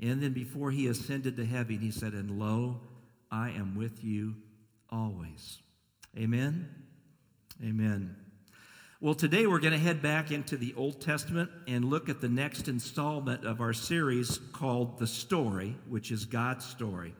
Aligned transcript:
And 0.00 0.22
then 0.22 0.32
before 0.32 0.70
he 0.70 0.86
ascended 0.86 1.36
to 1.36 1.44
heaven, 1.44 1.78
he 1.78 1.90
said, 1.90 2.12
And 2.12 2.38
lo, 2.38 2.80
I 3.30 3.50
am 3.50 3.76
with 3.76 4.04
you 4.04 4.36
always. 4.90 5.58
Amen. 6.16 6.68
Amen. 7.62 8.16
Well, 9.00 9.14
today 9.14 9.46
we're 9.46 9.60
going 9.60 9.72
to 9.72 9.78
head 9.78 10.02
back 10.02 10.32
into 10.32 10.56
the 10.56 10.74
Old 10.76 11.00
Testament 11.00 11.50
and 11.68 11.84
look 11.84 12.08
at 12.08 12.20
the 12.20 12.28
next 12.28 12.68
installment 12.68 13.44
of 13.44 13.60
our 13.60 13.72
series 13.72 14.38
called 14.52 14.98
The 14.98 15.06
Story, 15.06 15.76
which 15.88 16.10
is 16.10 16.24
God's 16.24 16.64
story. 16.64 17.14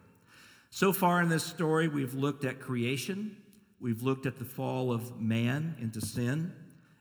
So 0.71 0.93
far 0.93 1.23
in 1.23 1.29
this 1.29 1.45
story, 1.45 1.89
we've 1.89 2.15
looked 2.15 2.45
at 2.45 2.61
creation, 2.61 3.37
we've 3.81 4.03
looked 4.03 4.27
at 4.27 4.39
the 4.39 4.45
fall 4.45 4.93
of 4.93 5.21
man 5.21 5.77
into 5.81 6.01
sin, 6.01 6.53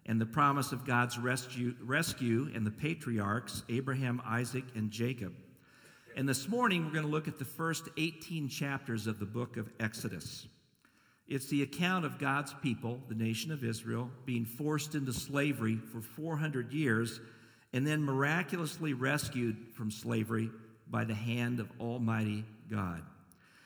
and 0.05 0.21
the 0.21 0.25
promise 0.25 0.71
of 0.71 0.85
God's 0.85 1.17
rescue, 1.17 1.75
rescue 1.81 2.49
and 2.53 2.65
the 2.65 2.71
patriarchs, 2.71 3.63
Abraham, 3.69 4.21
Isaac, 4.25 4.63
and 4.75 4.89
Jacob. 4.89 5.33
And 6.17 6.27
this 6.27 6.49
morning, 6.49 6.83
we're 6.83 6.93
going 6.93 7.05
to 7.05 7.11
look 7.11 7.27
at 7.27 7.37
the 7.37 7.45
first 7.45 7.89
18 7.95 8.49
chapters 8.49 9.05
of 9.05 9.19
the 9.19 9.25
book 9.27 9.55
of 9.55 9.69
Exodus. 9.79 10.47
It's 11.27 11.45
the 11.45 11.61
account 11.61 12.05
of 12.05 12.17
God's 12.17 12.55
people, 12.55 12.99
the 13.07 13.13
nation 13.13 13.51
of 13.51 13.63
Israel, 13.63 14.09
being 14.25 14.43
forced 14.43 14.95
into 14.95 15.13
slavery 15.13 15.75
for 15.75 16.01
400 16.01 16.73
years 16.73 17.19
and 17.71 17.85
then 17.85 18.01
miraculously 18.01 18.95
rescued 18.95 19.57
from 19.75 19.91
slavery 19.91 20.49
by 20.89 21.03
the 21.03 21.13
hand 21.13 21.59
of 21.59 21.69
Almighty 21.79 22.45
God. 22.67 23.03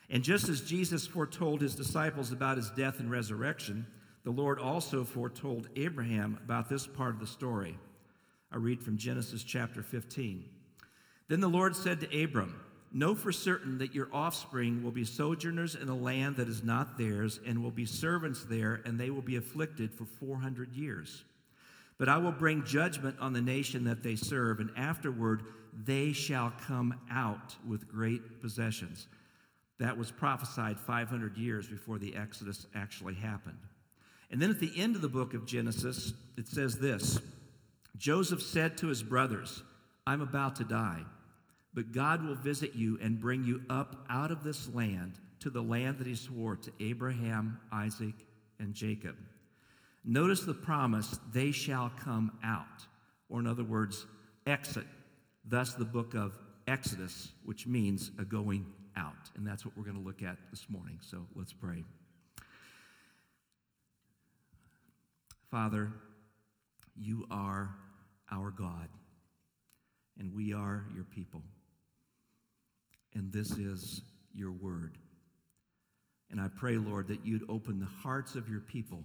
And 0.10 0.22
just 0.22 0.50
as 0.50 0.60
Jesus 0.60 1.08
foretold 1.08 1.62
his 1.62 1.74
disciples 1.74 2.34
about 2.34 2.58
his 2.58 2.70
death 2.72 3.00
and 3.00 3.10
resurrection, 3.10 3.88
the 4.26 4.32
Lord 4.32 4.60
also 4.60 5.06
foretold 5.06 5.70
Abraham 5.78 6.38
about 6.44 6.68
this 6.68 6.86
part 6.86 7.14
of 7.14 7.22
the 7.22 7.28
story. 7.28 7.78
I 8.52 8.58
read 8.58 8.84
from 8.84 8.98
Genesis 8.98 9.42
chapter 9.42 9.82
15. 9.82 10.44
Then 11.32 11.40
the 11.40 11.48
Lord 11.48 11.78
said 11.78 12.02
to 12.02 12.24
Abram, 12.24 12.60
Know 12.92 13.16
for 13.16 13.32
certain 13.32 13.78
that 13.78 13.96
your 13.96 14.10
offspring 14.12 14.84
will 14.84 14.92
be 14.92 15.06
sojourners 15.06 15.76
in 15.76 15.88
a 15.88 15.96
land 15.96 16.36
that 16.36 16.50
is 16.50 16.62
not 16.62 16.98
theirs, 16.98 17.40
and 17.48 17.64
will 17.64 17.72
be 17.72 17.86
servants 17.86 18.44
there, 18.44 18.82
and 18.84 19.00
they 19.00 19.12
will 19.12 19.22
be 19.22 19.38
afflicted 19.38 19.94
for 19.94 20.04
400 20.04 20.74
years. 20.74 21.24
But 21.98 22.10
I 22.10 22.18
will 22.18 22.34
bring 22.34 22.66
judgment 22.66 23.16
on 23.22 23.32
the 23.32 23.40
nation 23.40 23.86
that 23.86 24.04
they 24.04 24.18
serve, 24.18 24.60
and 24.60 24.72
afterward 24.76 25.44
they 25.86 26.12
shall 26.12 26.52
come 26.68 27.00
out 27.10 27.56
with 27.66 27.88
great 27.88 28.42
possessions. 28.42 29.08
That 29.80 29.98
was 29.98 30.12
prophesied 30.12 30.82
500 30.82 31.38
years 31.38 31.66
before 31.66 31.98
the 31.98 32.14
Exodus 32.14 32.68
actually 32.76 33.14
happened. 33.14 33.60
And 34.32 34.42
then 34.42 34.50
at 34.50 34.60
the 34.60 34.74
end 34.76 34.98
of 34.98 35.02
the 35.02 35.08
book 35.08 35.34
of 35.34 35.46
Genesis, 35.46 36.12
it 36.36 36.50
says 36.50 36.78
this 36.78 37.22
Joseph 37.96 38.42
said 38.42 38.78
to 38.80 38.88
his 38.88 39.02
brothers, 39.02 39.64
I'm 40.06 40.20
about 40.20 40.58
to 40.58 40.66
die. 40.66 41.06
But 41.74 41.94
God 41.94 42.24
will 42.24 42.36
visit 42.36 42.76
you 42.76 43.00
and 43.02 43.20
bring 43.20 43.44
you 43.44 43.62
up 43.70 44.06
out 44.10 44.32
of 44.32 44.44
this 44.44 44.74
land 44.74 45.14
to 45.40 45.50
the 45.50 45.62
land 45.62 46.00
that 46.00 46.08
he 46.08 46.16
swore 46.16 46.58
to 46.58 46.72
Abraham, 46.80 47.60
Isaac, 47.72 48.14
and 48.60 48.74
Jacob. 48.74 49.16
Notice 50.04 50.42
the 50.42 50.54
promise, 50.54 51.20
they 51.32 51.52
shall 51.52 51.92
come 52.04 52.38
out, 52.44 52.86
or 53.30 53.40
in 53.40 53.48
other 53.48 53.64
words, 53.64 54.06
exit. 54.46 54.86
Thus, 55.46 55.74
the 55.74 55.86
book 55.86 56.14
of 56.14 56.38
Exodus, 56.68 57.30
which 57.46 57.66
means 57.66 58.12
a 58.20 58.24
going 58.24 58.66
out. 58.96 59.30
And 59.36 59.48
that's 59.48 59.66
what 59.66 59.76
we're 59.78 59.84
going 59.84 59.98
to 59.98 60.04
look 60.04 60.22
at 60.22 60.38
this 60.52 60.66
morning. 60.70 61.00
So 61.02 61.26
let's 61.36 61.54
pray. 61.54 61.84
Father, 65.50 65.92
you 66.96 67.26
are 67.32 67.70
our 68.32 68.52
God, 68.52 68.90
and 70.20 70.34
we 70.34 70.54
are 70.54 70.86
your 70.94 71.04
people 71.04 71.42
and 73.14 73.32
this 73.32 73.52
is 73.52 74.02
your 74.34 74.52
word. 74.52 74.98
And 76.30 76.40
I 76.40 76.48
pray, 76.48 76.78
Lord, 76.78 77.08
that 77.10 77.26
you'd 77.26 77.50
open 77.50 77.80
the 77.80 77.86
hearts 77.86 78.36
of 78.36 78.50
your 78.50 78.62
people, 78.62 79.04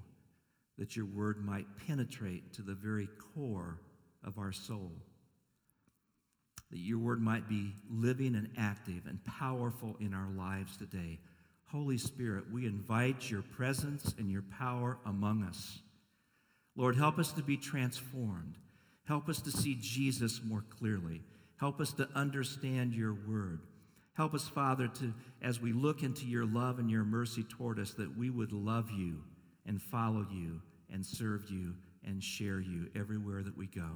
that 0.79 0.97
your 0.97 1.07
word 1.07 1.45
might 1.45 1.67
penetrate 1.87 2.53
to 2.55 2.63
the 2.63 2.75
very 2.75 3.09
core 3.35 3.81
of 4.25 4.39
our 4.39 4.53
soul, 4.53 4.93
that 6.71 6.79
your 6.79 6.99
word 6.99 7.21
might 7.21 7.49
be 7.49 7.73
living 7.91 8.35
and 8.37 8.49
active 8.57 9.07
and 9.09 9.25
powerful 9.25 9.97
in 10.01 10.15
our 10.15 10.31
lives 10.37 10.77
today. 10.77 11.19
Holy 11.65 11.99
Spirit, 11.99 12.45
we 12.53 12.67
invite 12.67 13.29
your 13.29 13.43
presence 13.43 14.15
and 14.19 14.31
your 14.31 14.45
power 14.57 14.99
among 15.05 15.43
us. 15.43 15.81
Lord, 16.77 16.97
help 16.97 17.19
us 17.19 17.33
to 17.33 17.43
be 17.43 17.57
transformed. 17.57 18.55
Help 19.05 19.29
us 19.29 19.41
to 19.41 19.51
see 19.51 19.77
Jesus 19.81 20.41
more 20.45 20.65
clearly. 20.79 21.23
Help 21.59 21.81
us 21.81 21.93
to 21.95 22.09
understand 22.15 22.93
your 22.93 23.15
word. 23.27 23.61
Help 24.17 24.33
us, 24.33 24.49
Father, 24.49 24.89
to 24.89 25.13
as 25.43 25.61
we 25.61 25.73
look 25.73 26.03
into 26.03 26.27
your 26.27 26.47
love 26.47 26.79
and 26.79 26.91
your 26.91 27.05
mercy 27.05 27.45
toward 27.45 27.79
us, 27.79 27.93
that 27.93 28.17
we 28.17 28.31
would 28.31 28.53
love 28.53 28.91
you 28.91 29.23
and 29.67 29.81
follow 29.81 30.27
you 30.31 30.61
and 30.91 31.05
serve 31.05 31.51
you 31.51 31.75
and 32.07 32.23
share 32.23 32.61
you 32.61 32.89
everywhere 32.97 33.43
that 33.43 33.57
we 33.57 33.67
go. 33.67 33.91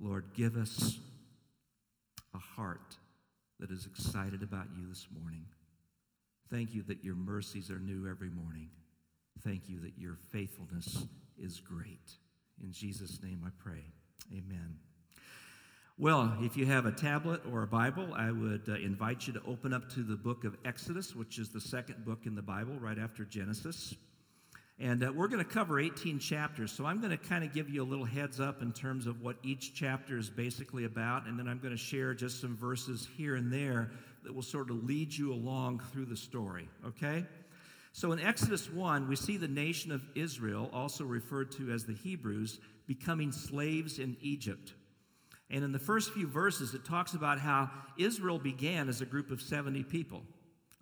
Lord, 0.00 0.24
give 0.34 0.56
us 0.56 0.98
a 2.34 2.38
heart 2.38 2.96
that 3.60 3.70
is 3.70 3.86
excited 3.86 4.42
about 4.42 4.66
you 4.76 4.88
this 4.88 5.06
morning. 5.20 5.44
Thank 6.50 6.74
you 6.74 6.82
that 6.88 7.04
your 7.04 7.14
mercies 7.14 7.70
are 7.70 7.78
new 7.78 8.10
every 8.10 8.30
morning. 8.30 8.68
Thank 9.44 9.68
you 9.68 9.78
that 9.80 9.96
your 9.96 10.16
faithfulness 10.32 11.06
is 11.38 11.60
great. 11.60 12.16
In 12.62 12.72
Jesus' 12.72 13.22
name 13.22 13.42
I 13.46 13.50
pray. 13.62 13.84
Amen. 14.32 14.76
Well, 15.98 16.34
if 16.40 16.56
you 16.56 16.64
have 16.66 16.86
a 16.86 16.90
tablet 16.90 17.42
or 17.52 17.62
a 17.62 17.66
Bible, 17.66 18.14
I 18.14 18.32
would 18.32 18.62
uh, 18.66 18.76
invite 18.76 19.26
you 19.26 19.34
to 19.34 19.42
open 19.46 19.74
up 19.74 19.90
to 19.90 20.02
the 20.02 20.16
book 20.16 20.44
of 20.44 20.56
Exodus, 20.64 21.14
which 21.14 21.38
is 21.38 21.50
the 21.50 21.60
second 21.60 22.06
book 22.06 22.20
in 22.24 22.34
the 22.34 22.42
Bible, 22.42 22.78
right 22.80 22.98
after 22.98 23.26
Genesis. 23.26 23.94
And 24.78 25.04
uh, 25.04 25.12
we're 25.14 25.28
going 25.28 25.44
to 25.44 25.50
cover 25.50 25.78
18 25.78 26.18
chapters, 26.18 26.72
so 26.72 26.86
I'm 26.86 26.98
going 27.00 27.10
to 27.10 27.18
kind 27.18 27.44
of 27.44 27.52
give 27.52 27.68
you 27.68 27.82
a 27.82 27.84
little 27.84 28.06
heads 28.06 28.40
up 28.40 28.62
in 28.62 28.72
terms 28.72 29.06
of 29.06 29.20
what 29.20 29.36
each 29.42 29.74
chapter 29.74 30.16
is 30.16 30.30
basically 30.30 30.86
about, 30.86 31.26
and 31.26 31.38
then 31.38 31.46
I'm 31.46 31.58
going 31.58 31.76
to 31.76 31.82
share 31.82 32.14
just 32.14 32.40
some 32.40 32.56
verses 32.56 33.06
here 33.18 33.36
and 33.36 33.52
there 33.52 33.90
that 34.24 34.34
will 34.34 34.42
sort 34.42 34.70
of 34.70 34.82
lead 34.84 35.14
you 35.14 35.34
along 35.34 35.80
through 35.92 36.06
the 36.06 36.16
story, 36.16 36.70
okay? 36.86 37.26
So 37.92 38.12
in 38.12 38.18
Exodus 38.18 38.70
1, 38.70 39.08
we 39.08 39.16
see 39.16 39.36
the 39.36 39.46
nation 39.46 39.92
of 39.92 40.02
Israel, 40.14 40.70
also 40.72 41.04
referred 41.04 41.52
to 41.52 41.70
as 41.70 41.84
the 41.84 41.92
Hebrews, 41.92 42.60
becoming 42.86 43.30
slaves 43.30 43.98
in 43.98 44.16
Egypt. 44.22 44.72
And 45.52 45.62
in 45.62 45.70
the 45.70 45.78
first 45.78 46.12
few 46.12 46.26
verses, 46.26 46.72
it 46.74 46.84
talks 46.84 47.12
about 47.12 47.38
how 47.38 47.70
Israel 47.98 48.38
began 48.38 48.88
as 48.88 49.02
a 49.02 49.06
group 49.06 49.30
of 49.30 49.40
70 49.40 49.84
people. 49.84 50.22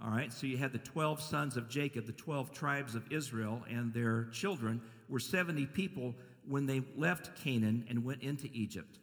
All 0.03 0.11
right, 0.11 0.33
so 0.33 0.47
you 0.47 0.57
had 0.57 0.73
the 0.73 0.79
12 0.79 1.21
sons 1.21 1.57
of 1.59 1.69
Jacob, 1.69 2.07
the 2.07 2.13
12 2.13 2.53
tribes 2.53 2.95
of 2.95 3.03
Israel, 3.13 3.63
and 3.69 3.93
their 3.93 4.29
children 4.33 4.81
were 5.11 5.19
70 5.19 5.67
people 5.67 6.15
when 6.49 6.65
they 6.65 6.83
left 6.97 7.37
Canaan 7.43 7.85
and 7.91 8.03
went 8.05 8.23
into 8.23 8.49
Egypt. 8.55 8.99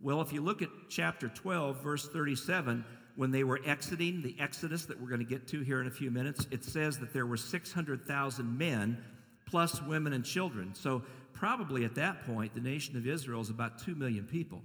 Well, 0.00 0.20
if 0.20 0.32
you 0.32 0.42
look 0.42 0.62
at 0.62 0.68
chapter 0.88 1.28
12, 1.28 1.82
verse 1.82 2.06
37, 2.08 2.84
when 3.16 3.30
they 3.30 3.42
were 3.42 3.60
exiting 3.64 4.22
the 4.22 4.36
Exodus 4.38 4.84
that 4.84 5.00
we're 5.00 5.08
going 5.08 5.20
to 5.20 5.26
get 5.26 5.48
to 5.48 5.62
here 5.62 5.80
in 5.80 5.86
a 5.86 5.90
few 5.90 6.10
minutes, 6.10 6.46
it 6.50 6.62
says 6.62 6.98
that 6.98 7.12
there 7.14 7.26
were 7.26 7.38
600,000 7.38 8.58
men 8.58 9.02
plus 9.46 9.82
women 9.82 10.12
and 10.12 10.24
children. 10.24 10.74
So, 10.74 11.02
probably 11.32 11.84
at 11.84 11.94
that 11.94 12.26
point, 12.26 12.54
the 12.54 12.60
nation 12.60 12.96
of 12.96 13.06
Israel 13.06 13.40
is 13.40 13.50
about 13.50 13.78
2 13.78 13.94
million 13.94 14.24
people. 14.24 14.62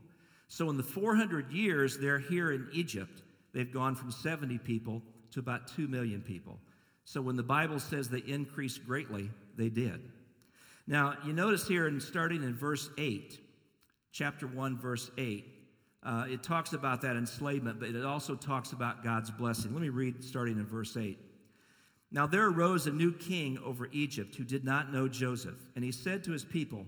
So, 0.51 0.69
in 0.69 0.75
the 0.75 0.83
400 0.83 1.49
years 1.53 1.97
they're 1.97 2.19
here 2.19 2.51
in 2.51 2.67
Egypt, 2.73 3.23
they've 3.53 3.71
gone 3.71 3.95
from 3.95 4.11
70 4.11 4.57
people 4.57 5.01
to 5.31 5.39
about 5.39 5.69
2 5.69 5.87
million 5.87 6.19
people. 6.19 6.59
So, 7.05 7.21
when 7.21 7.37
the 7.37 7.41
Bible 7.43 7.79
says 7.79 8.09
they 8.09 8.17
increased 8.27 8.85
greatly, 8.85 9.29
they 9.55 9.69
did. 9.69 10.01
Now, 10.87 11.15
you 11.25 11.31
notice 11.31 11.69
here, 11.69 11.87
in 11.87 12.01
starting 12.01 12.43
in 12.43 12.53
verse 12.53 12.89
8, 12.97 13.39
chapter 14.11 14.45
1, 14.45 14.77
verse 14.77 15.09
8, 15.17 15.45
uh, 16.03 16.25
it 16.27 16.43
talks 16.43 16.73
about 16.73 16.99
that 17.03 17.15
enslavement, 17.15 17.79
but 17.79 17.87
it 17.87 18.03
also 18.03 18.35
talks 18.35 18.73
about 18.73 19.05
God's 19.05 19.31
blessing. 19.31 19.71
Let 19.71 19.81
me 19.81 19.87
read 19.87 20.21
starting 20.21 20.57
in 20.57 20.65
verse 20.65 20.97
8. 20.97 21.17
Now 22.11 22.27
there 22.27 22.47
arose 22.47 22.87
a 22.87 22.91
new 22.91 23.13
king 23.13 23.57
over 23.63 23.87
Egypt 23.93 24.35
who 24.35 24.43
did 24.43 24.65
not 24.65 24.91
know 24.91 25.07
Joseph, 25.07 25.55
and 25.77 25.85
he 25.85 25.93
said 25.93 26.25
to 26.25 26.33
his 26.33 26.43
people, 26.43 26.87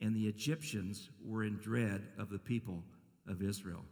and 0.00 0.14
the 0.14 0.26
Egyptians 0.26 1.10
were 1.24 1.44
in 1.44 1.58
dread 1.58 2.02
of 2.18 2.30
the 2.30 2.38
people 2.38 2.82
of 3.28 3.42
Israel. 3.42 3.84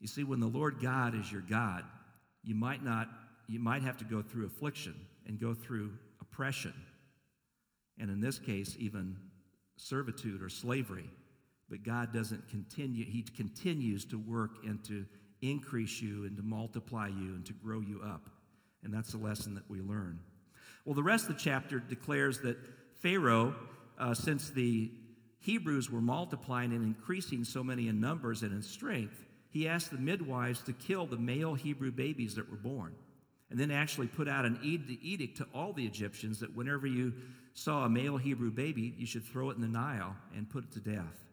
You 0.00 0.06
see, 0.06 0.24
when 0.24 0.40
the 0.40 0.46
Lord 0.46 0.80
God 0.80 1.14
is 1.14 1.30
your 1.30 1.42
God, 1.42 1.84
you 2.42 2.54
might 2.54 2.84
not, 2.84 3.08
you 3.48 3.58
might 3.58 3.82
have 3.82 3.96
to 3.98 4.04
go 4.04 4.22
through 4.22 4.46
affliction 4.46 4.94
and 5.26 5.40
go 5.40 5.54
through 5.54 5.92
oppression, 6.20 6.74
and 7.98 8.10
in 8.10 8.20
this 8.20 8.38
case, 8.38 8.76
even 8.78 9.16
servitude 9.76 10.42
or 10.42 10.48
slavery. 10.48 11.10
But 11.68 11.82
God 11.82 12.12
doesn't 12.14 12.48
continue, 12.48 13.04
He 13.04 13.22
continues 13.22 14.04
to 14.06 14.18
work 14.18 14.64
and 14.64 14.82
to 14.84 15.04
increase 15.42 16.00
you 16.00 16.24
and 16.24 16.36
to 16.36 16.42
multiply 16.42 17.08
you 17.08 17.34
and 17.34 17.44
to 17.46 17.52
grow 17.52 17.80
you 17.80 18.00
up. 18.04 18.30
And 18.82 18.94
that's 18.94 19.12
the 19.12 19.18
lesson 19.18 19.54
that 19.54 19.68
we 19.68 19.80
learn. 19.80 20.20
Well, 20.84 20.94
the 20.94 21.02
rest 21.02 21.28
of 21.28 21.36
the 21.36 21.42
chapter 21.42 21.78
declares 21.78 22.40
that 22.40 22.56
Pharaoh, 22.98 23.54
uh, 23.98 24.14
since 24.14 24.50
the 24.50 24.90
Hebrews 25.40 25.90
were 25.90 26.00
multiplying 26.00 26.72
and 26.72 26.82
increasing 26.82 27.44
so 27.44 27.62
many 27.62 27.88
in 27.88 28.00
numbers 28.00 28.42
and 28.42 28.52
in 28.52 28.62
strength, 28.62 29.24
he 29.50 29.68
asked 29.68 29.90
the 29.90 29.98
midwives 29.98 30.62
to 30.62 30.72
kill 30.72 31.06
the 31.06 31.16
male 31.16 31.54
Hebrew 31.54 31.90
babies 31.90 32.34
that 32.34 32.50
were 32.50 32.56
born. 32.56 32.94
And 33.50 33.58
then 33.58 33.70
actually 33.70 34.08
put 34.08 34.28
out 34.28 34.44
an 34.44 34.58
edict 34.62 35.38
to 35.38 35.46
all 35.54 35.72
the 35.72 35.86
Egyptians 35.86 36.40
that 36.40 36.54
whenever 36.54 36.86
you 36.86 37.14
saw 37.54 37.84
a 37.84 37.88
male 37.88 38.18
Hebrew 38.18 38.50
baby, 38.50 38.94
you 38.98 39.06
should 39.06 39.24
throw 39.24 39.48
it 39.50 39.56
in 39.56 39.62
the 39.62 39.68
Nile 39.68 40.14
and 40.36 40.50
put 40.50 40.64
it 40.64 40.72
to 40.72 40.80
death. 40.80 41.24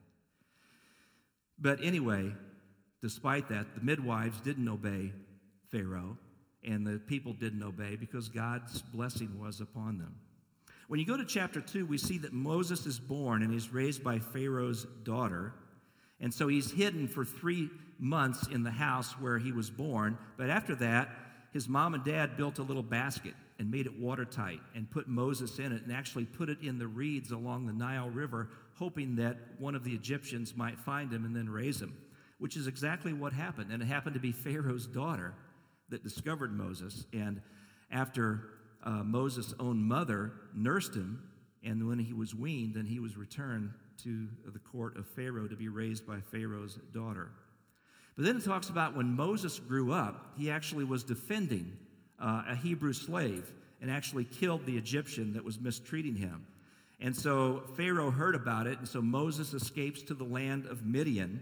But 1.60 1.84
anyway, 1.84 2.32
despite 3.02 3.50
that, 3.50 3.76
the 3.76 3.82
midwives 3.82 4.40
didn't 4.42 4.70
obey 4.70 5.12
Pharaoh, 5.72 6.18
and 6.66 6.88
the 6.88 7.00
people 7.00 7.34
didn't 7.34 7.64
obey 7.64 7.98
because 7.98 8.30
God's 8.30 8.82
blessing 8.82 9.38
was 9.40 9.60
upon 9.60 9.98
them. 9.98 10.16
When 10.88 11.00
you 11.00 11.06
go 11.06 11.18
to 11.18 11.26
chapter 11.26 11.62
2, 11.62 11.86
we 11.86 11.98
see 11.98 12.20
that 12.20 12.34
Moses 12.34 12.86
is 12.86 13.00
born 13.00 13.42
and 13.42 13.52
he's 13.52 13.74
raised 13.74 14.04
by 14.04 14.20
Pharaoh's 14.20 14.86
daughter. 15.04 15.54
And 16.20 16.34
so 16.34 16.48
he's 16.48 16.72
hidden 16.72 17.08
for 17.08 17.26
three 17.26 17.70
months 17.98 18.48
in 18.48 18.64
the 18.64 18.72
house 18.72 19.14
where 19.14 19.40
he 19.40 19.52
was 19.52 19.70
born. 19.70 20.18
But 20.38 20.50
after 20.50 20.76
that, 20.76 21.10
his 21.54 21.68
mom 21.68 21.96
and 21.96 22.04
dad 22.04 22.38
built 22.38 22.60
a 22.60 22.64
little 22.64 22.84
basket 22.84 23.34
and 23.58 23.72
made 23.72 23.86
it 23.88 24.00
watertight 24.00 24.60
and 24.76 24.90
put 24.90 25.08
Moses 25.08 25.58
in 25.58 25.72
it 25.72 25.84
and 25.84 25.92
actually 25.92 26.26
put 26.26 26.50
it 26.50 26.62
in 26.62 26.78
the 26.78 26.88
reeds 26.88 27.32
along 27.32 27.66
the 27.66 27.74
Nile 27.74 28.10
River, 28.10 28.50
hoping 28.76 29.16
that 29.16 29.38
one 29.58 29.74
of 29.74 29.84
the 29.84 29.94
Egyptians 29.94 30.56
might 30.56 30.78
find 30.78 31.12
him 31.12 31.26
and 31.26 31.36
then 31.36 31.50
raise 31.50 31.82
him, 31.82 31.98
which 32.38 32.58
is 32.58 32.68
exactly 32.68 33.14
what 33.14 33.34
happened. 33.34 33.72
And 33.72 33.82
it 33.82 33.86
happened 33.86 34.14
to 34.14 34.20
be 34.20 34.34
Pharaoh's 34.34 34.86
daughter 34.86 35.34
that 35.90 36.04
discovered 36.04 36.52
Moses. 36.52 37.06
And 37.14 37.42
after 37.90 38.50
uh, 38.86 39.04
Moses' 39.04 39.54
own 39.60 39.82
mother 39.82 40.32
nursed 40.54 40.94
him, 40.94 41.24
and 41.64 41.88
when 41.88 42.00
he 42.00 42.14
was 42.14 42.36
weaned, 42.36 42.76
then 42.76 42.86
he 42.86 43.00
was 43.00 43.18
returned 43.18 43.72
to 44.04 44.28
the 44.46 44.60
court 44.60 44.98
of 44.98 45.08
Pharaoh 45.08 45.48
to 45.48 45.56
be 45.56 45.70
raised 45.70 46.06
by 46.06 46.20
Pharaoh's 46.20 46.78
daughter. 46.94 47.32
But 48.16 48.26
then 48.26 48.38
it 48.38 48.46
talks 48.46 48.70
about 48.70 48.96
when 48.96 49.16
Moses 49.16 49.60
grew 49.60 49.92
up, 49.92 50.34
he 50.38 50.50
actually 50.50 50.86
was 50.86 51.04
defending 51.04 51.78
uh, 52.20 52.44
a 52.48 52.56
Hebrew 52.56 52.94
slave 52.94 53.52
and 53.82 53.92
actually 53.92 54.24
killed 54.24 54.66
the 54.66 54.78
Egyptian 54.78 55.34
that 55.34 55.44
was 55.44 55.60
mistreating 55.60 56.16
him. 56.16 56.46
And 57.02 57.16
so 57.16 57.64
Pharaoh 57.76 58.12
heard 58.12 58.36
about 58.36 58.68
it, 58.68 58.80
and 58.80 58.88
so 58.88 59.02
Moses 59.02 59.54
escapes 59.54 60.02
to 60.04 60.14
the 60.14 60.24
land 60.24 60.66
of 60.66 60.86
Midian, 60.86 61.42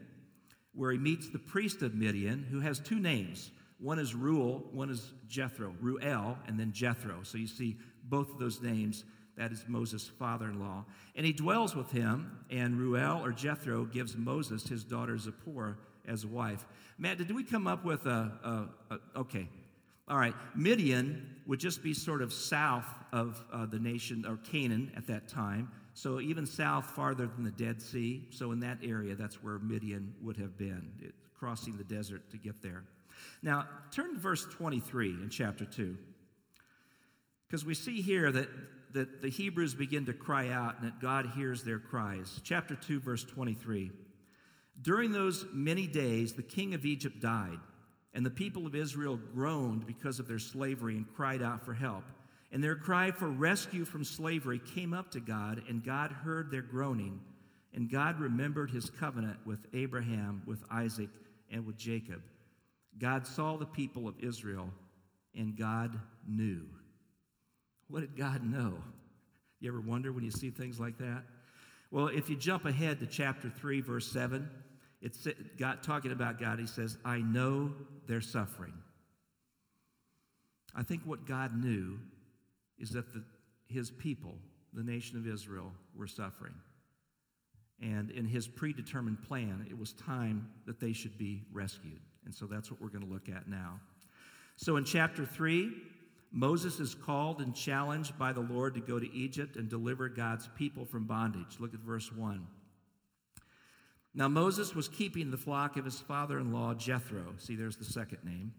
where 0.74 0.92
he 0.92 0.98
meets 0.98 1.30
the 1.30 1.38
priest 1.38 1.84
of 1.84 1.94
Midian, 1.94 2.48
who 2.50 2.60
has 2.60 2.80
two 2.80 3.00
names. 3.00 3.52
One 3.84 4.00
is 4.00 4.16
Ruel, 4.16 4.64
one 4.72 4.90
is 4.90 5.12
Jethro, 5.28 5.76
Ruel, 5.82 6.38
and 6.48 6.58
then 6.58 6.72
Jethro. 6.72 7.20
So 7.24 7.38
you 7.38 7.48
see 7.48 7.76
both 8.06 8.32
of 8.32 8.40
those 8.40 8.62
names. 8.62 9.04
That 9.36 9.52
is 9.52 9.66
Moses' 9.68 10.08
father 10.08 10.46
in 10.46 10.60
law. 10.62 10.86
And 11.18 11.26
he 11.26 11.34
dwells 11.34 11.76
with 11.76 11.92
him, 11.92 12.40
and 12.50 12.80
Ruel 12.80 13.22
or 13.22 13.34
Jethro 13.34 13.84
gives 13.84 14.16
Moses 14.16 14.66
his 14.66 14.86
daughter 14.86 15.18
Zipporah 15.18 15.76
as 16.08 16.24
a 16.24 16.28
wife. 16.28 16.66
Matt, 16.98 17.18
did 17.18 17.36
we 17.36 17.44
come 17.44 17.68
up 17.68 17.84
with 17.84 18.06
a, 18.06 18.70
a, 18.90 18.94
a 18.94 19.20
okay, 19.20 19.50
all 20.08 20.18
right, 20.18 20.36
Midian 20.56 21.36
would 21.46 21.60
just 21.60 21.84
be 21.84 21.94
sort 21.94 22.22
of 22.22 22.32
south 22.32 22.88
of 23.12 23.44
uh, 23.52 23.66
the 23.66 23.80
nation 23.80 24.26
or 24.26 24.38
Canaan 24.38 24.94
at 24.96 25.08
that 25.08 25.28
time. 25.28 25.70
So 25.94 26.22
even 26.22 26.46
south, 26.46 26.86
farther 26.86 27.28
than 27.28 27.44
the 27.44 27.52
Dead 27.52 27.82
Sea. 27.82 28.28
So 28.30 28.54
in 28.54 28.62
that 28.62 28.78
area, 28.82 29.16
that's 29.16 29.44
where 29.44 29.60
Midian 29.60 30.14
would 30.22 30.38
have 30.38 30.58
been, 30.58 30.90
it, 31.02 31.14
crossing 31.38 31.76
the 31.76 31.84
desert 31.84 32.30
to 32.32 32.38
get 32.38 32.62
there. 32.62 32.84
Now, 33.42 33.68
turn 33.92 34.14
to 34.14 34.20
verse 34.20 34.46
23 34.46 35.10
in 35.10 35.30
chapter 35.30 35.66
2. 35.66 35.98
Because 37.48 37.66
we 37.66 37.74
see 37.74 38.02
here 38.02 38.32
that, 38.32 38.50
that 38.94 39.22
the 39.22 39.30
Hebrews 39.30 39.74
begin 39.74 40.06
to 40.06 40.14
cry 40.14 40.50
out 40.50 40.80
and 40.80 40.88
that 40.88 41.00
God 41.00 41.32
hears 41.36 41.64
their 41.64 41.80
cries. 41.80 42.42
Chapter 42.44 42.76
2, 42.76 43.00
verse 43.00 43.24
23. 43.24 43.92
During 44.82 45.12
those 45.12 45.46
many 45.54 45.88
days, 45.88 46.34
the 46.34 46.44
king 46.44 46.74
of 46.74 46.86
Egypt 46.86 47.22
died 47.22 47.60
and 48.14 48.26
the 48.26 48.32
people 48.32 48.68
of 48.68 48.76
Israel 48.76 49.20
groaned 49.34 49.88
because 49.88 50.20
of 50.20 50.28
their 50.28 50.40
slavery 50.40 50.96
and 50.96 51.12
cried 51.16 51.42
out 51.42 51.66
for 51.66 51.74
help. 51.74 52.04
And 52.52 52.64
their 52.64 52.76
cry 52.76 53.10
for 53.10 53.28
rescue 53.28 53.86
from 53.86 54.04
slavery 54.04 54.62
came 54.76 54.94
up 54.94 55.10
to 55.12 55.20
God, 55.20 55.64
and 55.68 55.84
God 55.84 56.12
heard 56.12 56.52
their 56.52 56.62
groaning. 56.62 57.20
And 57.74 57.90
God 57.90 58.20
remembered 58.20 58.70
his 58.70 58.92
covenant 58.92 59.38
with 59.46 59.66
Abraham, 59.74 60.44
with 60.46 60.64
Isaac, 60.70 61.10
and 61.52 61.66
with 61.66 61.78
Jacob. 61.78 62.22
God 63.00 63.26
saw 63.26 63.58
the 63.58 63.66
people 63.66 64.08
of 64.08 64.16
Israel, 64.20 64.70
and 65.36 65.58
God 65.58 66.00
knew. 66.28 66.62
What 67.88 68.02
did 68.02 68.16
God 68.16 68.44
know? 68.44 68.76
You 69.60 69.70
ever 69.70 69.82
wonder 69.82 70.12
when 70.12 70.24
you 70.24 70.32
see 70.32 70.50
things 70.50 70.80
like 70.80 70.98
that? 70.98 71.24
Well, 71.92 72.08
if 72.08 72.30
you 72.30 72.36
jump 72.36 72.66
ahead 72.66 73.00
to 73.00 73.06
chapter 73.06 73.50
3, 73.50 73.82
verse 73.82 74.12
7, 74.12 74.50
it's 75.02 75.28
God 75.60 75.84
talking 75.84 76.12
about 76.12 76.40
God. 76.40 76.60
He 76.60 76.66
says, 76.66 76.98
I 77.04 77.20
know 77.20 77.72
they're 78.08 78.22
suffering. 78.22 78.74
I 80.76 80.84
think 80.84 81.04
what 81.06 81.26
God 81.26 81.56
knew 81.56 82.00
is 82.80 82.92
that 82.92 83.14
the, 83.14 83.24
his 83.68 83.92
people, 83.92 84.36
the 84.74 84.84
nation 84.84 85.18
of 85.18 85.28
Israel, 85.28 85.72
were 85.96 86.08
suffering. 86.08 86.56
And 87.82 88.12
in 88.12 88.26
his 88.26 88.48
predetermined 88.48 89.22
plan, 89.24 89.68
it 89.70 89.78
was 89.78 89.94
time 89.94 90.50
that 90.66 90.80
they 90.80 90.94
should 90.94 91.18
be 91.18 91.44
rescued. 91.52 92.00
And 92.26 92.34
so 92.34 92.46
that's 92.46 92.72
what 92.72 92.82
we're 92.82 92.90
going 92.90 93.06
to 93.06 93.12
look 93.12 93.30
at 93.30 93.48
now. 93.48 93.80
So 94.56 94.78
in 94.78 94.86
chapter 94.86 95.26
3, 95.26 95.72
Moses 96.32 96.80
is 96.80 96.96
called 96.96 97.42
and 97.42 97.56
challenged 97.56 98.18
by 98.18 98.34
the 98.34 98.42
Lord 98.42 98.74
to 98.74 98.82
go 98.82 99.00
to 99.00 99.14
Egypt 99.14 99.56
and 99.56 99.70
deliver 99.70 100.10
God's 100.10 100.50
people 100.56 100.86
from 100.86 101.06
bondage. 101.06 101.60
Look 101.60 101.74
at 101.74 101.80
verse 101.80 102.12
1. 102.12 102.46
Now 104.16 104.28
Moses 104.28 104.76
was 104.76 104.88
keeping 104.88 105.32
the 105.32 105.38
flock 105.38 105.78
of 105.78 105.86
his 105.86 106.00
father 106.00 106.40
in 106.40 106.52
law, 106.52 106.74
Jethro. 106.74 107.34
See, 107.38 107.56
there's 107.56 107.78
the 107.78 107.86
second 107.86 108.20
name. 108.24 108.54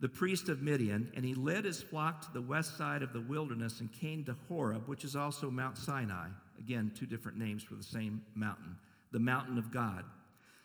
The 0.00 0.08
priest 0.08 0.48
of 0.48 0.60
Midian, 0.60 1.10
and 1.14 1.24
he 1.24 1.34
led 1.34 1.64
his 1.64 1.82
flock 1.82 2.20
to 2.22 2.32
the 2.32 2.42
west 2.42 2.76
side 2.76 3.02
of 3.02 3.12
the 3.12 3.20
wilderness 3.20 3.80
and 3.80 3.92
came 3.92 4.24
to 4.24 4.36
Horeb, 4.48 4.88
which 4.88 5.04
is 5.04 5.16
also 5.16 5.50
Mount 5.50 5.78
Sinai. 5.78 6.28
Again, 6.58 6.92
two 6.94 7.06
different 7.06 7.38
names 7.38 7.62
for 7.62 7.74
the 7.74 7.82
same 7.82 8.22
mountain, 8.34 8.76
the 9.12 9.18
mountain 9.20 9.56
of 9.56 9.70
God. 9.70 10.04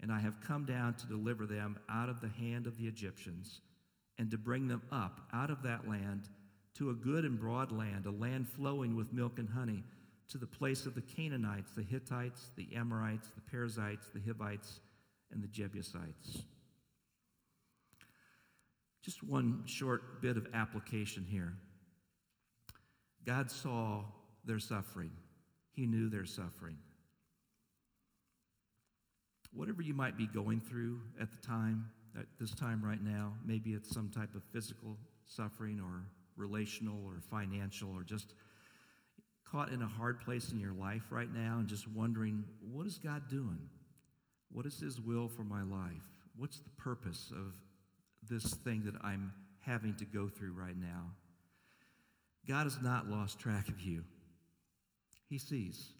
and 0.00 0.12
I 0.12 0.20
have 0.20 0.40
come 0.40 0.64
down 0.64 0.94
to 0.94 1.06
deliver 1.06 1.46
them 1.46 1.78
out 1.88 2.08
of 2.08 2.20
the 2.20 2.28
hand 2.28 2.66
of 2.66 2.76
the 2.78 2.86
Egyptians, 2.86 3.60
and 4.18 4.30
to 4.30 4.38
bring 4.38 4.68
them 4.68 4.82
up 4.90 5.20
out 5.32 5.50
of 5.50 5.62
that 5.62 5.88
land 5.88 6.28
to 6.74 6.90
a 6.90 6.94
good 6.94 7.24
and 7.24 7.38
broad 7.38 7.72
land, 7.72 8.06
a 8.06 8.10
land 8.10 8.48
flowing 8.48 8.94
with 8.96 9.12
milk 9.12 9.38
and 9.38 9.48
honey, 9.48 9.82
to 10.28 10.38
the 10.38 10.46
place 10.46 10.86
of 10.86 10.94
the 10.94 11.00
Canaanites, 11.00 11.72
the 11.74 11.82
Hittites, 11.82 12.50
the 12.56 12.68
Amorites, 12.76 13.30
the 13.34 13.40
Perizzites, 13.40 14.08
the 14.14 14.20
Hivites, 14.20 14.80
and 15.32 15.42
the 15.42 15.48
Jebusites. 15.48 16.42
Just 19.02 19.22
one 19.22 19.62
short 19.66 20.20
bit 20.20 20.36
of 20.36 20.46
application 20.52 21.24
here. 21.28 21.54
God 23.24 23.50
saw 23.50 24.04
their 24.44 24.58
suffering, 24.58 25.10
He 25.72 25.86
knew 25.86 26.08
their 26.08 26.26
suffering. 26.26 26.76
Whatever 29.52 29.82
you 29.82 29.94
might 29.94 30.16
be 30.16 30.26
going 30.26 30.60
through 30.60 31.00
at 31.20 31.30
the 31.30 31.46
time, 31.46 31.90
at 32.18 32.26
this 32.38 32.54
time 32.54 32.82
right 32.84 33.02
now, 33.02 33.32
maybe 33.44 33.70
it's 33.72 33.92
some 33.92 34.10
type 34.10 34.34
of 34.34 34.42
physical 34.52 34.96
suffering 35.26 35.80
or 35.80 36.02
relational 36.36 37.04
or 37.04 37.20
financial 37.30 37.90
or 37.92 38.02
just 38.02 38.34
caught 39.50 39.70
in 39.70 39.82
a 39.82 39.86
hard 39.86 40.20
place 40.20 40.52
in 40.52 40.60
your 40.60 40.74
life 40.74 41.02
right 41.10 41.32
now 41.32 41.56
and 41.58 41.68
just 41.68 41.88
wondering, 41.88 42.44
what 42.72 42.86
is 42.86 42.98
God 42.98 43.28
doing? 43.28 43.68
What 44.52 44.66
is 44.66 44.78
His 44.78 45.00
will 45.00 45.28
for 45.28 45.42
my 45.42 45.62
life? 45.62 46.02
What's 46.36 46.58
the 46.58 46.70
purpose 46.76 47.32
of 47.34 47.54
this 48.28 48.54
thing 48.54 48.82
that 48.84 48.94
I'm 49.02 49.32
having 49.60 49.94
to 49.96 50.04
go 50.04 50.28
through 50.28 50.52
right 50.52 50.76
now. 50.76 51.10
God 52.46 52.64
has 52.64 52.78
not 52.82 53.08
lost 53.08 53.38
track 53.38 53.68
of 53.68 53.80
you. 53.80 54.04
He 55.28 55.38
sees 55.38 55.90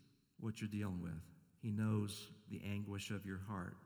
what 0.41 0.61
you're 0.61 0.71
dealing 0.71 1.03
with, 1.03 1.13
He 1.61 1.71
knows 1.71 2.29
the 2.51 2.61
anguish 2.65 3.11
of 3.11 3.27
your 3.27 3.41
heart, 3.49 3.77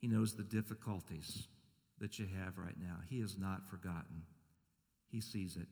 He 0.00 0.08
knows 0.08 0.34
the 0.34 0.42
difficulties 0.42 1.48
that 1.98 2.18
you 2.18 2.26
have 2.44 2.58
right 2.58 2.76
now. 2.78 2.96
He 3.08 3.20
has 3.20 3.38
not 3.38 3.68
forgotten, 3.68 4.22
He 5.10 5.20
sees 5.20 5.56
it. 5.56 5.68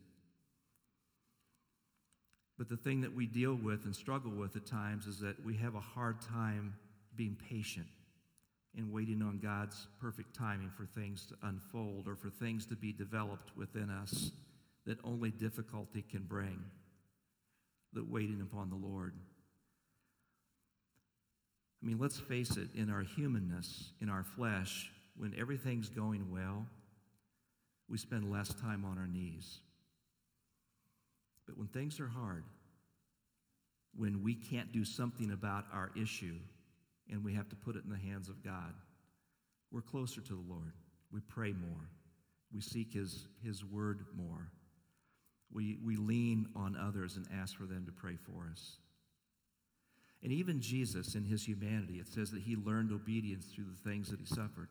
But 2.57 2.69
the 2.69 2.77
thing 2.77 3.01
that 3.01 3.15
we 3.15 3.27
deal 3.27 3.55
with 3.55 3.85
and 3.85 3.95
struggle 3.95 4.31
with 4.31 4.55
at 4.55 4.65
times 4.65 5.07
is 5.07 5.19
that 5.21 5.45
we 5.45 5.57
have 5.57 5.75
a 5.75 5.81
hard 5.81 6.21
time 6.21 6.75
being 7.17 7.37
patient 7.49 7.87
and 8.77 8.93
waiting 8.93 9.23
on 9.23 9.39
God's 9.39 9.87
perfect 10.01 10.35
timing 10.35 10.71
for 10.71 10.87
things 10.87 11.27
to 11.27 11.35
unfold 11.43 12.07
or 12.07 12.17
for 12.17 12.31
things 12.31 12.67
to 12.67 12.77
be 12.77 12.93
developed 12.93 13.57
within 13.57 13.91
us 13.91 14.31
that 14.87 14.99
only 15.05 15.31
difficulty 15.31 16.05
can 16.09 16.23
bring, 16.23 16.63
that 17.93 18.09
waiting 18.09 18.41
upon 18.41 18.71
the 18.71 18.77
Lord. 18.77 19.15
I 21.85 21.87
mean, 21.87 21.99
let's 21.99 22.19
face 22.19 22.57
it, 22.57 22.69
in 22.75 22.89
our 22.89 23.03
humanness, 23.03 23.91
in 24.01 24.09
our 24.09 24.25
flesh, 24.25 24.91
when 25.19 25.35
everything's 25.39 25.91
going 25.91 26.33
well, 26.33 26.65
we 27.91 27.99
spend 27.99 28.33
less 28.33 28.49
time 28.55 28.87
on 28.87 28.97
our 28.97 29.07
knees. 29.07 29.59
But 31.47 31.59
when 31.59 31.69
things 31.69 32.01
are 32.01 32.09
hard, 32.09 32.45
when 33.95 34.23
we 34.23 34.35
can't 34.35 34.73
do 34.73 34.83
something 34.83 35.31
about 35.31 35.67
our 35.75 35.91
issue, 35.95 36.37
and 37.11 37.23
we 37.23 37.35
have 37.35 37.49
to 37.51 37.57
put 37.57 37.77
it 37.77 37.85
in 37.85 37.91
the 37.91 37.99
hands 37.99 38.29
of 38.29 38.43
God. 38.43 38.73
We're 39.71 39.83
closer 39.83 40.21
to 40.23 40.33
the 40.33 40.45
Lord. 40.49 40.73
We 41.13 41.21
pray 41.21 41.53
more. 41.53 41.91
We 42.53 42.61
seek 42.61 42.95
His, 42.95 43.27
his 43.43 43.65
word 43.65 44.07
more. 44.17 44.51
We, 45.53 45.79
we 45.85 45.97
lean 45.97 46.49
on 46.57 46.77
others 46.77 47.17
and 47.17 47.27
ask 47.41 47.57
for 47.57 47.67
them 47.67 47.85
to 47.87 47.93
pray 47.93 48.17
for 48.17 48.49
us. 48.51 48.79
And 50.25 50.33
even 50.33 50.61
Jesus, 50.61 51.15
in 51.15 51.25
his 51.25 51.47
humanity, 51.47 51.99
it 52.01 52.09
says 52.09 52.31
that 52.33 52.43
he 52.43 52.57
learned 52.57 52.91
obedience 52.91 53.47
through 53.47 53.67
the 53.67 53.89
things 53.89 54.09
that 54.09 54.19
he 54.19 54.27
suffered. 54.27 54.69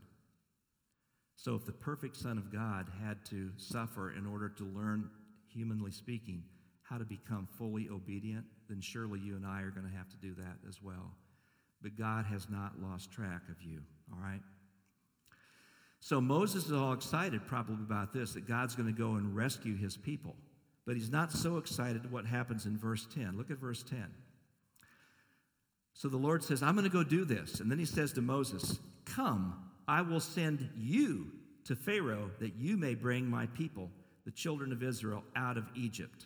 So, 1.36 1.56
if 1.56 1.66
the 1.66 1.72
perfect 1.72 2.18
Son 2.18 2.38
of 2.38 2.52
God 2.52 2.88
had 3.04 3.24
to 3.26 3.52
suffer 3.58 4.12
in 4.12 4.26
order 4.26 4.50
to 4.50 4.64
learn, 4.66 5.10
humanly 5.48 5.92
speaking, 5.92 6.44
how 6.82 6.98
to 6.98 7.06
become 7.06 7.48
fully 7.58 7.88
obedient, 7.90 8.46
then 8.68 8.82
surely 8.82 9.20
you 9.20 9.36
and 9.36 9.46
I 9.46 9.62
are 9.62 9.72
going 9.72 9.90
to 9.90 9.98
have 9.98 10.10
to 10.10 10.18
do 10.18 10.34
that 10.36 10.58
as 10.68 10.82
well 10.82 11.14
but 11.84 11.98
God 11.98 12.26
has 12.26 12.50
not 12.50 12.82
lost 12.82 13.12
track 13.12 13.42
of 13.50 13.62
you, 13.62 13.82
all 14.12 14.20
right? 14.20 14.40
So 16.00 16.20
Moses 16.20 16.66
is 16.66 16.72
all 16.72 16.94
excited 16.94 17.46
probably 17.46 17.84
about 17.84 18.14
this, 18.14 18.34
that 18.34 18.48
God's 18.48 18.74
going 18.74 18.88
to 18.88 18.98
go 18.98 19.16
and 19.16 19.36
rescue 19.36 19.78
his 19.78 19.98
people. 19.98 20.36
But 20.86 20.96
he's 20.96 21.12
not 21.12 21.32
so 21.32 21.58
excited 21.58 22.12
what 22.12 22.26
happens 22.26 22.66
in 22.66 22.78
verse 22.78 23.06
10. 23.14 23.38
Look 23.38 23.52
at 23.52 23.58
verse 23.58 23.84
10. 23.84 24.06
So 25.94 26.10
the 26.10 26.18
Lord 26.18 26.44
says, 26.44 26.64
I'm 26.64 26.76
going 26.76 26.90
to 26.90 26.92
go 26.92 27.04
do 27.04 27.24
this. 27.24 27.60
And 27.60 27.70
then 27.70 27.80
he 27.80 27.86
says 27.86 28.14
to 28.14 28.22
Moses, 28.22 28.80
Come, 29.06 29.56
I 29.88 30.02
will 30.02 30.20
send 30.20 30.70
you 30.76 31.28
to 31.66 31.76
Pharaoh 31.76 32.32
that 32.40 32.56
you 32.56 32.78
may 32.78 32.96
bring 32.96 33.26
my 33.26 33.46
people, 33.48 33.90
the 34.26 34.32
children 34.32 34.72
of 34.72 34.84
Israel, 34.84 35.24
out 35.36 35.58
of 35.58 35.66
Egypt. 35.76 36.26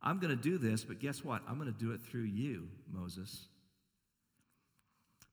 I'm 0.00 0.20
going 0.20 0.36
to 0.36 0.42
do 0.42 0.58
this, 0.58 0.84
but 0.84 1.00
guess 1.00 1.24
what? 1.24 1.42
I'm 1.48 1.58
going 1.58 1.72
to 1.72 1.78
do 1.78 1.92
it 1.92 2.00
through 2.00 2.22
you, 2.22 2.68
Moses. 2.90 3.46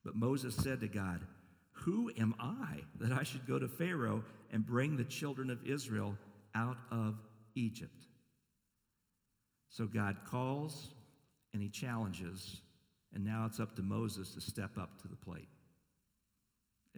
But 0.04 0.16
Moses 0.16 0.54
said 0.56 0.80
to 0.80 0.88
God, 0.88 1.20
Who 1.72 2.10
am 2.18 2.34
I 2.40 2.80
that 3.00 3.12
I 3.12 3.22
should 3.22 3.46
go 3.46 3.58
to 3.58 3.68
Pharaoh 3.68 4.24
and 4.52 4.66
bring 4.66 4.96
the 4.96 5.04
children 5.04 5.50
of 5.50 5.64
Israel 5.64 6.16
out 6.54 6.78
of 6.90 7.14
Egypt? 7.54 8.06
So 9.68 9.86
God 9.86 10.16
calls 10.28 10.88
and 11.52 11.62
he 11.62 11.68
challenges, 11.68 12.60
and 13.16 13.24
now 13.24 13.46
it's 13.46 13.58
up 13.58 13.74
to 13.76 13.82
Moses 13.82 14.34
to 14.34 14.42
step 14.42 14.76
up 14.78 15.00
to 15.00 15.08
the 15.08 15.16
plate. 15.16 15.48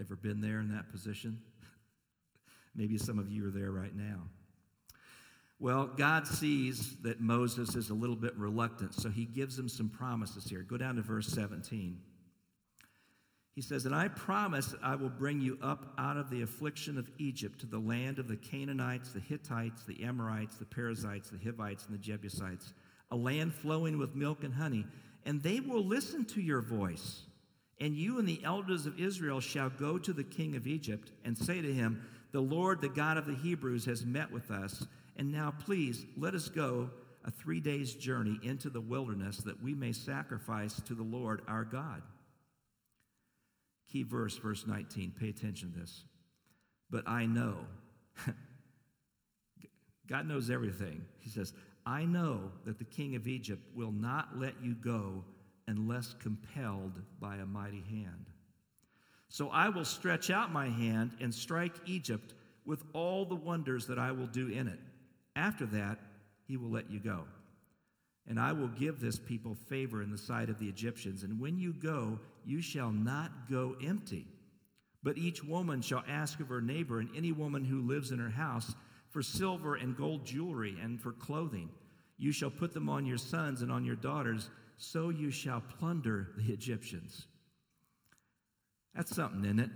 Ever 0.01 0.17
been 0.17 0.41
there 0.41 0.59
in 0.59 0.69
that 0.73 0.91
position? 0.91 1.41
Maybe 2.75 2.99
some 2.99 3.21
of 3.21 3.31
you 3.31 3.47
are 3.47 3.53
there 3.53 3.71
right 3.71 3.95
now. 3.95 4.23
Well, 5.61 5.87
God 5.87 6.27
sees 6.27 6.97
that 7.03 7.21
Moses 7.21 7.77
is 7.77 7.91
a 7.91 7.95
little 7.95 8.17
bit 8.17 8.37
reluctant, 8.37 8.95
so 8.95 9.11
he 9.11 9.27
gives 9.27 9.57
him 9.57 9.69
some 9.69 9.89
promises 9.89 10.45
here. 10.45 10.63
Go 10.63 10.77
down 10.77 10.97
to 10.97 11.03
verse 11.03 11.29
17. 11.29 12.01
He 13.55 13.63
says, 13.63 13.87
And 13.87 13.95
I 13.95 14.09
promise 14.09 14.67
that 14.67 14.81
I 14.83 14.97
will 14.97 15.09
bring 15.09 15.41
you 15.41 15.57
up 15.63 15.95
out 15.99 16.17
of 16.17 16.31
the 16.31 16.43
affliction 16.43 16.99
of 16.99 17.09
Egypt 17.19 17.61
to 17.61 17.67
the 17.67 17.79
land 17.79 18.19
of 18.19 18.27
the 18.27 18.37
Canaanites, 18.37 19.13
the 19.13 19.21
Hittites, 19.21 19.85
the 19.85 20.03
Amorites, 20.03 20.57
the 20.57 20.65
Perizzites, 20.65 21.31
the 21.31 21.39
Hivites, 21.39 21.87
and 21.87 21.95
the 21.95 21.99
Jebusites, 21.99 22.73
a 23.13 23.17
land 23.17 23.55
flowing 23.55 23.99
with 23.99 24.17
milk 24.17 24.43
and 24.43 24.55
honey, 24.55 24.85
and 25.29 25.43
they 25.43 25.61
will 25.61 25.85
listen 25.85 26.25
to 26.25 26.41
your 26.41 26.63
voice. 26.63 27.21
And 27.83 27.95
you 27.95 28.19
and 28.19 28.27
the 28.27 28.41
elders 28.43 28.87
of 28.87 28.99
Israel 28.99 29.41
shall 29.41 29.69
go 29.69 29.99
to 29.99 30.15
the 30.15 30.25
king 30.25 30.57
of 30.57 30.67
Egypt 30.67 31.13
and 31.23 31.37
say 31.37 31.61
to 31.61 31.71
him, 31.73 32.03
The 32.33 32.41
Lord, 32.41 32.81
the 32.81 32.89
God 32.89 33.19
of 33.19 33.27
the 33.27 33.35
Hebrews, 33.35 33.85
has 33.85 34.07
met 34.07 34.33
with 34.33 34.51
us. 34.51 34.87
And 35.17 35.31
now, 35.31 35.53
please, 35.67 36.07
let 36.17 36.35
us 36.35 36.49
go 36.49 36.89
a 37.27 37.31
three 37.31 37.61
days' 37.61 37.93
journey 37.93 38.41
into 38.43 38.71
the 38.71 38.81
wilderness 38.81 39.37
that 39.39 39.63
we 39.63 39.75
may 39.75 39.93
sacrifice 39.93 40.81
to 40.87 40.95
the 40.95 41.03
Lord 41.03 41.43
our 41.47 41.65
God. 41.65 42.01
Key 43.93 44.05
verse, 44.05 44.39
verse 44.39 44.67
19. 44.67 45.13
Pay 45.21 45.29
attention 45.29 45.73
to 45.73 45.81
this. 45.81 46.05
But 46.89 47.07
I 47.07 47.27
know. 47.27 47.59
God 50.09 50.27
knows 50.27 50.49
everything. 50.49 51.05
He 51.21 51.29
says, 51.29 51.53
I 51.89 52.05
know 52.05 52.53
that 52.67 52.79
the 52.79 52.85
king 52.85 53.17
of 53.17 53.27
Egypt 53.27 53.63
will 53.75 53.93
not 53.93 54.39
let 54.39 54.53
you 54.63 54.75
go 54.75 55.25
unless 55.69 56.15
compelled 56.21 57.01
by 57.19 57.37
a 57.37 57.47
mighty 57.47 57.83
hand. 57.89 58.27
So 59.31 59.49
I 59.49 59.71
will 59.71 59.87
stretch 59.87 60.29
out 60.29 60.53
my 60.53 60.69
hand 60.69 61.13
and 61.19 61.35
strike 61.35 61.73
Egypt 61.87 62.35
with 62.67 62.85
all 62.93 63.25
the 63.25 63.35
wonders 63.35 63.87
that 63.87 63.99
I 63.99 64.13
will 64.13 64.27
do 64.27 64.49
in 64.49 64.69
it. 64.69 64.79
After 65.35 65.65
that, 65.65 65.99
he 66.47 66.59
will 66.59 66.69
let 66.69 66.91
you 66.91 67.01
go. 67.01 67.25
And 68.27 68.39
I 68.39 68.53
will 68.53 68.69
give 68.69 69.01
this 69.01 69.19
people 69.19 69.55
favor 69.55 70.03
in 70.03 70.11
the 70.11 70.19
sight 70.19 70.51
of 70.51 70.59
the 70.59 70.69
Egyptians. 70.69 71.23
And 71.23 71.41
when 71.41 71.59
you 71.59 71.73
go, 71.73 72.21
you 72.45 72.61
shall 72.61 72.91
not 72.91 73.49
go 73.51 73.77
empty. 73.83 74.27
But 75.03 75.17
each 75.17 75.43
woman 75.43 75.81
shall 75.81 76.05
ask 76.07 76.39
of 76.41 76.49
her 76.49 76.61
neighbor 76.61 76.99
and 76.99 77.09
any 77.17 77.33
woman 77.33 77.65
who 77.65 77.81
lives 77.81 78.11
in 78.11 78.19
her 78.19 78.29
house 78.29 78.75
for 79.11 79.23
silver 79.23 79.77
and 79.77 79.97
gold 79.97 80.25
jewelry 80.25 80.77
and 80.83 81.01
for 81.01 81.13
clothing. 81.13 81.71
You 82.17 82.33
shall 82.33 82.51
put 82.51 82.75
them 82.75 82.89
on 82.89 83.07
your 83.07 83.19
sons 83.19 83.63
and 83.63 83.71
on 83.71 83.85
your 83.85 83.97
daughters, 83.97 84.51
so 84.77 85.11
you 85.11 85.31
shall 85.31 85.63
plunder 85.79 86.29
the 86.37 86.53
Egyptians. 86.53 87.27
That's 88.95 89.15
something, 89.15 89.45
isn't 89.45 89.61
it? 89.61 89.71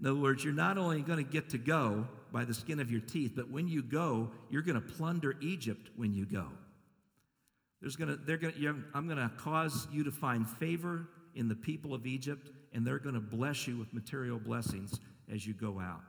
In 0.00 0.06
other 0.06 0.18
words, 0.18 0.44
you're 0.44 0.52
not 0.52 0.78
only 0.78 1.00
going 1.02 1.24
to 1.24 1.30
get 1.30 1.50
to 1.50 1.58
go 1.58 2.06
by 2.32 2.44
the 2.44 2.54
skin 2.54 2.78
of 2.78 2.90
your 2.90 3.00
teeth, 3.00 3.32
but 3.34 3.50
when 3.50 3.66
you 3.66 3.82
go, 3.82 4.30
you're 4.50 4.62
going 4.62 4.80
to 4.80 4.80
plunder 4.80 5.34
Egypt 5.40 5.90
when 5.96 6.14
you 6.14 6.24
go. 6.24 6.46
There's 7.80 7.96
to, 7.96 8.16
they're 8.16 8.36
to, 8.36 8.82
I'm 8.94 9.06
going 9.06 9.18
to 9.18 9.30
cause 9.36 9.88
you 9.92 10.04
to 10.04 10.10
find 10.10 10.48
favor 10.48 11.08
in 11.34 11.48
the 11.48 11.54
people 11.54 11.94
of 11.94 12.06
Egypt, 12.06 12.50
and 12.72 12.86
they're 12.86 12.98
going 12.98 13.14
to 13.14 13.20
bless 13.20 13.66
you 13.66 13.76
with 13.76 13.92
material 13.92 14.38
blessings 14.38 14.98
as 15.32 15.46
you 15.46 15.54
go 15.54 15.80
out. 15.80 16.00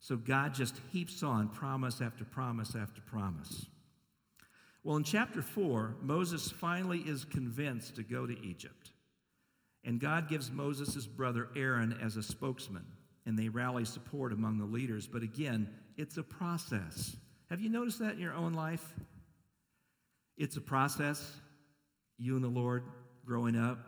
So 0.00 0.16
God 0.16 0.54
just 0.54 0.80
heaps 0.92 1.22
on 1.22 1.48
promise 1.48 2.00
after 2.00 2.24
promise 2.24 2.74
after 2.74 3.02
promise. 3.02 3.66
Well, 4.82 4.96
in 4.96 5.04
chapter 5.04 5.42
4, 5.42 5.96
Moses 6.00 6.50
finally 6.50 7.00
is 7.00 7.26
convinced 7.26 7.96
to 7.96 8.02
go 8.02 8.26
to 8.26 8.38
Egypt. 8.42 8.92
And 9.84 10.00
God 10.00 10.28
gives 10.28 10.50
Moses 10.50 11.06
brother 11.06 11.48
Aaron 11.54 11.98
as 12.02 12.16
a 12.16 12.22
spokesman, 12.22 12.84
and 13.26 13.38
they 13.38 13.48
rally 13.50 13.84
support 13.84 14.32
among 14.32 14.58
the 14.58 14.64
leaders. 14.64 15.06
But 15.06 15.22
again, 15.22 15.68
it's 15.98 16.16
a 16.16 16.22
process. 16.22 17.16
Have 17.50 17.60
you 17.60 17.68
noticed 17.68 17.98
that 17.98 18.14
in 18.14 18.20
your 18.20 18.34
own 18.34 18.54
life? 18.54 18.94
It's 20.38 20.56
a 20.56 20.62
process. 20.62 21.36
You 22.18 22.36
and 22.36 22.44
the 22.44 22.48
Lord 22.48 22.84
growing 23.26 23.56
up, 23.56 23.86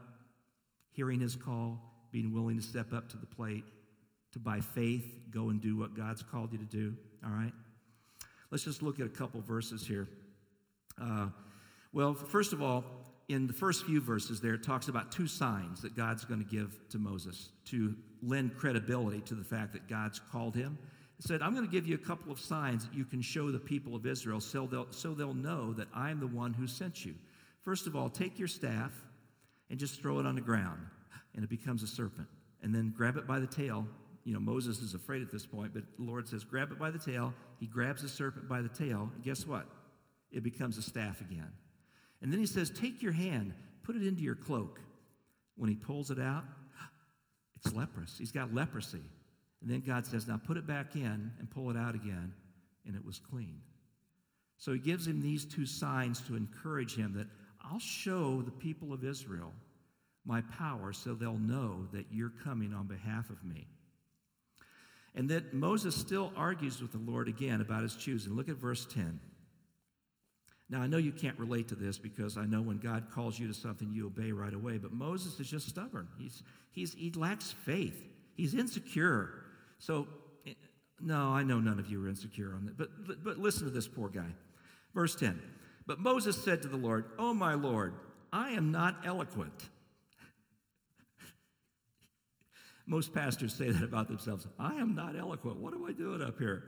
hearing 0.90 1.21
his 1.21 1.37
call, 1.37 1.81
being 2.11 2.35
willing 2.35 2.59
to 2.59 2.62
step 2.62 2.92
up 2.92 3.09
to 3.11 3.16
the 3.16 3.26
plate, 3.26 3.64
to 4.32 4.38
by 4.38 4.60
faith 4.60 5.04
go 5.30 5.50
and 5.50 5.60
do 5.60 5.76
what 5.76 5.94
God's 5.94 6.22
called 6.22 6.52
you 6.52 6.58
to 6.58 6.64
do. 6.64 6.94
All 7.24 7.30
right? 7.30 7.52
Let's 8.50 8.64
just 8.64 8.82
look 8.82 9.00
at 9.00 9.06
a 9.06 9.10
couple 9.10 9.40
verses 9.40 9.86
here. 9.86 10.08
Uh, 11.00 11.28
well, 11.92 12.14
first 12.14 12.52
of 12.52 12.62
all, 12.62 12.84
in 13.28 13.46
the 13.46 13.52
first 13.52 13.86
few 13.86 14.00
verses 14.00 14.40
there, 14.40 14.54
it 14.54 14.62
talks 14.62 14.88
about 14.88 15.12
two 15.12 15.26
signs 15.26 15.80
that 15.82 15.96
God's 15.96 16.24
going 16.24 16.44
to 16.44 16.50
give 16.50 16.76
to 16.90 16.98
Moses 16.98 17.50
to 17.66 17.94
lend 18.22 18.56
credibility 18.56 19.20
to 19.22 19.34
the 19.34 19.44
fact 19.44 19.72
that 19.72 19.88
God's 19.88 20.20
called 20.30 20.54
him. 20.54 20.78
Said, 21.18 21.40
I'm 21.40 21.54
going 21.54 21.64
to 21.64 21.70
give 21.70 21.86
you 21.86 21.94
a 21.94 21.98
couple 21.98 22.32
of 22.32 22.40
signs 22.40 22.84
that 22.84 22.92
you 22.92 23.04
can 23.04 23.22
show 23.22 23.52
the 23.52 23.58
people 23.58 23.94
of 23.94 24.06
Israel 24.06 24.40
so 24.40 24.66
they'll, 24.66 24.88
so 24.90 25.14
they'll 25.14 25.32
know 25.32 25.72
that 25.74 25.86
I'm 25.94 26.18
the 26.18 26.26
one 26.26 26.52
who 26.52 26.66
sent 26.66 27.04
you. 27.04 27.14
First 27.62 27.86
of 27.86 27.94
all, 27.94 28.10
take 28.10 28.40
your 28.40 28.48
staff 28.48 28.90
and 29.70 29.78
just 29.78 30.02
throw 30.02 30.18
it 30.18 30.26
on 30.26 30.34
the 30.34 30.40
ground, 30.40 30.80
and 31.36 31.44
it 31.44 31.48
becomes 31.48 31.84
a 31.84 31.86
serpent. 31.86 32.26
And 32.60 32.74
then 32.74 32.92
grab 32.96 33.16
it 33.16 33.26
by 33.28 33.38
the 33.38 33.46
tail. 33.46 33.86
You 34.24 34.34
know, 34.34 34.40
Moses 34.40 34.80
is 34.80 34.94
afraid 34.94 35.22
at 35.22 35.30
this 35.30 35.46
point, 35.46 35.72
but 35.74 35.82
the 35.96 36.04
Lord 36.04 36.28
says, 36.28 36.44
grab 36.44 36.70
it 36.70 36.78
by 36.78 36.90
the 36.90 36.98
tail. 36.98 37.34
He 37.58 37.66
grabs 37.66 38.02
the 38.02 38.08
serpent 38.08 38.48
by 38.48 38.62
the 38.62 38.68
tail, 38.68 39.11
and 39.14 39.24
guess 39.24 39.46
what? 39.46 39.66
It 40.30 40.42
becomes 40.42 40.78
a 40.78 40.82
staff 40.82 41.20
again. 41.20 41.50
And 42.22 42.32
then 42.32 42.38
he 42.38 42.46
says, 42.46 42.70
Take 42.70 43.02
your 43.02 43.12
hand, 43.12 43.52
put 43.82 43.96
it 43.96 44.06
into 44.06 44.22
your 44.22 44.37
cloak. 44.37 44.80
When 45.56 45.68
he 45.68 45.74
pulls 45.74 46.11
it 46.11 46.18
out, 46.18 46.44
it's 47.56 47.74
leprous. 47.74 48.16
He's 48.16 48.32
got 48.32 48.54
leprosy. 48.54 49.02
And 49.61 49.70
then 49.70 49.82
God 49.87 50.06
says, 50.06 50.26
Now 50.26 50.40
put 50.44 50.56
it 50.56 50.66
back 50.66 50.94
in 50.94 51.32
and 51.38 51.50
pull 51.50 51.70
it 51.70 51.76
out 51.76 51.94
again, 51.94 52.32
and 52.87 52.94
it 52.94 53.04
was 53.04 53.18
clean. 53.18 53.61
So 54.56 54.72
he 54.72 54.78
gives 54.78 55.06
him 55.06 55.20
these 55.20 55.44
two 55.44 55.66
signs 55.66 56.20
to 56.22 56.37
encourage 56.37 56.94
him 56.94 57.14
that 57.14 57.26
I'll 57.64 57.80
show 57.80 58.42
the 58.42 58.52
people 58.52 58.92
of 58.92 59.04
Israel 59.04 59.52
my 60.24 60.40
power 60.56 60.92
so 60.92 61.14
they'll 61.14 61.37
know 61.37 61.87
that 61.92 62.06
you're 62.12 62.32
coming 62.44 62.72
on 62.72 62.87
behalf 62.87 63.28
of 63.30 63.42
me. 63.44 63.66
And 65.14 65.29
that 65.29 65.53
Moses 65.53 65.94
still 65.94 66.33
argues 66.37 66.81
with 66.81 66.92
the 66.92 66.98
Lord 66.98 67.29
again 67.29 67.61
about 67.61 67.83
his 67.83 67.94
choosing. 67.94 68.35
Look 68.35 68.48
at 68.48 68.57
verse 68.57 68.87
10. 68.87 69.20
Now, 70.70 70.81
I 70.81 70.87
know 70.87 70.96
you 70.96 71.12
can't 71.12 71.38
relate 71.38 71.68
to 71.68 71.75
this 71.75 71.98
because 71.98 72.38
I 72.38 72.46
know 72.46 72.62
when 72.62 72.79
God 72.79 73.09
calls 73.11 73.38
you 73.38 73.46
to 73.46 73.53
something, 73.53 73.92
you 73.92 74.07
obey 74.07 74.33
right 74.33 74.55
away. 74.55 74.79
But 74.79 74.92
Moses 74.92 75.38
is 75.38 75.51
just 75.51 75.68
stubborn. 75.68 76.09
He's, 76.18 76.42
he's, 76.70 76.94
he 76.94 77.11
lacks 77.11 77.53
faith. 77.53 78.03
He's 78.37 78.55
insecure. 78.55 79.35
So, 79.79 80.09
eh, 80.46 80.55
no, 80.98 81.29
I 81.29 81.42
know 81.42 81.61
none 81.61 81.79
of 81.79 81.90
you 81.90 82.03
are 82.03 82.09
insecure 82.09 82.55
on 82.55 82.64
that. 82.64 82.79
But, 82.79 83.07
but, 83.07 83.22
but 83.22 83.38
listen 83.38 83.64
to 83.64 83.70
this 83.70 83.87
poor 83.87 84.09
guy. 84.09 84.31
Verse 84.94 85.14
10 85.14 85.40
But 85.87 85.98
Moses 85.98 86.42
said 86.42 86.62
to 86.62 86.68
the 86.68 86.79
Lord, 86.79 87.05
Oh, 87.18 87.35
my 87.35 87.53
Lord, 87.53 87.92
I 88.33 88.53
am 88.53 88.72
not 88.72 88.96
eloquent. 89.05 89.68
Most 92.92 93.14
pastors 93.14 93.55
say 93.55 93.70
that 93.70 93.83
about 93.83 94.07
themselves. 94.07 94.46
I 94.59 94.74
am 94.74 94.94
not 94.94 95.16
eloquent. 95.18 95.57
What 95.57 95.72
am 95.72 95.85
I 95.85 95.92
doing 95.92 96.22
up 96.22 96.38
here? 96.38 96.62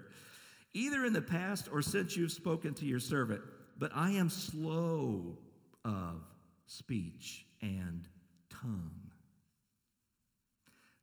Either 0.73 1.05
in 1.05 1.13
the 1.13 1.23
past 1.23 1.69
or 1.71 1.83
since 1.83 2.17
you've 2.17 2.33
spoken 2.33 2.75
to 2.75 2.87
your 2.87 2.99
servant 2.99 3.43
but 3.79 3.91
I 3.95 4.13
am 4.13 4.31
slow 4.31 5.37
of 5.85 6.23
speech 6.67 7.45
and 7.61 8.09
tongue. 8.49 9.11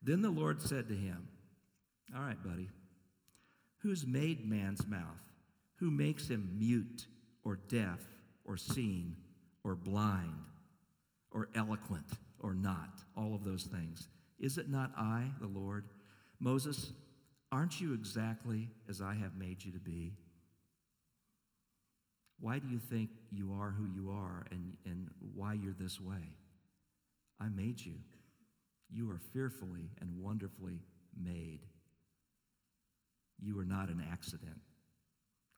Then 0.02 0.22
the 0.22 0.30
Lord 0.30 0.62
said 0.62 0.88
to 0.88 0.96
him, 0.96 1.28
All 2.16 2.24
right, 2.24 2.42
buddy, 2.44 2.70
who's 3.80 4.06
made 4.06 4.50
man's 4.50 4.88
mouth? 4.88 5.04
Who 5.76 5.92
makes 5.92 6.28
him 6.28 6.56
mute 6.58 7.06
or 7.44 7.58
deaf 7.68 8.00
or 8.46 8.58
seen 8.58 9.16
or 9.64 9.76
blind 9.76 10.46
or 11.32 11.50
eloquent 11.56 12.08
or 12.40 12.54
not? 12.54 12.90
All 13.16 13.36
of 13.36 13.44
those 13.44 13.64
things. 13.64 14.08
Is 14.42 14.58
it 14.58 14.70
not 14.70 14.92
I, 14.98 15.26
the 15.40 15.48
Lord? 15.48 15.86
Moses, 16.40 16.92
aren't 17.52 17.80
you 17.80 17.94
exactly 17.94 18.68
as 18.90 19.00
I 19.00 19.14
have 19.14 19.38
made 19.38 19.64
you 19.64 19.72
to 19.72 19.80
be? 19.80 20.14
Why 22.40 22.58
do 22.58 22.68
you 22.68 22.80
think 22.80 23.12
you 23.32 23.56
are 23.62 23.70
who 23.70 23.86
you 23.86 24.10
are 24.10 24.48
and, 24.50 24.76
and 24.84 25.10
why 25.36 25.54
you're 25.54 25.76
this 25.80 26.02
way? 26.02 26.34
I 27.40 27.50
made 27.50 27.80
you. 27.80 27.94
You 28.92 29.12
are 29.12 29.20
fearfully 29.32 29.92
and 30.02 30.10
wonderfully 30.20 30.80
made. 31.16 31.60
You 33.40 33.60
are 33.60 33.66
not 33.66 33.90
an 33.90 34.04
accident. 34.12 34.60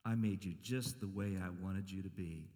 I 0.05 0.15
made 0.15 0.43
you 0.43 0.55
just 0.61 0.99
the 0.99 1.07
way 1.07 1.37
I 1.41 1.47
wanted 1.63 1.89
you 1.89 2.03
to 2.03 2.09
be 2.09 2.49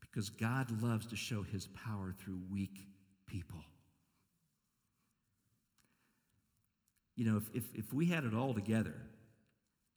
because 0.00 0.30
God 0.30 0.82
loves 0.82 1.06
to 1.06 1.16
show 1.16 1.42
his 1.42 1.68
power 1.68 2.12
through 2.18 2.40
weak 2.50 2.88
people. 3.26 3.60
You 7.18 7.24
know, 7.24 7.36
if, 7.36 7.50
if, 7.52 7.64
if 7.74 7.92
we 7.92 8.06
had 8.06 8.22
it 8.22 8.32
all 8.32 8.54
together, 8.54 8.94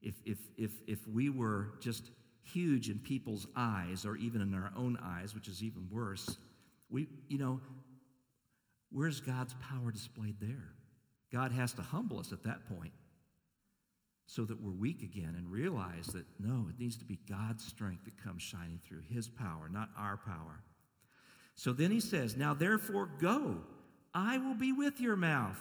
if, 0.01 0.15
if, 0.25 0.39
if, 0.57 0.71
if 0.87 1.07
we 1.07 1.29
were 1.29 1.73
just 1.79 2.09
huge 2.41 2.89
in 2.89 2.97
people's 2.97 3.45
eyes 3.55 4.07
or 4.07 4.15
even 4.15 4.41
in 4.41 4.55
our 4.55 4.71
own 4.75 4.97
eyes, 4.99 5.35
which 5.35 5.47
is 5.47 5.61
even 5.61 5.87
worse, 5.91 6.37
we, 6.89 7.07
you 7.27 7.37
know, 7.37 7.61
where's 8.91 9.21
God's 9.21 9.53
power 9.61 9.91
displayed 9.91 10.37
there? 10.41 10.73
God 11.31 11.51
has 11.51 11.73
to 11.73 11.83
humble 11.83 12.19
us 12.19 12.33
at 12.33 12.41
that 12.41 12.67
point 12.67 12.91
so 14.25 14.43
that 14.43 14.59
we're 14.59 14.71
weak 14.71 15.03
again 15.03 15.35
and 15.37 15.51
realize 15.51 16.07
that 16.07 16.25
no, 16.39 16.65
it 16.69 16.79
needs 16.79 16.97
to 16.97 17.05
be 17.05 17.19
God's 17.29 17.63
strength 17.63 18.03
that 18.05 18.17
comes 18.17 18.41
shining 18.41 18.79
through, 18.83 19.03
His 19.13 19.29
power, 19.29 19.69
not 19.71 19.89
our 19.95 20.17
power. 20.17 20.63
So 21.53 21.71
then 21.71 21.91
he 21.91 21.99
says, 21.99 22.35
Now 22.35 22.55
therefore 22.55 23.11
go, 23.19 23.57
I 24.11 24.39
will 24.39 24.55
be 24.55 24.71
with 24.71 24.99
your 24.99 25.15
mouth 25.15 25.59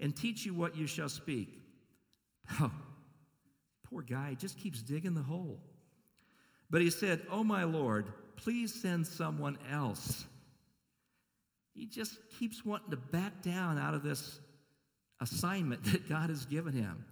and 0.00 0.16
teach 0.16 0.44
you 0.44 0.54
what 0.54 0.76
you 0.76 0.86
shall 0.86 1.08
speak. 1.08 1.56
Oh, 2.60 2.72
poor 3.88 4.02
guy 4.02 4.34
just 4.34 4.58
keeps 4.58 4.82
digging 4.82 5.14
the 5.14 5.22
hole. 5.22 5.60
But 6.68 6.80
he 6.80 6.90
said, 6.90 7.20
Oh, 7.30 7.44
my 7.44 7.62
Lord, 7.62 8.06
please 8.36 8.74
send 8.74 9.06
someone 9.06 9.56
else. 9.70 10.24
He 11.74 11.86
just 11.86 12.16
keeps 12.38 12.64
wanting 12.64 12.90
to 12.90 12.96
back 12.96 13.42
down 13.42 13.78
out 13.78 13.94
of 13.94 14.02
this 14.02 14.40
assignment 15.20 15.84
that 15.92 16.08
God 16.08 16.30
has 16.30 16.44
given 16.46 16.72
him. 16.72 17.04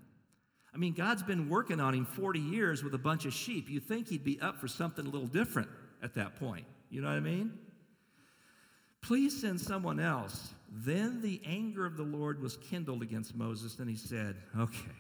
I 0.75 0.77
mean, 0.77 0.93
God's 0.93 1.23
been 1.23 1.49
working 1.49 1.81
on 1.81 1.95
him 1.95 2.05
40 2.05 2.41
years 2.41 2.85
with 2.85 2.95
a 2.95 2.99
bunch 2.99 3.25
of 3.25 3.33
sheep. 3.33 3.71
You 3.71 3.81
think 3.81 4.09
he'd 4.09 4.25
be 4.25 4.41
up 4.41 4.61
for 4.61 4.69
something 4.69 5.07
a 5.07 5.09
little 5.09 5.27
different 5.27 5.69
at 6.03 6.15
that 6.15 6.37
point. 6.37 6.67
You 6.91 7.01
know 7.01 7.09
what 7.09 7.17
I 7.17 7.21
mean? 7.21 7.53
Please 9.09 9.41
send 9.41 9.59
someone 9.59 10.01
else. 10.01 10.51
Then 10.71 11.23
the 11.23 11.41
anger 11.47 11.87
of 11.87 11.97
the 11.97 12.03
Lord 12.03 12.43
was 12.43 12.59
kindled 12.59 13.01
against 13.01 13.35
Moses, 13.35 13.79
and 13.79 13.89
he 13.89 13.97
said, 13.97 14.37
Okay, 14.55 14.93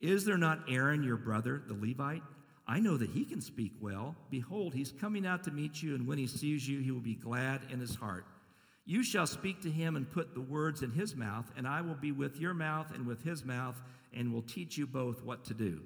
is 0.00 0.24
there 0.24 0.38
not 0.38 0.60
Aaron 0.66 1.02
your 1.02 1.18
brother, 1.18 1.62
the 1.68 1.74
Levite? 1.74 2.22
I 2.66 2.80
know 2.80 2.96
that 2.96 3.10
he 3.10 3.26
can 3.26 3.42
speak 3.42 3.72
well. 3.82 4.16
Behold, 4.30 4.72
he's 4.72 4.92
coming 4.92 5.26
out 5.26 5.44
to 5.44 5.50
meet 5.50 5.82
you, 5.82 5.94
and 5.94 6.06
when 6.06 6.16
he 6.16 6.26
sees 6.26 6.66
you, 6.66 6.80
he 6.80 6.90
will 6.90 7.02
be 7.02 7.16
glad 7.16 7.60
in 7.70 7.80
his 7.80 7.94
heart. 7.94 8.24
You 8.86 9.02
shall 9.02 9.26
speak 9.26 9.60
to 9.60 9.70
him 9.70 9.96
and 9.96 10.10
put 10.10 10.32
the 10.32 10.40
words 10.40 10.80
in 10.80 10.92
his 10.92 11.14
mouth, 11.14 11.52
and 11.54 11.68
I 11.68 11.82
will 11.82 11.96
be 11.96 12.12
with 12.12 12.38
your 12.38 12.54
mouth 12.54 12.94
and 12.94 13.06
with 13.06 13.22
his 13.24 13.44
mouth, 13.44 13.78
and 14.14 14.32
will 14.32 14.40
teach 14.40 14.78
you 14.78 14.86
both 14.86 15.22
what 15.22 15.44
to 15.44 15.52
do. 15.52 15.82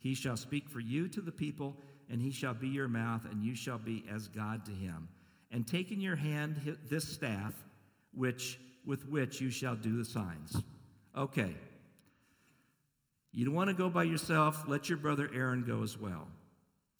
He 0.00 0.14
shall 0.14 0.36
speak 0.36 0.68
for 0.68 0.80
you 0.80 1.08
to 1.08 1.22
the 1.22 1.32
people, 1.32 1.78
and 2.10 2.20
he 2.20 2.30
shall 2.30 2.52
be 2.52 2.68
your 2.68 2.88
mouth, 2.88 3.24
and 3.24 3.42
you 3.42 3.54
shall 3.54 3.78
be 3.78 4.04
as 4.12 4.28
God 4.28 4.66
to 4.66 4.72
him. 4.72 5.08
And 5.54 5.66
take 5.66 5.92
in 5.92 6.00
your 6.00 6.16
hand 6.16 6.76
this 6.90 7.08
staff, 7.08 7.54
which 8.12 8.58
with 8.84 9.08
which 9.08 9.40
you 9.40 9.50
shall 9.50 9.76
do 9.76 9.96
the 9.96 10.04
signs. 10.04 10.60
Okay. 11.16 11.54
You 13.32 13.44
don't 13.44 13.54
want 13.54 13.70
to 13.70 13.74
go 13.74 13.88
by 13.88 14.02
yourself. 14.02 14.64
Let 14.66 14.88
your 14.88 14.98
brother 14.98 15.30
Aaron 15.32 15.64
go 15.64 15.84
as 15.84 15.96
well. 15.96 16.26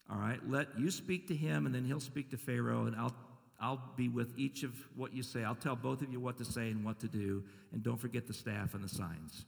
All 0.09 0.17
right. 0.17 0.39
Let 0.49 0.79
you 0.79 0.89
speak 0.89 1.27
to 1.27 1.35
him, 1.35 1.65
and 1.65 1.75
then 1.75 1.83
he'll 1.83 1.99
speak 1.99 2.31
to 2.31 2.37
Pharaoh, 2.37 2.85
and 2.85 2.95
I'll 2.95 3.13
I'll 3.59 3.81
be 3.97 4.07
with 4.07 4.33
each 4.37 4.63
of 4.63 4.73
what 4.95 5.13
you 5.13 5.21
say. 5.21 5.43
I'll 5.43 5.55
tell 5.55 5.75
both 5.75 6.01
of 6.01 6.09
you 6.11 6.21
what 6.21 6.37
to 6.37 6.45
say 6.45 6.69
and 6.69 6.85
what 6.85 7.01
to 7.01 7.07
do, 7.09 7.43
and 7.73 7.83
don't 7.83 7.99
forget 7.99 8.25
the 8.25 8.33
staff 8.33 8.73
and 8.73 8.81
the 8.81 8.89
signs. 8.89 9.45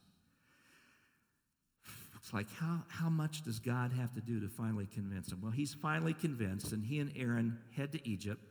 It's 2.16 2.34
like, 2.34 2.50
how, 2.58 2.82
how 2.88 3.08
much 3.08 3.42
does 3.42 3.58
God 3.58 3.92
have 3.92 4.12
to 4.12 4.20
do 4.20 4.40
to 4.40 4.48
finally 4.48 4.86
convince 4.92 5.32
him? 5.32 5.40
Well, 5.42 5.50
he's 5.50 5.72
finally 5.72 6.12
convinced, 6.12 6.72
and 6.72 6.84
he 6.84 6.98
and 6.98 7.10
Aaron 7.16 7.58
head 7.74 7.92
to 7.92 8.06
Egypt, 8.06 8.42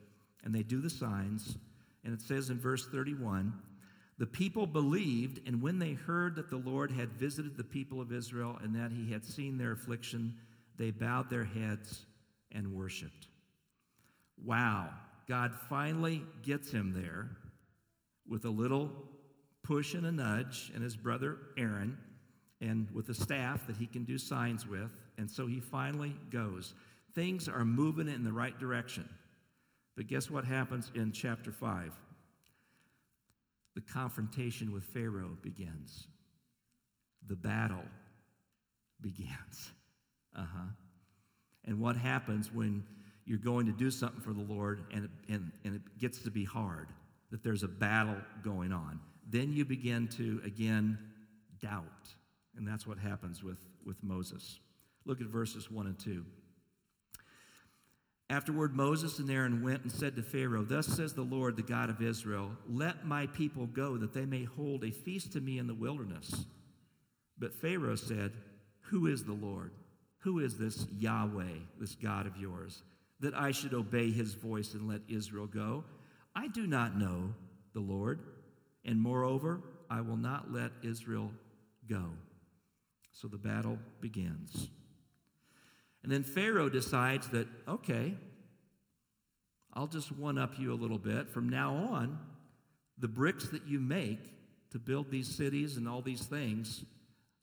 and 0.48 0.56
they 0.56 0.64
do 0.64 0.80
the 0.80 0.90
signs. 0.90 1.58
And 2.06 2.14
it 2.14 2.22
says 2.22 2.50
in 2.50 2.58
verse 2.58 2.88
31 2.88 3.54
the 4.18 4.26
people 4.26 4.66
believed, 4.66 5.42
and 5.46 5.62
when 5.62 5.78
they 5.78 5.94
heard 5.94 6.38
that 6.38 6.50
the 6.50 6.58
Lord 6.58 6.90
had 6.90 7.12
visited 7.12 7.56
the 7.56 7.64
people 7.64 8.02
of 8.02 8.12
Israel 8.12 8.58
and 8.64 8.74
that 8.76 8.92
he 8.92 9.12
had 9.12 9.24
seen 9.24 9.58
their 9.58 9.74
affliction, 9.74 10.34
they 10.78 10.90
bowed 10.90 11.30
their 11.30 11.44
heads 11.44 12.06
and 12.52 12.74
worshiped. 12.74 13.28
Wow. 14.44 14.90
God 15.28 15.54
finally 15.70 16.24
gets 16.42 16.72
him 16.72 16.94
there 16.94 17.30
with 18.28 18.46
a 18.46 18.50
little 18.50 18.90
push 19.62 19.94
and 19.94 20.06
a 20.08 20.12
nudge, 20.12 20.72
and 20.74 20.82
his 20.82 20.96
brother 20.96 21.38
Aaron, 21.58 21.98
and 22.62 22.90
with 22.92 23.10
a 23.10 23.14
staff 23.14 23.68
that 23.68 23.76
he 23.76 23.86
can 23.86 24.06
do 24.06 24.18
signs 24.18 24.66
with. 24.66 24.90
And 25.18 25.30
so 25.30 25.46
he 25.46 25.60
finally 25.60 26.16
goes. 26.32 26.74
Things 27.14 27.50
are 27.50 27.66
moving 27.66 28.08
in 28.08 28.24
the 28.24 28.32
right 28.32 28.58
direction. 28.58 29.08
But 29.98 30.08
guess 30.08 30.30
what 30.30 30.46
happens 30.46 30.92
in 30.94 31.12
chapter 31.12 31.52
5? 31.52 31.92
The 33.76 33.82
confrontation 33.82 34.72
with 34.72 34.84
Pharaoh 34.84 35.38
begins, 35.42 36.08
the 37.28 37.36
battle 37.36 37.84
begins. 39.02 39.72
Uh 40.36 40.46
huh. 40.56 40.68
And 41.66 41.80
what 41.80 41.98
happens 41.98 42.54
when 42.54 42.84
you're 43.26 43.40
going 43.40 43.66
to 43.66 43.72
do 43.72 43.90
something 43.90 44.22
for 44.22 44.34
the 44.34 44.44
Lord 44.54 44.84
and 44.94 45.06
it, 45.06 45.10
and, 45.34 45.52
and 45.66 45.74
it 45.74 45.82
gets 45.98 46.20
to 46.20 46.30
be 46.30 46.44
hard, 46.44 46.90
that 47.32 47.44
there's 47.44 47.64
a 47.64 47.68
battle 47.68 48.18
going 48.44 48.72
on. 48.72 49.00
Then 49.28 49.52
you 49.52 49.66
begin 49.66 50.08
to, 50.10 50.40
again, 50.46 51.00
doubt. 51.60 52.14
And 52.56 52.68
that's 52.68 52.86
what 52.86 53.00
happens 53.00 53.44
with, 53.44 53.58
with 53.84 53.98
Moses. 54.04 54.60
Look 55.06 55.22
at 55.22 55.28
verses 55.28 55.72
1 55.72 55.88
and 55.88 55.98
2. 55.98 56.24
Afterward, 58.30 58.76
Moses 58.76 59.20
and 59.20 59.32
Aaron 59.32 59.64
went 59.64 59.84
and 59.84 59.92
said 59.92 60.16
to 60.16 60.22
Pharaoh, 60.22 60.64
Thus 60.64 60.88
says 60.88 61.14
the 61.14 61.22
Lord, 61.22 61.56
the 61.56 61.62
God 61.62 61.90
of 61.90 62.02
Israel, 62.02 62.52
Let 62.68 63.06
my 63.06 63.28
people 63.28 63.68
go, 63.68 63.98
that 63.98 64.14
they 64.14 64.26
may 64.26 64.44
hold 64.44 64.84
a 64.84 64.92
feast 64.92 65.32
to 65.34 65.42
me 65.42 65.60
in 65.60 65.68
the 65.68 65.74
wilderness. 65.74 66.46
But 67.40 67.54
Pharaoh 67.54 67.96
said, 67.96 68.34
Who 68.90 69.08
is 69.08 69.24
the 69.24 69.34
Lord? 69.34 69.72
Who 70.20 70.40
is 70.40 70.58
this 70.58 70.88
Yahweh, 70.92 71.60
this 71.80 71.96
God 71.96 72.28
of 72.28 72.36
yours? 72.36 72.84
that 73.20 73.34
I 73.34 73.52
should 73.52 73.74
obey 73.74 74.12
his 74.12 74.34
voice 74.34 74.74
and 74.74 74.88
let 74.88 75.02
Israel 75.08 75.48
go? 75.48 75.84
I 76.36 76.48
do 76.48 76.68
not 76.68 76.98
know 76.98 77.34
the 77.74 77.80
Lord, 77.80 78.20
and 78.86 79.00
moreover, 79.00 79.62
I 79.90 80.02
will 80.02 80.18
not 80.18 80.52
let 80.52 80.72
Israel 80.84 81.32
go. 81.90 82.12
So 83.12 83.28
the 83.28 83.38
battle 83.38 83.80
begins. 84.02 84.70
And 86.08 86.14
then 86.14 86.24
Pharaoh 86.24 86.70
decides 86.70 87.28
that, 87.32 87.50
okay, 87.68 88.14
I'll 89.74 89.88
just 89.88 90.10
one 90.10 90.38
up 90.38 90.58
you 90.58 90.72
a 90.72 90.74
little 90.74 90.98
bit. 90.98 91.28
From 91.28 91.50
now 91.50 91.74
on, 91.76 92.18
the 92.98 93.10
bricks 93.10 93.50
that 93.50 93.68
you 93.68 93.82
make 93.82 94.22
to 94.72 94.80
build 94.80 95.12
these 95.12 95.28
cities 95.28 95.76
and 95.76 95.86
all 95.86 96.02
these 96.02 96.22
things, 96.22 96.86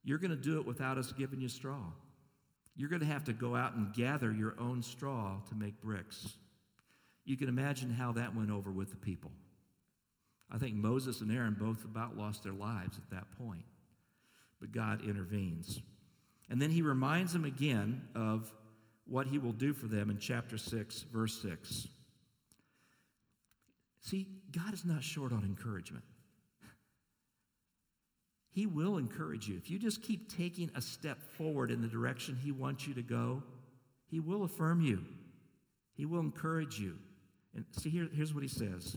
you're 0.03 0.17
going 0.17 0.31
to 0.31 0.37
do 0.37 0.59
it 0.59 0.65
without 0.65 0.97
us 0.97 1.13
giving 1.13 1.43
you 1.43 1.49
straw. 1.51 1.93
You're 2.75 2.89
going 2.89 3.01
to 3.01 3.07
have 3.07 3.25
to 3.25 3.35
go 3.35 3.55
out 3.55 3.75
and 3.75 3.93
gather 3.93 4.33
your 4.33 4.55
own 4.59 4.83
straw 4.83 5.37
to 5.51 5.55
make 5.55 5.79
bricks. 5.83 6.27
You 7.27 7.37
can 7.37 7.51
imagine 7.51 7.91
how 7.91 8.13
that 8.13 8.35
went 8.35 8.51
over 8.51 8.71
with 8.71 8.89
the 8.89 8.97
people. 8.97 9.31
I 10.51 10.57
think 10.57 10.75
Moses 10.75 11.21
and 11.21 11.31
Aaron 11.31 11.55
both 11.61 11.85
about 11.85 12.17
lost 12.17 12.43
their 12.43 12.55
lives 12.55 12.97
at 12.97 13.11
that 13.11 13.27
point. 13.37 13.67
But 14.59 14.73
God 14.73 15.07
intervenes. 15.07 15.83
And 16.51 16.61
then 16.61 16.71
he 16.71 16.83
reminds 16.83 17.33
them 17.33 17.45
again 17.45 18.03
of 18.15 18.53
what 19.07 19.27
he 19.27 19.39
will 19.39 19.53
do 19.53 19.73
for 19.73 19.87
them 19.87 20.11
in 20.11 20.19
chapter 20.19 20.59
6, 20.59 21.03
verse 21.13 21.41
6. 21.43 21.89
See, 24.01 24.29
God 24.51 24.75
is 24.75 24.85
not 24.85 25.03
short 25.03 25.33
on 25.33 25.45
encouragement. 25.45 26.05
He 28.51 28.67
will 28.67 28.99
encourage 28.99 29.49
you. 29.49 29.57
If 29.57 29.71
you 29.71 29.79
just 29.79 30.03
keep 30.03 30.35
taking 30.35 30.71
a 30.77 30.81
step 30.81 31.21
forward 31.37 31.71
in 31.71 31.81
the 31.81 31.89
direction 31.89 32.37
He 32.37 32.53
wants 32.53 32.87
you 32.87 32.95
to 32.95 33.03
go, 33.03 33.43
He 34.07 34.21
will 34.21 34.45
affirm 34.45 34.81
you. 34.81 35.05
He 35.97 36.07
will 36.07 36.21
encourage 36.21 36.79
you. 36.79 36.97
And 37.55 37.65
see, 37.73 37.91
here, 37.91 38.09
here's 38.13 38.33
what 38.33 38.43
He 38.45 38.49
says 38.49 38.97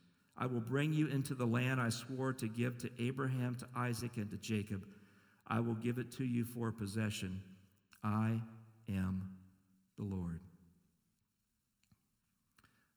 I 0.41 0.47
will 0.47 0.59
bring 0.59 0.91
you 0.91 1.05
into 1.05 1.35
the 1.35 1.45
land 1.45 1.79
I 1.79 1.89
swore 1.89 2.33
to 2.33 2.47
give 2.47 2.79
to 2.79 2.89
Abraham, 2.97 3.55
to 3.57 3.67
Isaac, 3.75 4.17
and 4.17 4.27
to 4.31 4.37
Jacob. 4.37 4.83
I 5.45 5.59
will 5.59 5.75
give 5.75 5.99
it 5.99 6.11
to 6.13 6.25
you 6.25 6.45
for 6.45 6.71
possession. 6.71 7.43
I 8.03 8.41
am 8.89 9.29
the 9.99 10.03
Lord. 10.03 10.39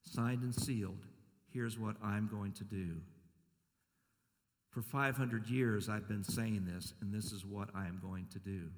Signed 0.04 0.42
and 0.42 0.54
sealed, 0.54 1.04
here's 1.52 1.78
what 1.78 1.96
I'm 2.02 2.28
going 2.28 2.52
to 2.52 2.64
do. 2.64 2.96
For 4.70 4.80
500 4.80 5.46
years, 5.46 5.90
I've 5.90 6.08
been 6.08 6.24
saying 6.24 6.64
this, 6.64 6.94
and 7.02 7.12
this 7.12 7.30
is 7.30 7.44
what 7.44 7.68
I 7.74 7.86
am 7.88 8.00
going 8.02 8.26
to 8.32 8.38
do. 8.38 8.70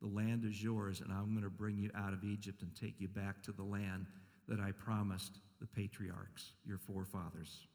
The 0.00 0.06
land 0.06 0.44
is 0.44 0.62
yours, 0.62 1.00
and 1.00 1.12
I'm 1.12 1.32
going 1.32 1.42
to 1.42 1.50
bring 1.50 1.76
you 1.76 1.90
out 1.96 2.12
of 2.12 2.22
Egypt 2.22 2.62
and 2.62 2.70
take 2.76 3.00
you 3.00 3.08
back 3.08 3.42
to 3.42 3.52
the 3.52 3.64
land 3.64 4.06
that 4.46 4.60
I 4.60 4.70
promised 4.70 5.40
the 5.60 5.66
patriarchs, 5.66 6.52
your 6.64 6.78
forefathers. 6.78 7.66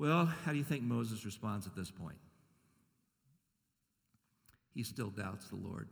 Well, 0.00 0.24
how 0.46 0.52
do 0.52 0.56
you 0.56 0.64
think 0.64 0.82
Moses 0.82 1.26
responds 1.26 1.66
at 1.66 1.76
this 1.76 1.90
point? 1.90 2.16
He 4.72 4.82
still 4.82 5.10
doubts 5.10 5.48
the 5.48 5.56
Lord. 5.56 5.88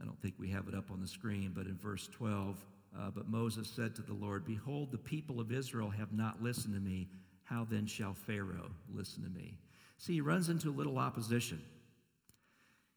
I 0.00 0.06
don't 0.06 0.18
think 0.22 0.32
we 0.38 0.48
have 0.48 0.68
it 0.68 0.74
up 0.74 0.90
on 0.90 1.02
the 1.02 1.06
screen, 1.06 1.52
but 1.54 1.66
in 1.66 1.76
verse 1.76 2.08
12, 2.10 2.56
uh, 2.98 3.10
but 3.14 3.28
Moses 3.28 3.68
said 3.68 3.94
to 3.96 4.02
the 4.02 4.14
Lord, 4.14 4.46
Behold, 4.46 4.90
the 4.90 4.96
people 4.96 5.38
of 5.38 5.52
Israel 5.52 5.90
have 5.90 6.14
not 6.14 6.42
listened 6.42 6.72
to 6.72 6.80
me. 6.80 7.08
How 7.44 7.66
then 7.70 7.84
shall 7.84 8.14
Pharaoh 8.14 8.70
listen 8.90 9.22
to 9.24 9.28
me? 9.28 9.58
See, 9.98 10.14
he 10.14 10.22
runs 10.22 10.48
into 10.48 10.70
a 10.70 10.72
little 10.72 10.96
opposition. 10.96 11.60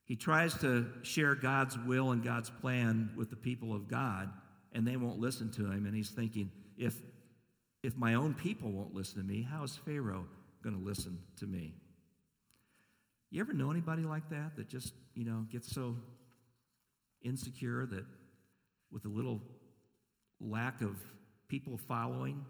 He 0.06 0.16
tries 0.16 0.54
to 0.60 0.86
share 1.02 1.36
God's 1.36 1.78
will 1.80 2.12
and 2.12 2.24
God's 2.24 2.50
plan 2.50 3.12
with 3.18 3.30
the 3.30 3.36
people 3.36 3.76
of 3.76 3.90
God, 3.90 4.30
and 4.72 4.88
they 4.88 4.96
won't 4.96 5.20
listen 5.20 5.52
to 5.52 5.66
him. 5.66 5.86
And 5.86 5.94
he's 5.94 6.12
thinking, 6.12 6.50
if, 6.78 6.96
if 7.86 7.96
my 7.98 8.16
own 8.16 8.34
people 8.34 8.72
won't 8.72 8.94
listen 8.94 9.22
to 9.22 9.28
me, 9.28 9.42
how 9.44 9.64
is 9.64 9.76
Pharaoh 9.86 10.26
going 10.64 10.78
to 10.78 10.84
listen 10.84 11.20
to 11.38 11.46
me? 11.46 11.74
You 13.32 13.42
ever 13.42 13.54
know 13.54 13.70
anybody 13.70 14.04
like 14.04 14.30
that 14.30 14.56
that 14.56 14.70
just, 14.70 14.94
you 15.14 15.26
know, 15.26 15.46
gets 15.52 15.72
so 15.72 15.96
insecure 17.22 17.86
that 17.86 18.06
with 18.92 19.06
a 19.06 19.10
little 19.10 19.42
lack 20.40 20.82
of 20.82 20.96
people 21.48 21.78
following 21.78 22.46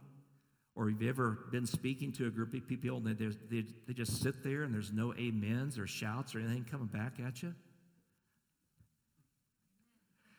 Or 0.75 0.89
have 0.89 1.01
you 1.01 1.09
ever 1.09 1.39
been 1.51 1.65
speaking 1.65 2.11
to 2.13 2.27
a 2.27 2.29
group 2.29 2.53
of 2.53 2.67
people 2.67 2.97
and 2.97 3.05
they, 3.05 3.13
they, 3.49 3.65
they 3.87 3.93
just 3.93 4.21
sit 4.21 4.43
there 4.43 4.63
and 4.63 4.73
there's 4.73 4.91
no 4.91 5.13
amens 5.13 5.79
or 5.79 5.87
shouts 5.87 6.35
or 6.35 6.39
anything 6.39 6.65
coming 6.69 6.87
back 6.87 7.13
at 7.25 7.41
you? 7.41 7.55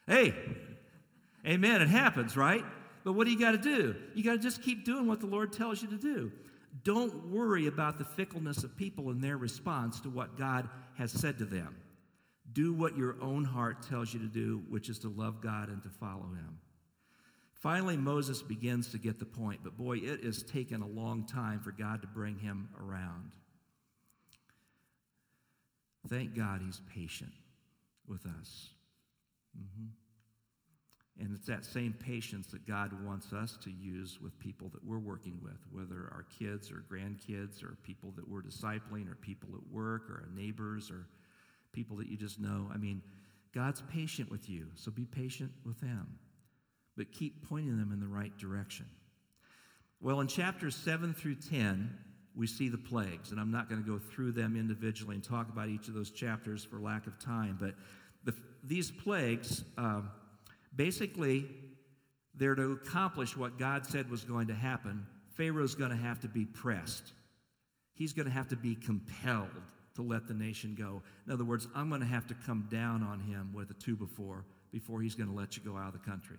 Hey, 0.06 0.34
amen, 1.46 1.82
it 1.82 1.88
happens, 1.88 2.36
right? 2.36 2.64
But 3.06 3.12
what 3.12 3.24
do 3.24 3.30
you 3.30 3.38
got 3.38 3.52
to 3.52 3.58
do? 3.58 3.94
You 4.16 4.24
got 4.24 4.32
to 4.32 4.38
just 4.38 4.64
keep 4.64 4.84
doing 4.84 5.06
what 5.06 5.20
the 5.20 5.26
Lord 5.26 5.52
tells 5.52 5.80
you 5.80 5.86
to 5.90 5.96
do. 5.96 6.32
Don't 6.82 7.28
worry 7.28 7.68
about 7.68 7.98
the 7.98 8.04
fickleness 8.04 8.64
of 8.64 8.76
people 8.76 9.10
and 9.10 9.22
their 9.22 9.36
response 9.36 10.00
to 10.00 10.10
what 10.10 10.36
God 10.36 10.68
has 10.98 11.12
said 11.12 11.38
to 11.38 11.44
them. 11.44 11.76
Do 12.52 12.74
what 12.74 12.96
your 12.96 13.14
own 13.22 13.44
heart 13.44 13.88
tells 13.88 14.12
you 14.12 14.18
to 14.18 14.26
do, 14.26 14.64
which 14.68 14.88
is 14.88 14.98
to 15.00 15.08
love 15.08 15.40
God 15.40 15.68
and 15.68 15.80
to 15.84 15.88
follow 15.88 16.26
Him. 16.34 16.58
Finally, 17.52 17.96
Moses 17.96 18.42
begins 18.42 18.90
to 18.90 18.98
get 18.98 19.20
the 19.20 19.24
point, 19.24 19.60
but 19.62 19.76
boy, 19.76 19.98
it 19.98 20.24
has 20.24 20.42
taken 20.42 20.82
a 20.82 20.88
long 20.88 21.24
time 21.26 21.60
for 21.60 21.70
God 21.70 22.02
to 22.02 22.08
bring 22.08 22.36
him 22.36 22.68
around. 22.80 23.30
Thank 26.08 26.34
God 26.34 26.60
he's 26.60 26.80
patient 26.92 27.32
with 28.08 28.26
us. 28.26 28.70
Mm-hmm. 29.56 29.86
And 31.18 31.34
it's 31.34 31.46
that 31.46 31.64
same 31.64 31.94
patience 31.94 32.48
that 32.48 32.66
God 32.66 32.92
wants 33.04 33.32
us 33.32 33.56
to 33.64 33.70
use 33.70 34.20
with 34.20 34.38
people 34.38 34.68
that 34.74 34.84
we're 34.84 34.98
working 34.98 35.38
with, 35.42 35.58
whether 35.70 36.10
our 36.12 36.26
kids 36.38 36.70
or 36.70 36.84
grandkids 36.92 37.64
or 37.64 37.78
people 37.82 38.12
that 38.16 38.28
we're 38.28 38.42
discipling 38.42 39.10
or 39.10 39.14
people 39.14 39.48
at 39.54 39.72
work 39.72 40.10
or 40.10 40.24
our 40.24 40.28
neighbors 40.34 40.90
or 40.90 41.06
people 41.72 41.96
that 41.96 42.08
you 42.08 42.18
just 42.18 42.38
know. 42.38 42.70
I 42.72 42.76
mean, 42.76 43.00
God's 43.54 43.82
patient 43.90 44.30
with 44.30 44.50
you, 44.50 44.66
so 44.74 44.90
be 44.90 45.06
patient 45.06 45.50
with 45.64 45.80
them, 45.80 46.18
but 46.98 47.10
keep 47.12 47.48
pointing 47.48 47.78
them 47.78 47.92
in 47.92 48.00
the 48.00 48.06
right 48.06 48.36
direction. 48.36 48.84
Well, 50.02 50.20
in 50.20 50.26
chapters 50.26 50.76
7 50.76 51.14
through 51.14 51.36
10, 51.36 51.96
we 52.34 52.46
see 52.46 52.68
the 52.68 52.76
plagues, 52.76 53.30
and 53.30 53.40
I'm 53.40 53.50
not 53.50 53.70
going 53.70 53.82
to 53.82 53.88
go 53.88 53.98
through 53.98 54.32
them 54.32 54.54
individually 54.54 55.14
and 55.14 55.24
talk 55.24 55.48
about 55.48 55.70
each 55.70 55.88
of 55.88 55.94
those 55.94 56.10
chapters 56.10 56.62
for 56.62 56.78
lack 56.78 57.06
of 57.06 57.18
time, 57.18 57.56
but 57.58 57.74
the, 58.24 58.34
these 58.62 58.90
plagues. 58.90 59.64
Um, 59.78 60.10
Basically, 60.76 61.46
they're 62.34 62.54
to 62.54 62.72
accomplish 62.72 63.36
what 63.36 63.58
God 63.58 63.86
said 63.86 64.10
was 64.10 64.24
going 64.24 64.48
to 64.48 64.54
happen. 64.54 65.06
Pharaoh's 65.36 65.74
going 65.74 65.90
to 65.90 65.96
have 65.96 66.20
to 66.20 66.28
be 66.28 66.44
pressed. 66.44 67.12
He's 67.94 68.12
going 68.12 68.26
to 68.26 68.32
have 68.32 68.48
to 68.48 68.56
be 68.56 68.74
compelled 68.74 69.48
to 69.94 70.02
let 70.02 70.28
the 70.28 70.34
nation 70.34 70.74
go. 70.78 71.02
In 71.26 71.32
other 71.32 71.44
words, 71.44 71.66
I'm 71.74 71.88
going 71.88 72.02
to 72.02 72.06
have 72.06 72.26
to 72.28 72.34
come 72.34 72.68
down 72.70 73.02
on 73.02 73.20
him 73.20 73.52
with 73.54 73.70
a 73.70 73.74
two 73.74 73.96
before 73.96 74.44
before 74.70 75.00
he's 75.00 75.14
going 75.14 75.30
to 75.30 75.34
let 75.34 75.56
you 75.56 75.62
go 75.62 75.76
out 75.76 75.94
of 75.94 76.00
the 76.04 76.10
country. 76.10 76.36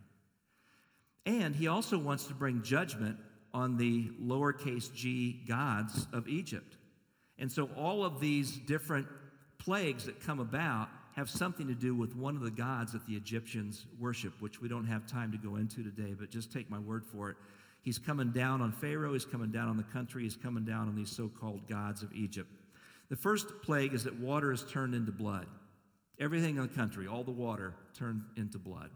And 1.25 1.55
he 1.55 1.67
also 1.67 1.97
wants 1.97 2.25
to 2.27 2.33
bring 2.33 2.61
judgment 2.61 3.17
on 3.53 3.77
the 3.77 4.09
lowercase 4.21 4.93
g 4.93 5.43
gods 5.47 6.07
of 6.13 6.27
Egypt. 6.27 6.77
And 7.39 7.51
so 7.51 7.69
all 7.75 8.05
of 8.05 8.19
these 8.19 8.57
different 8.57 9.07
plagues 9.57 10.05
that 10.05 10.21
come 10.21 10.39
about 10.39 10.89
have 11.17 11.29
something 11.31 11.67
to 11.67 11.73
do 11.73 11.95
with 11.95 12.15
one 12.15 12.35
of 12.35 12.43
the 12.43 12.51
gods 12.51 12.93
that 12.93 13.05
the 13.07 13.13
Egyptians 13.13 13.87
worship, 13.99 14.33
which 14.39 14.61
we 14.61 14.69
don't 14.69 14.85
have 14.85 15.07
time 15.07 15.31
to 15.31 15.37
go 15.37 15.55
into 15.55 15.81
today, 15.81 16.15
but 16.17 16.29
just 16.29 16.53
take 16.53 16.69
my 16.69 16.77
word 16.77 17.03
for 17.03 17.31
it. 17.31 17.37
He's 17.81 17.97
coming 17.97 18.31
down 18.31 18.61
on 18.61 18.71
Pharaoh, 18.71 19.13
he's 19.13 19.25
coming 19.25 19.49
down 19.49 19.67
on 19.67 19.77
the 19.77 19.83
country, 19.83 20.21
he's 20.21 20.35
coming 20.35 20.63
down 20.63 20.87
on 20.87 20.95
these 20.95 21.09
so 21.09 21.27
called 21.27 21.67
gods 21.67 22.03
of 22.03 22.13
Egypt. 22.13 22.49
The 23.09 23.15
first 23.15 23.47
plague 23.63 23.95
is 23.95 24.03
that 24.03 24.19
water 24.19 24.51
is 24.51 24.63
turned 24.71 24.93
into 24.93 25.11
blood. 25.11 25.47
Everything 26.19 26.57
in 26.57 26.61
the 26.61 26.67
country, 26.67 27.07
all 27.07 27.23
the 27.23 27.31
water 27.31 27.73
turned 27.97 28.21
into 28.35 28.59
blood. 28.59 28.91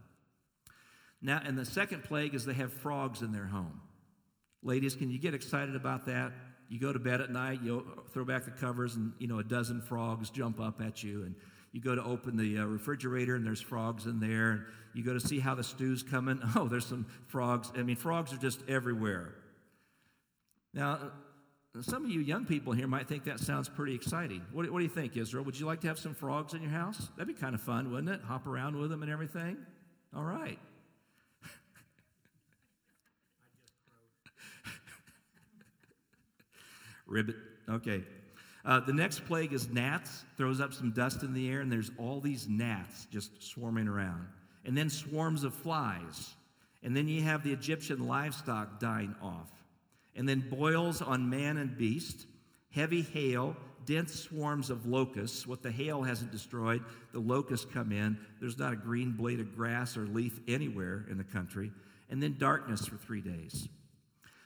Now, 1.20 1.40
and 1.44 1.58
the 1.58 1.64
second 1.64 2.04
plague 2.04 2.36
is 2.36 2.44
they 2.44 2.54
have 2.54 2.72
frogs 2.72 3.22
in 3.22 3.32
their 3.32 3.46
home. 3.46 3.80
Ladies, 4.62 4.94
can 4.94 5.10
you 5.10 5.18
get 5.18 5.34
excited 5.34 5.74
about 5.74 6.06
that? 6.06 6.32
You 6.68 6.78
go 6.78 6.92
to 6.92 7.00
bed 7.00 7.20
at 7.20 7.30
night, 7.30 7.60
you 7.62 7.84
throw 8.12 8.24
back 8.24 8.44
the 8.44 8.52
covers, 8.52 8.94
and 8.94 9.12
you 9.18 9.26
know 9.26 9.40
a 9.40 9.44
dozen 9.44 9.80
frogs 9.80 10.30
jump 10.30 10.60
up 10.60 10.80
at 10.80 11.02
you, 11.02 11.24
and 11.24 11.34
you 11.72 11.80
go 11.80 11.94
to 11.94 12.04
open 12.04 12.36
the 12.36 12.58
uh, 12.58 12.66
refrigerator 12.66 13.34
and 13.34 13.46
there's 13.46 13.60
frogs 13.60 14.06
in 14.06 14.20
there. 14.20 14.50
And 14.50 14.64
you 14.92 15.02
go 15.02 15.14
to 15.14 15.20
see 15.20 15.40
how 15.40 15.54
the 15.54 15.64
stew's 15.64 16.02
coming. 16.02 16.40
Oh, 16.54 16.68
there's 16.68 16.86
some 16.86 17.06
frogs. 17.28 17.72
I 17.74 17.82
mean, 17.82 17.96
frogs 17.96 18.32
are 18.32 18.36
just 18.36 18.60
everywhere. 18.68 19.34
Now, 20.74 20.98
some 21.80 22.04
of 22.04 22.10
you 22.10 22.20
young 22.20 22.44
people 22.44 22.74
here 22.74 22.86
might 22.86 23.08
think 23.08 23.24
that 23.24 23.40
sounds 23.40 23.70
pretty 23.70 23.94
exciting. 23.94 24.42
What, 24.52 24.70
what 24.70 24.80
do 24.80 24.84
you 24.84 24.90
think, 24.90 25.16
Israel? 25.16 25.44
Would 25.44 25.58
you 25.58 25.64
like 25.64 25.80
to 25.80 25.88
have 25.88 25.98
some 25.98 26.14
frogs 26.14 26.52
in 26.52 26.60
your 26.60 26.70
house? 26.70 27.08
That'd 27.16 27.34
be 27.34 27.40
kind 27.40 27.54
of 27.54 27.62
fun, 27.62 27.90
wouldn't 27.90 28.10
it? 28.10 28.20
Hop 28.26 28.46
around 28.46 28.76
with 28.76 28.90
them 28.90 29.02
and 29.02 29.10
everything? 29.10 29.56
All 30.14 30.24
right. 30.24 30.58
Ribbit. 37.06 37.36
Okay. 37.70 38.04
Uh, 38.64 38.78
the 38.80 38.92
next 38.92 39.24
plague 39.24 39.52
is 39.52 39.68
gnats, 39.68 40.24
throws 40.36 40.60
up 40.60 40.72
some 40.72 40.92
dust 40.92 41.22
in 41.22 41.32
the 41.32 41.48
air, 41.50 41.60
and 41.60 41.72
there's 41.72 41.90
all 41.98 42.20
these 42.20 42.48
gnats 42.48 43.06
just 43.06 43.42
swarming 43.42 43.88
around. 43.88 44.26
And 44.64 44.76
then 44.76 44.88
swarms 44.88 45.42
of 45.42 45.54
flies. 45.54 46.34
And 46.84 46.96
then 46.96 47.08
you 47.08 47.22
have 47.22 47.42
the 47.42 47.52
Egyptian 47.52 48.06
livestock 48.06 48.78
dying 48.78 49.14
off. 49.20 49.50
And 50.14 50.28
then 50.28 50.48
boils 50.48 51.02
on 51.02 51.28
man 51.28 51.56
and 51.56 51.76
beast, 51.76 52.26
heavy 52.70 53.02
hail, 53.02 53.56
dense 53.84 54.14
swarms 54.14 54.70
of 54.70 54.86
locusts. 54.86 55.44
What 55.44 55.62
the 55.62 55.72
hail 55.72 56.02
hasn't 56.02 56.30
destroyed, 56.30 56.84
the 57.12 57.18
locusts 57.18 57.66
come 57.72 57.90
in. 57.90 58.16
There's 58.40 58.58
not 58.58 58.72
a 58.72 58.76
green 58.76 59.12
blade 59.12 59.40
of 59.40 59.56
grass 59.56 59.96
or 59.96 60.06
leaf 60.06 60.38
anywhere 60.46 61.04
in 61.10 61.18
the 61.18 61.24
country. 61.24 61.72
And 62.10 62.22
then 62.22 62.36
darkness 62.38 62.86
for 62.86 62.96
three 62.96 63.22
days. 63.22 63.68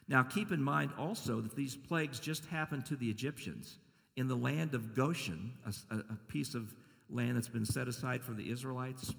Now, 0.09 0.23
keep 0.23 0.53
in 0.53 0.63
mind 0.63 0.93
also 0.97 1.41
that 1.41 1.57
these 1.57 1.77
plagues 1.77 2.21
just 2.21 2.47
happened 2.47 2.87
to 2.87 2.97
the 2.97 3.11
Egyptians 3.11 3.77
in 4.17 4.29
the 4.29 4.37
land 4.37 4.75
of 4.75 4.95
Goshen, 4.95 5.53
a, 5.67 5.97
a, 5.97 6.17
piece 6.29 6.55
of 6.55 6.75
land 7.11 7.37
that's 7.37 7.49
been 7.49 7.67
set 7.67 7.87
aside 7.87 8.23
for 8.23 8.33
the 8.33 8.51
Israelites, 8.51 9.15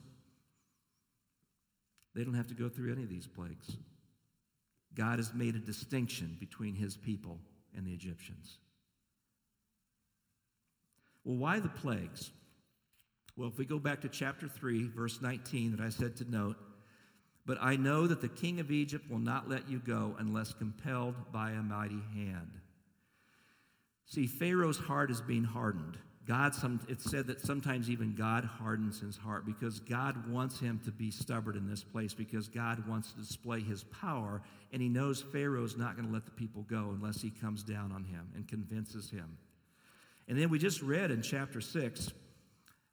they 2.16 2.24
don't 2.24 2.34
have 2.34 2.48
to 2.48 2.56
go 2.56 2.68
through 2.68 2.92
any 2.92 3.04
of 3.04 3.10
these 3.10 3.28
plagues. 3.28 3.78
God 4.96 5.20
has 5.20 5.34
made 5.34 5.56
a 5.56 5.60
distinction 5.60 6.36
between 6.40 6.74
his 6.74 6.98
people 6.98 7.38
and 7.76 7.86
the 7.86 7.94
Egyptians. 7.94 8.58
Well, 11.24 11.38
why 11.38 11.60
the 11.60 11.70
plagues? 11.70 12.32
Well, 13.36 13.50
if 13.50 13.60
we 13.60 13.66
go 13.66 13.78
back 13.78 14.02
to 14.02 14.10
chapter 14.10 14.48
3, 14.48 14.88
verse 14.88 15.22
19, 15.22 15.76
that 15.76 15.82
I 15.82 15.90
said 15.90 16.16
to 16.18 16.32
note, 16.32 16.56
but 17.46 17.60
I 17.62 17.76
know 17.76 18.08
that 18.08 18.22
the 18.22 18.28
king 18.28 18.60
of 18.60 18.72
Egypt 18.72 19.10
will 19.10 19.20
not 19.20 19.48
let 19.48 19.70
you 19.70 19.80
go 19.80 20.16
unless 20.18 20.54
compelled 20.54 21.16
by 21.32 21.52
a 21.52 21.62
mighty 21.62 22.02
hand. 22.16 22.60
See, 24.08 24.26
Pharaoh's 24.26 24.78
heart 24.78 25.12
is 25.12 25.22
being 25.22 25.44
hardened. 25.44 25.98
God, 26.26 26.56
some, 26.56 26.80
it's 26.90 27.10
said 27.10 27.28
that 27.28 27.40
sometimes 27.40 27.90
even 27.90 28.14
God 28.14 28.44
hardens 28.44 29.00
his 29.00 29.16
heart 29.16 29.46
because 29.46 29.80
God 29.80 30.30
wants 30.30 30.60
him 30.60 30.80
to 30.84 30.92
be 30.92 31.12
stubborn 31.12 31.56
in 31.56 31.70
this 31.70 31.84
place 31.84 32.14
because 32.14 32.48
God 32.48 32.86
wants 32.88 33.12
to 33.12 33.20
display 33.20 33.62
his 33.62 33.84
power, 33.86 34.42
and 34.74 34.82
he 34.82 34.90
knows 34.90 35.22
Pharaoh's 35.22 35.78
not 35.78 35.96
going 35.96 36.08
to 36.08 36.14
let 36.14 36.26
the 36.26 36.32
people 36.32 36.64
go 36.70 36.90
unless 36.94 37.22
he 37.22 37.30
comes 37.30 37.64
down 37.64 37.92
on 37.92 38.04
him 38.04 38.28
and 38.36 38.48
convinces 38.48 39.10
him. 39.10 39.38
And 40.28 40.38
then 40.38 40.50
we 40.50 40.60
just 40.60 40.82
read 40.82 41.12
in 41.12 41.22
chapter 41.22 41.62
6 41.62 42.12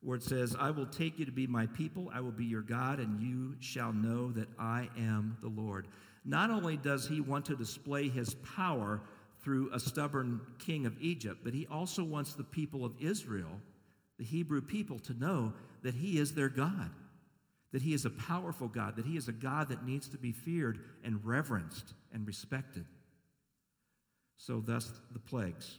where 0.01 0.17
it 0.17 0.23
says, 0.23 0.55
I 0.59 0.71
will 0.71 0.87
take 0.87 1.19
you 1.19 1.25
to 1.25 1.33
be 1.33 1.47
my 1.47 1.67
people, 1.67 2.11
I 2.15 2.21
will 2.21 2.31
be 2.31 2.45
your 2.45 2.63
God, 2.63 3.01
and 3.01 3.21
you 3.21 3.57
shall 3.59 3.93
know 3.93 4.31
that 4.33 4.49
I 4.59 4.91
am 4.99 5.39
the 5.41 5.49
Lord. 5.49 5.89
Not 6.25 6.51
only 6.51 6.77
does 6.77 7.09
he 7.09 7.21
want 7.21 7.47
to 7.47 7.57
display 7.57 8.09
his 8.09 8.35
power, 8.35 9.01
through 9.45 9.71
a 9.73 9.79
stubborn 9.79 10.41
king 10.59 10.87
of 10.87 10.97
Egypt, 11.01 11.41
but 11.45 11.53
he 11.53 11.67
also 11.67 12.03
wants 12.03 12.33
the 12.33 12.43
people 12.43 12.85
of 12.85 12.95
Israel, 12.99 13.61
the 14.19 14.25
Hebrew 14.25 14.63
people, 14.63 14.99
to 15.01 15.13
know 15.13 15.53
that 15.83 15.95
he 15.95 16.19
is 16.19 16.35
their 16.35 16.49
God, 16.49 16.91
that 17.73 17.83
he 17.83 17.93
is 17.93 18.07
a 18.07 18.11
powerful 18.11 18.69
God, 18.69 18.97
that 18.97 19.05
he 19.05 19.19
is 19.19 19.29
a 19.29 19.33
God 19.33 19.69
that 19.69 19.85
needs 19.85 20.09
to 20.09 20.17
be 20.17 20.33
feared 20.33 20.81
and 21.05 21.23
reverenced 21.23 21.93
and 22.13 22.27
respected. 22.27 22.87
So, 24.39 24.61
thus 24.61 24.91
the 25.13 25.19
plagues. 25.19 25.79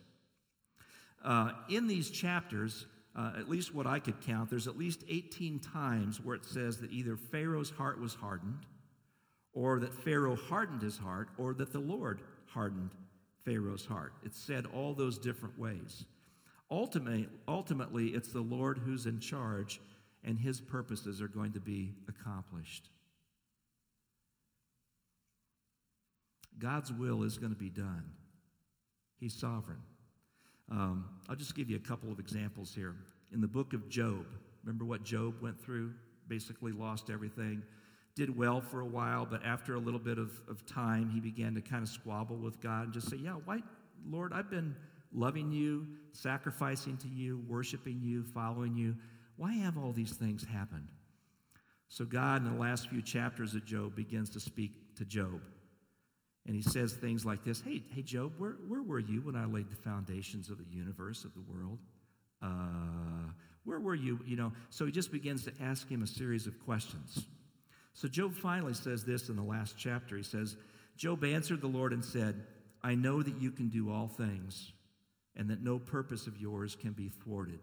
Uh, 1.24 1.52
in 1.70 1.88
these 1.88 2.12
chapters, 2.12 2.86
uh, 3.16 3.32
at 3.38 3.50
least 3.50 3.74
what 3.74 3.88
I 3.88 4.00
could 4.00 4.22
count, 4.22 4.50
there's 4.50 4.68
at 4.68 4.78
least 4.78 5.04
18 5.10 5.60
times 5.60 6.22
where 6.22 6.36
it 6.36 6.46
says 6.46 6.78
that 6.82 6.92
either 6.92 7.18
Pharaoh's 7.18 7.72
heart 7.72 8.00
was 8.00 8.14
hardened, 8.14 8.66
or 9.54 9.80
that 9.80 9.94
Pharaoh 10.04 10.36
hardened 10.36 10.84
his 10.84 10.98
heart, 10.98 11.30
or 11.38 11.54
that 11.56 11.74
the 11.74 11.80
Lord 11.80 12.22
hardened 12.48 12.92
Pharaoh's 13.46 13.86
heart. 13.86 14.14
It's 14.24 14.40
said 14.40 14.66
all 14.74 14.94
those 14.94 15.18
different 15.18 15.58
ways. 15.58 16.06
Ultimately, 16.72 17.30
ultimately, 17.48 18.08
it's 18.08 18.30
the 18.30 18.42
Lord 18.42 18.80
who's 18.80 19.06
in 19.06 19.20
charge, 19.20 19.80
and 20.24 20.40
his 20.40 20.60
purposes 20.60 21.22
are 21.22 21.28
going 21.28 21.54
to 21.54 21.60
be 21.60 21.94
accomplished. 22.10 22.90
God's 26.58 26.92
will 26.92 27.24
is 27.24 27.38
going 27.38 27.52
to 27.52 27.58
be 27.58 27.70
done. 27.70 28.04
He's 29.20 29.34
sovereign. 29.34 29.82
Um, 30.72 31.06
I'll 31.30 31.36
just 31.36 31.56
give 31.56 31.70
you 31.70 31.76
a 31.76 31.88
couple 31.88 32.12
of 32.12 32.20
examples 32.20 32.74
here. 32.74 32.96
In 33.32 33.42
the 33.42 33.48
book 33.48 33.74
of 33.74 33.88
Job, 33.90 34.26
remember 34.64 34.86
what 34.86 35.04
Job 35.04 35.36
went 35.42 35.62
through? 35.62 35.94
Basically, 36.28 36.72
lost 36.72 37.12
everything. 37.12 37.62
Did 38.16 38.36
well 38.36 38.62
for 38.62 38.80
a 38.80 38.86
while, 38.86 39.26
but 39.26 39.46
after 39.46 39.76
a 39.76 39.80
little 39.80 40.00
bit 40.00 40.18
of, 40.18 40.32
of 40.50 40.66
time, 40.66 41.10
he 41.10 41.20
began 41.20 41.54
to 41.56 41.62
kind 41.62 41.84
of 41.84 41.90
squabble 41.90 42.38
with 42.38 42.62
God 42.62 42.86
and 42.86 42.94
just 42.94 43.10
say, 43.10 43.18
Yeah, 43.18 43.36
why, 43.44 43.60
Lord, 44.10 44.32
I've 44.34 44.50
been 44.50 44.76
loving 45.14 45.52
you, 45.52 45.86
sacrificing 46.12 46.98
to 46.98 47.08
you, 47.08 47.44
worshiping 47.48 48.00
you, 48.02 48.24
following 48.24 48.76
you. 48.76 48.96
Why 49.38 49.54
have 49.54 49.78
all 49.78 49.92
these 49.92 50.14
things 50.14 50.46
happened? 50.46 50.88
So, 51.90 52.06
God, 52.06 52.46
in 52.46 52.54
the 52.54 52.60
last 52.60 52.90
few 52.90 53.02
chapters 53.02 53.54
of 53.54 53.66
Job, 53.66 53.96
begins 53.96 54.30
to 54.32 54.40
speak 54.40 54.96
to 54.96 55.06
Job. 55.06 55.42
And 56.46 56.56
he 56.56 56.62
says 56.62 56.94
things 56.94 57.26
like 57.26 57.44
this 57.44 57.62
Hey, 57.62 57.84
hey 57.94 58.02
Job, 58.02 58.34
where, 58.38 58.58
where 58.68 58.82
were 58.82 59.00
you 59.00 59.22
when 59.22 59.36
I 59.36 59.46
laid 59.46 59.70
the 59.70 59.76
foundations 59.76 60.50
of 60.50 60.58
the 60.58 60.66
universe, 60.70 61.26
of 61.26 61.34
the 61.34 61.42
world? 61.42 61.80
Uh, 62.42 63.32
where 63.64 63.80
were 63.80 63.96
you? 63.96 64.20
You 64.26 64.36
know, 64.36 64.54
so 64.70 64.86
he 64.86 64.92
just 64.92 65.12
begins 65.12 65.44
to 65.46 65.54
ask 65.62 65.90
him 65.90 66.04
a 66.04 66.08
series 66.08 66.48
of 66.48 66.64
questions. 66.64 67.26
So 67.96 68.10
Job 68.10 68.36
finally 68.36 68.74
says 68.74 69.06
this 69.06 69.30
in 69.30 69.38
the 69.38 69.42
last 69.42 69.76
chapter. 69.78 70.18
He 70.18 70.24
says, 70.24 70.58
Job 70.98 71.24
answered 71.24 71.62
the 71.62 71.68
Lord 71.68 71.94
and 71.94 72.04
said, 72.04 72.44
I 72.84 72.94
know 72.94 73.24
that 73.24 73.42
you 73.42 73.52
can 73.52 73.70
do 73.70 73.92
all 73.92 74.08
things, 74.08 74.74
and 75.36 75.50
that 75.50 75.64
no 75.64 75.80
purpose 75.80 76.28
of 76.28 76.38
yours 76.38 76.76
can 76.76 76.92
be 76.92 77.08
thwarted. 77.08 77.60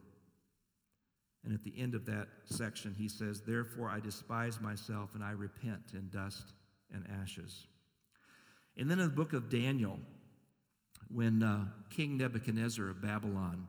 And 1.44 1.52
at 1.52 1.62
the 1.62 1.74
end 1.76 1.94
of 1.94 2.06
that 2.06 2.28
section, 2.46 2.94
he 2.96 3.08
says, 3.08 3.42
Therefore 3.42 3.90
I 3.90 4.00
despise 4.00 4.60
myself 4.60 5.14
and 5.14 5.22
I 5.22 5.32
repent 5.32 5.92
in 5.92 6.08
dust 6.08 6.52
and 6.92 7.04
ashes. 7.22 7.66
And 8.76 8.90
then 8.90 9.00
in 9.00 9.06
the 9.06 9.14
book 9.14 9.34
of 9.34 9.50
Daniel, 9.50 9.98
when 11.12 11.42
uh, 11.42 11.66
King 11.90 12.16
Nebuchadnezzar 12.16 12.88
of 12.88 13.02
Babylon 13.02 13.66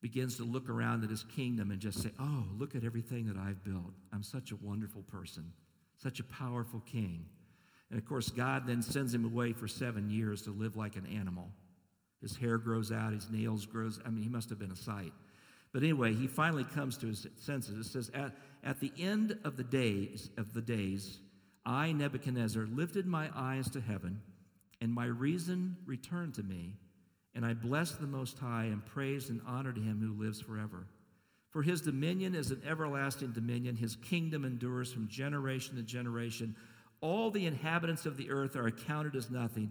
begins 0.00 0.36
to 0.38 0.44
look 0.44 0.68
around 0.68 1.04
at 1.04 1.10
his 1.10 1.22
kingdom 1.22 1.70
and 1.70 1.80
just 1.80 2.02
say, 2.02 2.10
Oh, 2.18 2.44
look 2.58 2.74
at 2.74 2.82
everything 2.82 3.26
that 3.26 3.36
I've 3.36 3.62
built. 3.62 3.94
I'm 4.12 4.24
such 4.24 4.50
a 4.50 4.56
wonderful 4.56 5.02
person, 5.02 5.52
such 6.02 6.20
a 6.20 6.24
powerful 6.24 6.80
king. 6.80 7.24
And 7.90 7.98
of 7.98 8.06
course, 8.06 8.30
God 8.30 8.66
then 8.66 8.82
sends 8.82 9.14
him 9.14 9.24
away 9.24 9.52
for 9.52 9.68
seven 9.68 10.10
years 10.10 10.42
to 10.42 10.50
live 10.50 10.76
like 10.76 10.96
an 10.96 11.06
animal. 11.06 11.50
His 12.20 12.36
hair 12.36 12.58
grows 12.58 12.90
out, 12.90 13.12
his 13.12 13.30
nails 13.30 13.66
grows. 13.66 14.00
I 14.04 14.10
mean, 14.10 14.22
he 14.22 14.28
must 14.28 14.48
have 14.50 14.58
been 14.58 14.70
a 14.70 14.76
sight. 14.76 15.12
But 15.72 15.82
anyway, 15.82 16.14
he 16.14 16.26
finally 16.26 16.64
comes 16.64 16.96
to 16.98 17.06
his 17.06 17.26
senses. 17.36 17.86
It 17.86 17.90
says, 17.90 18.10
at, 18.14 18.32
at 18.62 18.80
the 18.80 18.92
end 18.98 19.38
of 19.44 19.56
the 19.56 19.64
days 19.64 20.30
of 20.36 20.52
the 20.52 20.62
days, 20.62 21.18
I, 21.64 21.92
Nebuchadnezzar, 21.92 22.66
lifted 22.72 23.06
my 23.06 23.28
eyes 23.34 23.70
to 23.70 23.80
heaven, 23.80 24.20
and 24.80 24.92
my 24.92 25.06
reason 25.06 25.76
returned 25.86 26.34
to 26.34 26.42
me, 26.42 26.74
and 27.34 27.46
I 27.46 27.54
blessed 27.54 28.00
the 28.00 28.06
Most 28.06 28.38
High 28.38 28.64
and 28.64 28.84
praised 28.84 29.30
and 29.30 29.40
honored 29.46 29.78
him 29.78 30.00
who 30.00 30.22
lives 30.22 30.40
forever. 30.40 30.86
For 31.52 31.62
his 31.62 31.80
dominion 31.80 32.34
is 32.34 32.50
an 32.50 32.62
everlasting 32.66 33.32
dominion, 33.32 33.76
his 33.76 33.96
kingdom 33.96 34.44
endures 34.44 34.92
from 34.92 35.06
generation 35.08 35.76
to 35.76 35.82
generation. 35.82 36.56
All 37.00 37.30
the 37.30 37.46
inhabitants 37.46 38.06
of 38.06 38.16
the 38.16 38.30
earth 38.30 38.56
are 38.56 38.66
accounted 38.66 39.14
as 39.14 39.30
nothing 39.30 39.70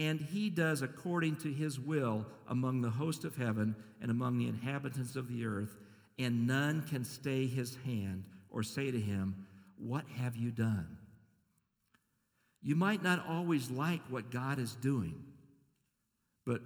and 0.00 0.18
he 0.18 0.48
does 0.48 0.80
according 0.80 1.36
to 1.36 1.52
his 1.52 1.78
will 1.78 2.24
among 2.48 2.80
the 2.80 2.88
host 2.88 3.24
of 3.24 3.36
heaven 3.36 3.76
and 4.00 4.10
among 4.10 4.38
the 4.38 4.48
inhabitants 4.48 5.14
of 5.14 5.28
the 5.28 5.44
earth, 5.44 5.76
and 6.18 6.46
none 6.46 6.80
can 6.80 7.04
stay 7.04 7.46
his 7.46 7.76
hand 7.84 8.24
or 8.48 8.62
say 8.62 8.90
to 8.90 8.98
him, 8.98 9.46
What 9.76 10.06
have 10.16 10.36
you 10.36 10.52
done? 10.52 10.96
You 12.62 12.76
might 12.76 13.02
not 13.02 13.26
always 13.28 13.70
like 13.70 14.00
what 14.08 14.30
God 14.30 14.58
is 14.58 14.74
doing, 14.76 15.22
but 16.46 16.62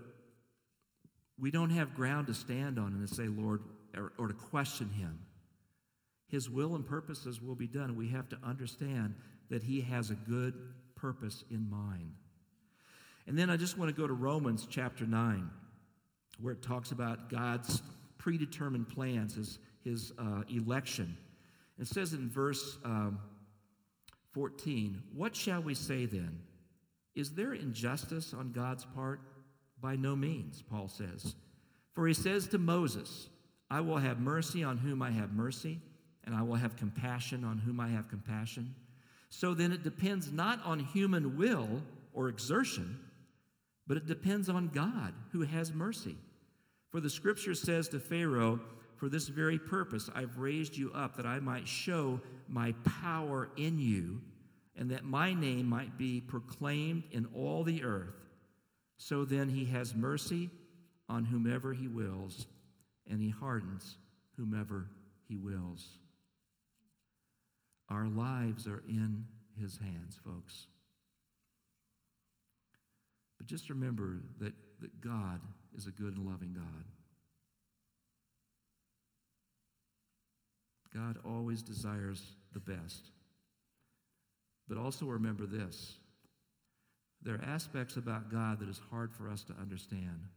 we 1.37 1.51
don't 1.51 1.71
have 1.71 1.97
ground 1.97 2.29
to 2.29 2.35
stand 2.35 2.79
on 2.79 2.93
and 2.93 3.09
to 3.09 3.13
say, 3.13 3.27
Lord, 3.27 3.63
or, 3.97 4.13
or 4.19 4.29
to 4.29 4.35
question 4.35 4.91
him. 4.91 5.21
His 6.29 6.51
will 6.51 6.75
and 6.75 6.87
purposes 6.87 7.41
will 7.41 7.55
be 7.55 7.67
done. 7.67 7.97
We 7.97 8.09
have 8.09 8.29
to 8.31 8.39
understand 8.43 9.15
that 9.51 9.63
he 9.63 9.81
has 9.83 10.11
a 10.11 10.15
good 10.15 10.55
purpose 10.95 11.45
in 11.51 11.69
mind. 11.71 12.15
And 13.27 13.39
then 13.39 13.51
I 13.51 13.57
just 13.57 13.79
want 13.79 13.95
to 13.95 14.01
go 14.01 14.07
to 14.07 14.13
Romans 14.13 14.67
chapter 14.69 15.07
9, 15.07 15.49
where 16.41 16.53
it 16.53 16.63
talks 16.63 16.93
about 16.93 17.31
God's 17.31 17.83
predetermined 18.19 18.89
plans, 18.89 19.35
his, 19.35 19.59
his 19.85 20.13
uh, 20.19 20.43
election. 20.49 21.17
It 21.79 21.87
says 21.87 22.13
in 22.13 22.29
verse 22.29 22.79
um, 22.85 23.19
14, 24.33 25.03
What 25.15 25.35
shall 25.35 25.63
we 25.63 25.75
say 25.75 26.07
then? 26.07 26.41
Is 27.15 27.31
there 27.33 27.55
injustice 27.55 28.35
on 28.35 28.53
God's 28.53 28.85
part? 28.85 29.21
By 29.81 29.97
no 29.97 30.17
means, 30.17 30.63
Paul 30.69 30.89
says. 30.89 31.35
For 31.95 32.09
he 32.09 32.15
says 32.15 32.49
to 32.49 32.59
Moses, 32.59 33.29
I 33.71 33.81
will 33.81 33.99
have 33.99 34.21
mercy 34.21 34.63
on 34.63 34.79
whom 34.79 35.03
I 35.03 35.11
have 35.11 35.33
mercy, 35.33 35.81
and 36.25 36.35
I 36.35 36.43
will 36.43 36.55
have 36.55 36.77
compassion 36.77 37.45
on 37.45 37.59
whom 37.59 37.81
I 37.81 37.89
have 37.89 38.09
compassion. 38.09 38.75
So 39.31 39.55
then 39.55 39.73
it 39.73 39.83
depends 39.83 40.31
not 40.31 40.65
on 40.65 40.79
human 40.79 41.37
will 41.37 41.83
or 42.13 42.29
exertion 42.29 42.99
but 43.87 43.97
it 43.97 44.07
depends 44.07 44.49
on 44.49 44.69
God 44.69 45.13
who 45.33 45.43
has 45.43 45.73
mercy. 45.73 46.17
For 46.91 47.01
the 47.01 47.11
scripture 47.11 47.55
says 47.55 47.89
to 47.89 48.01
Pharaoh, 48.01 48.61
For 48.97 49.09
this 49.09 49.29
very 49.29 49.59
purpose 49.59 50.09
I've 50.15 50.39
raised 50.39 50.77
you 50.77 50.91
up, 50.95 51.17
that 51.17 51.27
I 51.27 51.41
might 51.41 51.69
show 51.69 52.21
my 52.49 52.73
power 53.03 53.51
in 53.57 53.79
you, 53.79 54.21
and 54.77 54.91
that 54.91 55.05
my 55.05 55.35
name 55.35 55.67
might 55.69 55.99
be 55.99 56.21
proclaimed 56.21 57.05
in 57.11 57.27
all 57.35 57.63
the 57.63 57.85
earth. 57.85 58.15
So 58.97 59.25
then 59.25 59.49
he 59.49 59.67
has 59.67 59.95
mercy 59.95 60.51
on 61.09 61.25
whomever 61.25 61.75
he 61.75 61.89
wills, 61.89 62.47
and 63.11 63.21
he 63.21 63.31
hardens 63.31 63.97
whomever 64.37 64.87
he 65.29 65.37
wills. 65.37 65.87
Our 67.91 68.07
lives 68.07 68.67
are 68.67 68.83
in 68.89 69.27
his 69.61 69.79
hands, 69.79 70.19
folks. 70.25 70.67
But 73.39 73.47
just 73.47 73.69
remember 73.69 74.21
that, 74.41 74.55
that 74.81 75.01
God 75.01 75.41
is 75.77 75.87
a 75.87 75.91
good 75.91 76.17
and 76.17 76.27
loving 76.27 76.55
God. 76.55 76.85
God 80.95 81.19
always 81.25 81.63
desires 81.63 82.23
the 82.53 82.61
best. 82.61 83.11
But 84.69 84.79
also 84.79 85.07
remember 85.07 85.47
this 85.47 85.99
there 87.23 87.35
are 87.35 87.45
aspects 87.45 87.97
about 87.97 88.31
God 88.31 88.61
that 88.61 88.69
is 88.69 88.81
hard 88.91 89.13
for 89.13 89.31
us 89.31 89.43
to 89.45 89.55
understand. 89.61 90.29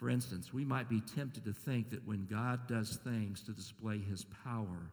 For 0.00 0.08
instance, 0.08 0.50
we 0.50 0.64
might 0.64 0.88
be 0.88 1.02
tempted 1.02 1.44
to 1.44 1.52
think 1.52 1.90
that 1.90 2.06
when 2.06 2.24
God 2.24 2.66
does 2.66 2.96
things 3.04 3.42
to 3.42 3.52
display 3.52 3.98
his 3.98 4.24
power 4.42 4.90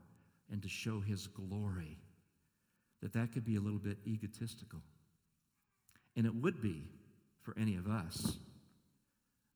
and 0.52 0.62
to 0.62 0.68
show 0.68 1.00
his 1.00 1.28
glory, 1.28 1.98
that 3.02 3.14
that 3.14 3.32
could 3.32 3.46
be 3.46 3.56
a 3.56 3.62
little 3.62 3.80
bit 3.80 4.00
egotistical. 4.06 4.82
And 6.18 6.26
it 6.26 6.36
would 6.36 6.62
be 6.62 6.84
for 7.42 7.56
any 7.58 7.78
of 7.78 7.88
us. 7.88 8.38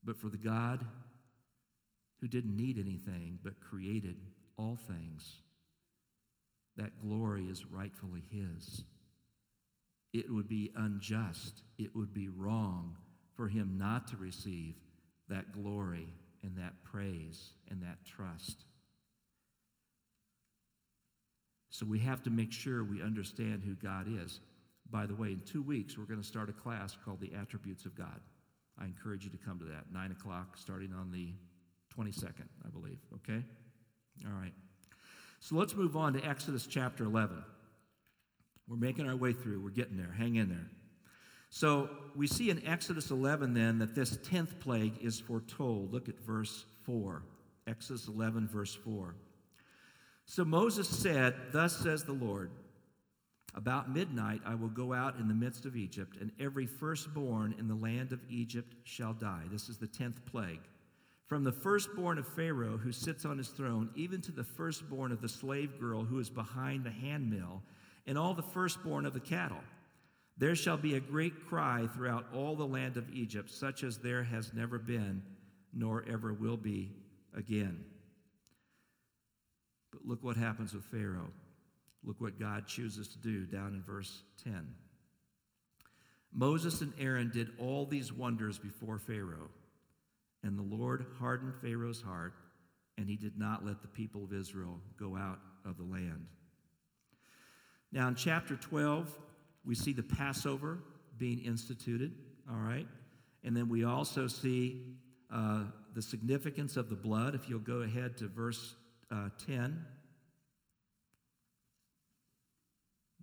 But 0.05 0.17
for 0.17 0.29
the 0.29 0.37
God 0.37 0.85
who 2.21 2.29
didn't 2.29 2.55
need 2.55 2.79
anything 2.79 3.37
but 3.43 3.59
created 3.59 4.15
all 4.57 4.77
things, 4.87 5.35
that 6.77 7.01
glory 7.01 7.47
is 7.47 7.65
rightfully 7.65 8.23
His. 8.31 8.85
It 10.13 10.31
would 10.31 10.47
be 10.47 10.71
unjust, 10.77 11.61
it 11.77 11.93
would 11.93 12.13
be 12.13 12.29
wrong 12.29 12.95
for 13.35 13.49
Him 13.49 13.75
not 13.77 14.07
to 14.07 14.17
receive 14.17 14.75
that 15.31 15.51
glory 15.51 16.13
and 16.43 16.55
that 16.57 16.73
praise 16.83 17.49
and 17.69 17.81
that 17.81 17.97
trust. 18.05 18.65
So 21.69 21.85
we 21.85 21.99
have 21.99 22.21
to 22.23 22.29
make 22.29 22.51
sure 22.51 22.83
we 22.83 23.01
understand 23.01 23.63
who 23.65 23.75
God 23.75 24.07
is. 24.07 24.39
By 24.89 25.05
the 25.05 25.15
way, 25.15 25.29
in 25.29 25.41
two 25.45 25.61
weeks, 25.61 25.97
we're 25.97 26.05
going 26.05 26.21
to 26.21 26.27
start 26.27 26.49
a 26.49 26.53
class 26.53 26.97
called 27.03 27.21
The 27.21 27.31
Attributes 27.33 27.85
of 27.85 27.95
God. 27.95 28.19
I 28.79 28.85
encourage 28.85 29.23
you 29.23 29.29
to 29.31 29.37
come 29.37 29.57
to 29.59 29.65
that, 29.65 29.85
9 29.91 30.11
o'clock, 30.11 30.57
starting 30.57 30.93
on 30.93 31.11
the 31.11 31.29
22nd, 31.97 32.47
I 32.65 32.69
believe. 32.69 32.99
Okay? 33.15 33.41
All 34.25 34.39
right. 34.39 34.53
So 35.39 35.55
let's 35.55 35.75
move 35.75 35.95
on 35.95 36.13
to 36.13 36.27
Exodus 36.27 36.67
chapter 36.67 37.05
11. 37.05 37.41
We're 38.67 38.75
making 38.75 39.07
our 39.07 39.15
way 39.15 39.33
through. 39.33 39.61
We're 39.61 39.69
getting 39.69 39.97
there. 39.97 40.13
Hang 40.17 40.35
in 40.35 40.49
there. 40.49 40.69
So 41.51 41.89
we 42.15 42.27
see 42.27 42.49
in 42.49 42.65
Exodus 42.65 43.11
11 43.11 43.53
then 43.53 43.77
that 43.79 43.93
this 43.93 44.17
10th 44.17 44.59
plague 44.61 44.93
is 45.01 45.19
foretold. 45.19 45.93
Look 45.93 46.07
at 46.09 46.17
verse 46.17 46.65
4. 46.85 47.21
Exodus 47.67 48.07
11, 48.07 48.47
verse 48.47 48.73
4. 48.73 49.13
So 50.25 50.45
Moses 50.45 50.87
said, 50.87 51.35
Thus 51.51 51.75
says 51.75 52.05
the 52.05 52.13
Lord. 52.13 52.51
About 53.53 53.93
midnight 53.93 54.41
I 54.45 54.55
will 54.55 54.69
go 54.69 54.93
out 54.93 55.17
in 55.17 55.27
the 55.27 55.33
midst 55.33 55.65
of 55.65 55.75
Egypt, 55.75 56.15
and 56.21 56.31
every 56.39 56.65
firstborn 56.65 57.53
in 57.59 57.67
the 57.67 57.75
land 57.75 58.13
of 58.13 58.21
Egypt 58.29 58.73
shall 58.85 59.11
die. 59.11 59.43
This 59.51 59.67
is 59.67 59.77
the 59.77 59.87
tenth 59.87 60.25
plague. 60.25 60.61
From 61.27 61.43
the 61.43 61.51
firstborn 61.51 62.17
of 62.17 62.27
Pharaoh 62.29 62.77
who 62.77 62.93
sits 62.93 63.25
on 63.25 63.37
his 63.37 63.49
throne, 63.49 63.89
even 63.93 64.21
to 64.21 64.31
the 64.31 64.43
firstborn 64.43 65.11
of 65.11 65.21
the 65.21 65.29
slave 65.29 65.77
girl 65.81 66.05
who 66.05 66.19
is 66.19 66.29
behind 66.29 66.85
the 66.85 66.91
handmill, 66.91 67.61
and 68.07 68.17
all 68.17 68.33
the 68.33 68.41
firstborn 68.41 69.05
of 69.05 69.13
the 69.13 69.19
cattle. 69.19 69.61
There 70.41 70.55
shall 70.55 70.77
be 70.77 70.95
a 70.95 70.99
great 70.99 71.45
cry 71.47 71.87
throughout 71.93 72.25
all 72.33 72.55
the 72.55 72.65
land 72.65 72.97
of 72.97 73.13
Egypt, 73.13 73.51
such 73.51 73.83
as 73.83 73.99
there 73.99 74.23
has 74.23 74.55
never 74.55 74.79
been, 74.79 75.21
nor 75.71 76.03
ever 76.09 76.33
will 76.33 76.57
be 76.57 76.89
again. 77.37 77.85
But 79.91 80.03
look 80.03 80.23
what 80.23 80.37
happens 80.37 80.73
with 80.73 80.83
Pharaoh. 80.85 81.29
Look 82.03 82.19
what 82.19 82.39
God 82.39 82.65
chooses 82.65 83.07
to 83.09 83.19
do 83.19 83.45
down 83.45 83.75
in 83.75 83.83
verse 83.83 84.23
10. 84.43 84.67
Moses 86.33 86.81
and 86.81 86.93
Aaron 86.99 87.29
did 87.31 87.51
all 87.59 87.85
these 87.85 88.11
wonders 88.11 88.57
before 88.57 88.97
Pharaoh, 88.97 89.51
and 90.41 90.57
the 90.57 90.75
Lord 90.75 91.05
hardened 91.19 91.53
Pharaoh's 91.61 92.01
heart, 92.01 92.33
and 92.97 93.07
he 93.07 93.15
did 93.15 93.37
not 93.37 93.63
let 93.63 93.83
the 93.83 93.87
people 93.87 94.23
of 94.23 94.33
Israel 94.33 94.79
go 94.99 95.15
out 95.15 95.37
of 95.65 95.77
the 95.77 95.83
land. 95.83 96.25
Now, 97.91 98.07
in 98.07 98.15
chapter 98.15 98.55
12, 98.55 99.15
we 99.65 99.75
see 99.75 99.93
the 99.93 100.03
Passover 100.03 100.79
being 101.17 101.39
instituted, 101.39 102.13
all 102.49 102.57
right? 102.57 102.87
And 103.43 103.55
then 103.55 103.69
we 103.69 103.83
also 103.83 104.27
see 104.27 104.81
uh, 105.31 105.63
the 105.93 106.01
significance 106.01 106.77
of 106.77 106.89
the 106.89 106.95
blood. 106.95 107.35
If 107.35 107.49
you'll 107.49 107.59
go 107.59 107.81
ahead 107.81 108.17
to 108.17 108.27
verse 108.27 108.75
uh, 109.11 109.29
10. 109.45 109.85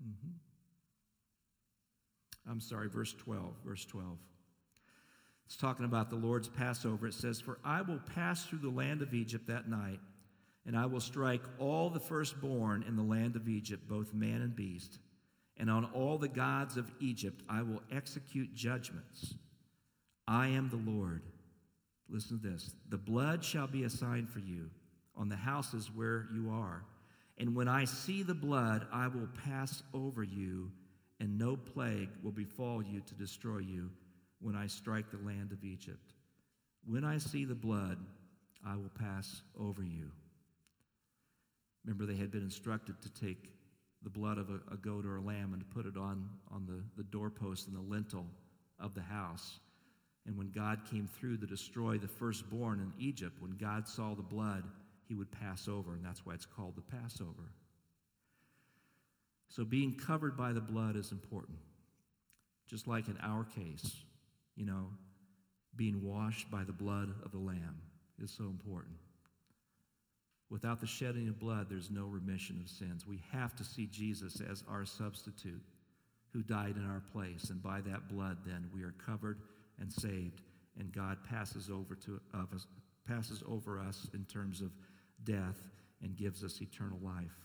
Mm-hmm. 0.03 0.29
I'm 2.51 2.61
sorry, 2.61 2.89
verse 2.89 3.15
12. 3.15 3.55
Verse 3.65 3.85
12. 3.85 4.19
It's 5.47 5.57
talking 5.57 5.87
about 5.87 6.11
the 6.11 6.17
Lord's 6.17 6.49
Passover. 6.49 7.07
It 7.07 7.15
says, 7.15 7.41
For 7.41 7.59
I 7.65 7.83
will 7.83 8.01
pass 8.15 8.45
through 8.45 8.59
the 8.59 8.69
land 8.69 9.01
of 9.01 9.15
Egypt 9.15 9.47
that 9.47 9.69
night, 9.69 10.01
and 10.67 10.77
I 10.77 10.87
will 10.87 11.01
strike 11.01 11.41
all 11.59 11.89
the 11.89 12.01
firstborn 12.01 12.85
in 12.87 12.97
the 12.97 13.03
land 13.03 13.35
of 13.35 13.49
Egypt, 13.49 13.89
both 13.89 14.13
man 14.13 14.43
and 14.43 14.55
beast. 14.55 14.99
And 15.59 15.71
on 15.71 15.87
all 15.87 16.19
the 16.19 16.29
gods 16.29 16.77
of 16.77 16.91
Egypt 17.01 17.43
I 17.49 17.63
will 17.63 17.83
execute 17.91 18.55
judgments. 18.55 19.35
I 20.27 20.49
am 20.49 20.69
the 20.69 20.91
Lord. 20.91 21.23
Listen 22.09 22.41
to 22.41 22.49
this 22.49 22.75
The 22.89 22.99
blood 22.99 23.45
shall 23.45 23.67
be 23.67 23.85
a 23.85 23.91
sign 23.91 24.27
for 24.27 24.39
you 24.39 24.71
on 25.17 25.29
the 25.29 25.37
houses 25.37 25.91
where 25.95 26.27
you 26.33 26.51
are. 26.51 26.85
And 27.39 27.55
when 27.55 27.69
I 27.69 27.85
see 27.85 28.23
the 28.23 28.35
blood, 28.35 28.87
I 28.93 29.07
will 29.09 29.29
pass 29.45 29.83
over 29.95 30.25
you, 30.25 30.73
and 31.21 31.39
no 31.39 31.57
plague 31.57 32.11
will 32.23 32.33
befall 32.33 32.83
you 32.83 33.01
to 33.01 33.15
destroy 33.15 33.59
you 33.59 33.91
when 34.41 34.57
I 34.57 34.67
strike 34.67 35.11
the 35.11 35.25
land 35.25 35.53
of 35.53 35.65
Egypt. 35.65 36.13
When 36.85 37.05
I 37.05 37.19
see 37.19 37.45
the 37.45 37.55
blood, 37.55 37.99
I 38.67 38.75
will 38.75 38.91
pass 38.99 39.43
over 39.59 39.83
you. 39.83 40.11
Remember, 41.85 42.07
they 42.07 42.19
had 42.19 42.31
been 42.31 42.43
instructed 42.43 43.01
to 43.03 43.11
take 43.11 43.51
the 44.03 44.11
blood 44.11 44.39
of 44.39 44.51
a, 44.51 44.61
a 44.73 44.77
goat 44.77 45.05
or 45.05 45.17
a 45.17 45.21
lamb 45.21 45.53
and 45.55 45.69
put 45.71 45.87
it 45.87 45.97
on, 45.97 46.29
on 46.53 46.67
the, 46.67 46.83
the 46.97 47.09
doorpost 47.09 47.67
and 47.67 47.77
the 47.77 47.81
lintel 47.81 48.27
of 48.79 48.95
the 48.95 49.03
house. 49.03 49.59
And 50.27 50.37
when 50.37 50.51
God 50.51 50.81
came 50.91 51.09
through 51.19 51.39
to 51.39 51.47
destroy 51.47 51.99
the 51.99 52.09
firstborn 52.09 52.81
in 52.81 52.93
Egypt, 53.03 53.37
when 53.41 53.53
God 53.53 53.89
saw 53.89 54.15
the 54.15 54.23
blood, 54.23 54.65
he 55.09 55.15
would 55.15 55.31
pass 55.33 55.69
over, 55.69 55.95
and 55.95 56.05
that's 56.05 56.25
why 56.25 56.35
it's 56.35 56.47
called 56.47 56.77
the 56.77 56.83
Passover. 56.83 57.51
So 59.49 59.65
being 59.65 59.95
covered 59.95 60.37
by 60.37 60.53
the 60.53 60.61
blood 60.61 60.97
is 60.97 61.13
important. 61.13 61.59
Just 62.69 62.87
like 62.87 63.09
in 63.09 63.17
our 63.23 63.45
case, 63.45 63.97
you 64.55 64.67
know, 64.67 64.91
being 65.75 66.05
washed 66.05 66.51
by 66.51 66.65
the 66.65 66.73
blood 66.73 67.15
of 67.25 67.33
the 67.33 67.39
Lamb 67.39 67.81
is 68.23 68.31
so 68.31 68.45
important. 68.45 68.97
Without 70.51 70.81
the 70.81 70.87
shedding 70.87 71.29
of 71.29 71.39
blood, 71.39 71.67
there's 71.69 71.91
no 71.91 72.05
remission 72.05 72.59
of 72.63 72.71
sins. 72.71 73.07
We 73.07 73.23
have 73.33 73.55
to 73.57 73.65
see 73.65 73.87
Jesus 73.87 74.41
as 74.41 74.65
our 74.69 74.87
substitute 74.87 75.63
who 76.33 76.43
died 76.43 76.77
in 76.77 76.87
our 76.87 77.03
place. 77.13 77.51
And 77.51 77.63
by 77.63 77.81
that 77.83 78.09
blood, 78.09 78.39
then, 78.47 78.69
we 78.73 78.83
are 78.83 78.95
covered 79.05 79.41
and 79.79 79.93
saved. 79.93 80.41
And 80.79 80.93
God 80.93 81.19
passes 81.29 81.69
over, 81.69 81.95
to, 81.97 82.21
of 82.33 82.53
us, 82.55 82.67
passes 83.07 83.43
over 83.47 83.79
us 83.79 84.09
in 84.15 84.25
terms 84.25 84.61
of 84.61 84.71
death 85.25 85.59
and 86.03 86.17
gives 86.17 86.43
us 86.45 86.61
eternal 86.63 86.99
life. 87.03 87.37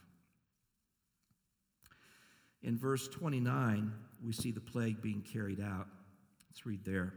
In 2.61 2.77
verse 2.77 3.09
29, 3.09 3.91
we 4.23 4.31
see 4.31 4.51
the 4.51 4.61
plague 4.61 5.01
being 5.01 5.21
carried 5.21 5.59
out. 5.59 5.87
Let's 6.49 6.65
read 6.65 6.85
there. 6.85 7.13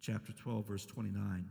Chapter 0.00 0.32
12, 0.32 0.66
verse 0.66 0.86
29. 0.86 1.44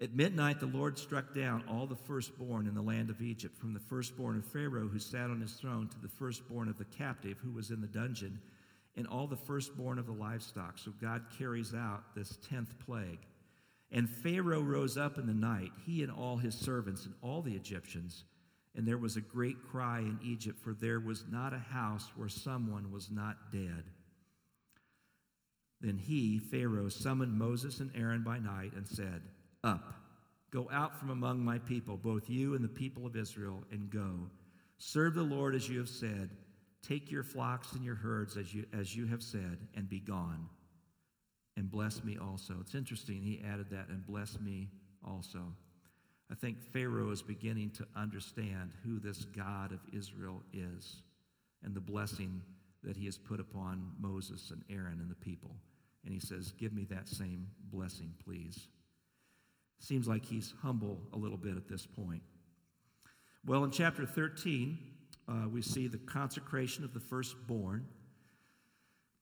At 0.00 0.14
midnight, 0.14 0.60
the 0.60 0.66
Lord 0.66 0.96
struck 0.96 1.34
down 1.34 1.64
all 1.68 1.86
the 1.86 1.96
firstborn 1.96 2.68
in 2.68 2.74
the 2.74 2.82
land 2.82 3.10
of 3.10 3.20
Egypt, 3.20 3.58
from 3.58 3.74
the 3.74 3.80
firstborn 3.80 4.36
of 4.36 4.44
Pharaoh 4.44 4.86
who 4.86 5.00
sat 5.00 5.28
on 5.28 5.40
his 5.40 5.54
throne 5.54 5.88
to 5.88 5.98
the 5.98 6.08
firstborn 6.08 6.68
of 6.68 6.78
the 6.78 6.84
captive 6.84 7.38
who 7.42 7.50
was 7.50 7.70
in 7.70 7.80
the 7.80 7.88
dungeon, 7.88 8.38
and 8.96 9.08
all 9.08 9.26
the 9.26 9.36
firstborn 9.36 9.98
of 9.98 10.06
the 10.06 10.12
livestock. 10.12 10.78
So 10.78 10.92
God 11.00 11.24
carries 11.36 11.74
out 11.74 12.14
this 12.14 12.38
tenth 12.48 12.74
plague. 12.86 13.26
And 13.90 14.08
Pharaoh 14.08 14.60
rose 14.60 14.96
up 14.96 15.18
in 15.18 15.26
the 15.26 15.34
night, 15.34 15.72
he 15.84 16.04
and 16.04 16.12
all 16.12 16.36
his 16.36 16.54
servants 16.54 17.04
and 17.04 17.14
all 17.20 17.42
the 17.42 17.54
Egyptians. 17.54 18.24
And 18.76 18.86
there 18.86 18.98
was 18.98 19.16
a 19.16 19.20
great 19.20 19.56
cry 19.68 20.00
in 20.00 20.20
Egypt, 20.22 20.60
for 20.60 20.74
there 20.74 21.00
was 21.00 21.24
not 21.28 21.52
a 21.52 21.58
house 21.58 22.08
where 22.14 22.28
someone 22.28 22.92
was 22.92 23.10
not 23.10 23.50
dead. 23.50 23.84
Then 25.80 25.96
he, 25.96 26.38
Pharaoh, 26.38 26.88
summoned 26.88 27.32
Moses 27.32 27.80
and 27.80 27.90
Aaron 27.96 28.22
by 28.22 28.38
night 28.38 28.74
and 28.76 28.86
said, 28.86 29.22
up, 29.68 29.94
go 30.50 30.68
out 30.72 30.98
from 30.98 31.10
among 31.10 31.44
my 31.44 31.58
people, 31.58 31.96
both 31.96 32.28
you 32.28 32.54
and 32.54 32.64
the 32.64 32.68
people 32.68 33.06
of 33.06 33.16
Israel, 33.16 33.64
and 33.70 33.90
go. 33.90 34.28
Serve 34.78 35.14
the 35.14 35.22
Lord 35.22 35.54
as 35.54 35.68
you 35.68 35.78
have 35.78 35.88
said. 35.88 36.30
Take 36.82 37.10
your 37.10 37.22
flocks 37.22 37.72
and 37.72 37.84
your 37.84 37.96
herds 37.96 38.36
as 38.36 38.54
you, 38.54 38.64
as 38.72 38.96
you 38.96 39.06
have 39.06 39.22
said, 39.22 39.58
and 39.74 39.88
be 39.88 40.00
gone. 40.00 40.48
And 41.56 41.70
bless 41.70 42.04
me 42.04 42.16
also. 42.20 42.54
It's 42.60 42.74
interesting, 42.74 43.20
he 43.20 43.42
added 43.44 43.70
that, 43.70 43.88
and 43.88 44.06
bless 44.06 44.38
me 44.40 44.68
also. 45.04 45.40
I 46.30 46.34
think 46.34 46.60
Pharaoh 46.60 47.10
is 47.10 47.22
beginning 47.22 47.70
to 47.70 47.86
understand 47.96 48.72
who 48.84 49.00
this 49.00 49.24
God 49.24 49.72
of 49.72 49.80
Israel 49.92 50.42
is 50.52 51.02
and 51.64 51.74
the 51.74 51.80
blessing 51.80 52.42
that 52.84 52.96
he 52.96 53.06
has 53.06 53.18
put 53.18 53.40
upon 53.40 53.90
Moses 53.98 54.50
and 54.50 54.62
Aaron 54.70 55.00
and 55.00 55.10
the 55.10 55.16
people. 55.16 55.50
And 56.04 56.14
he 56.14 56.20
says, 56.20 56.52
Give 56.52 56.72
me 56.72 56.86
that 56.90 57.08
same 57.08 57.48
blessing, 57.72 58.12
please. 58.24 58.68
Seems 59.78 60.08
like 60.08 60.24
he's 60.24 60.54
humble 60.60 60.98
a 61.12 61.16
little 61.18 61.36
bit 61.36 61.56
at 61.56 61.68
this 61.68 61.86
point. 61.86 62.22
Well, 63.46 63.64
in 63.64 63.70
chapter 63.70 64.04
13, 64.04 64.78
uh, 65.28 65.48
we 65.48 65.62
see 65.62 65.86
the 65.86 65.98
consecration 65.98 66.84
of 66.84 66.92
the 66.92 67.00
firstborn. 67.00 67.86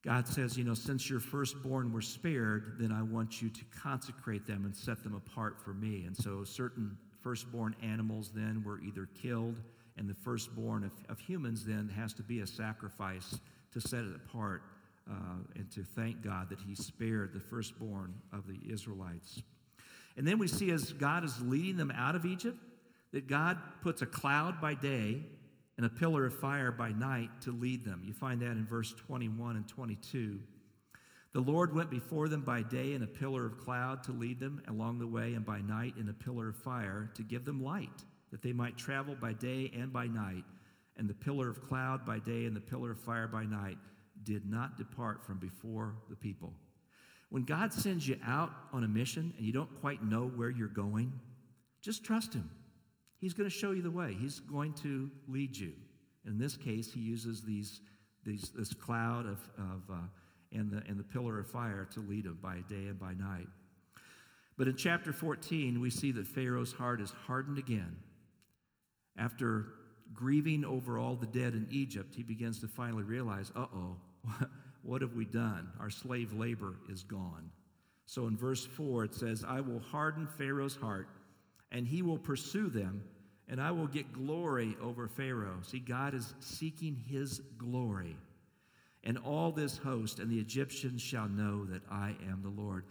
God 0.02 0.26
says, 0.26 0.56
you 0.56 0.64
know, 0.64 0.74
since 0.74 1.10
your 1.10 1.20
firstborn 1.20 1.92
were 1.92 2.00
spared, 2.00 2.76
then 2.78 2.92
I 2.92 3.02
want 3.02 3.42
you 3.42 3.50
to 3.50 3.60
consecrate 3.82 4.46
them 4.46 4.64
and 4.64 4.74
set 4.74 5.02
them 5.02 5.14
apart 5.14 5.60
for 5.60 5.74
me. 5.74 6.04
And 6.06 6.16
so 6.16 6.44
certain 6.44 6.96
firstborn 7.22 7.74
animals 7.82 8.30
then 8.34 8.62
were 8.64 8.80
either 8.80 9.08
killed, 9.20 9.60
and 9.96 10.08
the 10.08 10.14
firstborn 10.14 10.84
of, 10.84 10.92
of 11.08 11.18
humans 11.18 11.64
then 11.64 11.88
has 11.96 12.12
to 12.14 12.22
be 12.22 12.40
a 12.40 12.46
sacrifice 12.46 13.40
to 13.72 13.80
set 13.80 14.04
it 14.04 14.14
apart 14.14 14.62
uh, 15.10 15.14
and 15.56 15.70
to 15.72 15.82
thank 15.82 16.22
God 16.22 16.48
that 16.50 16.60
He 16.60 16.74
spared 16.74 17.32
the 17.32 17.40
firstborn 17.40 18.14
of 18.32 18.46
the 18.46 18.58
Israelites. 18.72 19.42
And 20.16 20.26
then 20.26 20.38
we 20.38 20.48
see 20.48 20.70
as 20.70 20.92
God 20.92 21.24
is 21.24 21.40
leading 21.40 21.76
them 21.76 21.90
out 21.90 22.16
of 22.16 22.24
Egypt, 22.24 22.58
that 23.12 23.26
God 23.26 23.58
puts 23.82 24.02
a 24.02 24.06
cloud 24.06 24.60
by 24.60 24.74
day 24.74 25.22
and 25.76 25.84
a 25.84 25.90
pillar 25.90 26.26
of 26.26 26.38
fire 26.38 26.72
by 26.72 26.90
night 26.90 27.28
to 27.42 27.52
lead 27.52 27.84
them. 27.84 28.02
You 28.04 28.14
find 28.14 28.40
that 28.40 28.52
in 28.52 28.66
verse 28.66 28.94
21 28.94 29.56
and 29.56 29.68
22. 29.68 30.40
The 31.32 31.40
Lord 31.40 31.74
went 31.74 31.90
before 31.90 32.28
them 32.28 32.40
by 32.40 32.62
day 32.62 32.94
in 32.94 33.02
a 33.02 33.06
pillar 33.06 33.44
of 33.44 33.58
cloud 33.58 34.02
to 34.04 34.12
lead 34.12 34.40
them 34.40 34.62
along 34.68 34.98
the 34.98 35.06
way, 35.06 35.34
and 35.34 35.44
by 35.44 35.60
night 35.60 35.94
in 35.98 36.08
a 36.08 36.14
pillar 36.14 36.48
of 36.48 36.56
fire 36.56 37.10
to 37.14 37.22
give 37.22 37.44
them 37.44 37.62
light, 37.62 38.04
that 38.30 38.40
they 38.40 38.54
might 38.54 38.78
travel 38.78 39.14
by 39.20 39.34
day 39.34 39.70
and 39.76 39.92
by 39.92 40.06
night. 40.06 40.44
And 40.96 41.06
the 41.06 41.14
pillar 41.14 41.50
of 41.50 41.60
cloud 41.60 42.06
by 42.06 42.20
day 42.20 42.46
and 42.46 42.56
the 42.56 42.60
pillar 42.60 42.92
of 42.92 43.00
fire 43.00 43.28
by 43.28 43.44
night 43.44 43.76
did 44.22 44.50
not 44.50 44.78
depart 44.78 45.22
from 45.26 45.38
before 45.38 45.96
the 46.08 46.16
people. 46.16 46.54
When 47.28 47.44
God 47.44 47.72
sends 47.72 48.06
you 48.06 48.18
out 48.26 48.50
on 48.72 48.84
a 48.84 48.88
mission 48.88 49.34
and 49.36 49.46
you 49.46 49.52
don't 49.52 49.74
quite 49.80 50.02
know 50.02 50.26
where 50.26 50.50
you're 50.50 50.68
going, 50.68 51.12
just 51.82 52.04
trust 52.04 52.34
Him. 52.34 52.48
He's 53.18 53.34
going 53.34 53.48
to 53.48 53.54
show 53.54 53.72
you 53.72 53.82
the 53.82 53.90
way, 53.90 54.16
He's 54.18 54.40
going 54.40 54.74
to 54.74 55.10
lead 55.28 55.56
you. 55.56 55.72
In 56.26 56.38
this 56.38 56.56
case, 56.56 56.92
He 56.92 57.00
uses 57.00 57.42
these, 57.42 57.80
these, 58.24 58.50
this 58.54 58.72
cloud 58.72 59.26
of, 59.26 59.40
of, 59.58 59.82
uh, 59.90 59.96
and, 60.52 60.70
the, 60.70 60.82
and 60.88 60.98
the 60.98 61.04
pillar 61.04 61.38
of 61.40 61.48
fire 61.48 61.88
to 61.92 62.00
lead 62.00 62.26
him 62.26 62.38
by 62.42 62.62
day 62.68 62.86
and 62.86 62.98
by 62.98 63.14
night. 63.14 63.48
But 64.56 64.68
in 64.68 64.76
chapter 64.76 65.12
14, 65.12 65.80
we 65.80 65.90
see 65.90 66.12
that 66.12 66.26
Pharaoh's 66.26 66.72
heart 66.72 67.00
is 67.00 67.12
hardened 67.26 67.58
again. 67.58 67.96
After 69.18 69.66
grieving 70.14 70.64
over 70.64 70.98
all 70.98 71.16
the 71.16 71.26
dead 71.26 71.54
in 71.54 71.66
Egypt, 71.70 72.14
he 72.14 72.22
begins 72.22 72.60
to 72.60 72.68
finally 72.68 73.02
realize, 73.02 73.52
uh 73.54 73.66
oh, 73.74 73.96
what 74.86 75.02
have 75.02 75.14
we 75.14 75.24
done? 75.24 75.68
Our 75.80 75.90
slave 75.90 76.32
labor 76.32 76.76
is 76.88 77.02
gone. 77.02 77.50
So 78.06 78.26
in 78.28 78.36
verse 78.36 78.64
4, 78.64 79.04
it 79.04 79.14
says, 79.14 79.44
I 79.46 79.60
will 79.60 79.80
harden 79.80 80.28
Pharaoh's 80.38 80.76
heart, 80.76 81.08
and 81.72 81.86
he 81.86 82.02
will 82.02 82.18
pursue 82.18 82.68
them, 82.68 83.02
and 83.48 83.60
I 83.60 83.72
will 83.72 83.88
get 83.88 84.12
glory 84.12 84.76
over 84.80 85.08
Pharaoh. 85.08 85.58
See, 85.62 85.80
God 85.80 86.14
is 86.14 86.34
seeking 86.40 86.94
his 87.08 87.40
glory. 87.58 88.16
And 89.02 89.18
all 89.18 89.52
this 89.52 89.76
host 89.76 90.20
and 90.20 90.30
the 90.30 90.38
Egyptians 90.38 91.02
shall 91.02 91.28
know 91.28 91.64
that 91.66 91.82
I 91.90 92.16
am 92.28 92.42
the 92.42 92.62
Lord. 92.62 92.84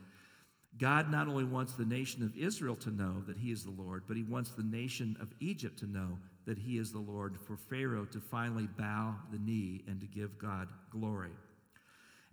God 0.77 1.09
not 1.09 1.27
only 1.27 1.45
wants 1.45 1.73
the 1.73 1.85
nation 1.85 2.23
of 2.23 2.35
Israel 2.35 2.75
to 2.77 2.91
know 2.91 3.23
that 3.27 3.37
he 3.37 3.51
is 3.51 3.63
the 3.63 3.71
Lord, 3.71 4.03
but 4.07 4.17
he 4.17 4.23
wants 4.23 4.51
the 4.51 4.63
nation 4.63 5.15
of 5.21 5.33
Egypt 5.39 5.79
to 5.79 5.87
know 5.87 6.17
that 6.45 6.57
he 6.57 6.77
is 6.77 6.91
the 6.91 6.99
Lord, 6.99 7.37
for 7.47 7.55
Pharaoh 7.55 8.05
to 8.05 8.19
finally 8.19 8.67
bow 8.77 9.15
the 9.31 9.39
knee 9.39 9.83
and 9.87 9.99
to 10.01 10.07
give 10.07 10.37
God 10.37 10.67
glory. 10.91 11.31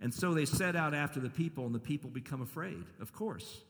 And 0.03 0.13
so 0.13 0.33
they 0.33 0.43
set 0.43 0.75
out 0.75 0.93
after 0.93 1.21
the 1.21 1.29
people, 1.29 1.65
and 1.65 1.73
the 1.73 1.79
people 1.79 2.09
become 2.09 2.41
afraid, 2.41 2.83
of 2.99 3.13
course. 3.13 3.61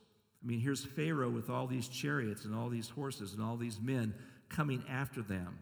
I 0.44 0.48
mean, 0.48 0.60
here's 0.60 0.84
Pharaoh 0.84 1.30
with 1.30 1.48
all 1.52 1.68
these 1.68 1.88
chariots 1.88 2.44
and 2.44 2.56
all 2.56 2.70
these 2.70 2.90
horses 2.90 3.34
and 3.34 3.42
all 3.42 3.56
these 3.56 3.80
men 3.80 4.16
coming 4.50 4.84
after 4.90 5.22
them. 5.22 5.60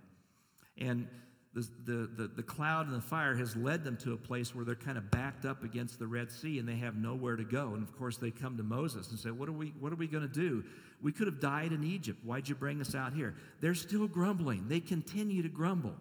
And 0.77 1.09
the, 1.53 1.67
the, 1.85 2.09
the, 2.15 2.27
the, 2.37 2.43
cloud 2.43 2.87
and 2.87 2.95
the 2.95 3.01
fire 3.01 3.35
has 3.35 3.57
led 3.57 3.83
them 3.83 3.97
to 3.97 4.13
a 4.13 4.17
place 4.17 4.55
where 4.55 4.63
they're 4.63 4.75
kind 4.75 4.97
of 4.97 5.11
backed 5.11 5.43
up 5.43 5.65
against 5.65 5.99
the 5.99 6.07
Red 6.07 6.31
Sea 6.31 6.57
and 6.57 6.67
they 6.67 6.77
have 6.77 6.95
nowhere 6.95 7.35
to 7.35 7.43
go. 7.43 7.73
And 7.73 7.83
of 7.83 7.95
course, 7.97 8.15
they 8.15 8.31
come 8.31 8.55
to 8.55 8.63
Moses 8.63 9.09
and 9.09 9.19
say, 9.19 9.29
What 9.29 9.49
are 9.49 9.53
we, 9.53 9.73
what 9.77 9.91
are 9.91 9.97
we 9.97 10.07
going 10.07 10.27
to 10.27 10.33
do? 10.33 10.63
We 11.01 11.11
could 11.11 11.27
have 11.27 11.41
died 11.41 11.73
in 11.73 11.83
Egypt. 11.83 12.19
Why'd 12.23 12.47
you 12.47 12.55
bring 12.55 12.79
us 12.79 12.95
out 12.95 13.11
here? 13.11 13.35
They're 13.59 13.75
still 13.75 14.07
grumbling. 14.07 14.69
They 14.69 14.79
continue 14.79 15.43
to 15.43 15.49
grumble. 15.49 15.95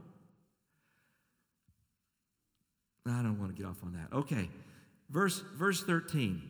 I 3.07 3.22
don't 3.22 3.38
want 3.38 3.55
to 3.55 3.61
get 3.61 3.68
off 3.68 3.82
on 3.82 3.92
that. 3.94 4.16
Okay, 4.16 4.48
verse, 5.09 5.42
verse 5.57 5.82
13. 5.82 6.42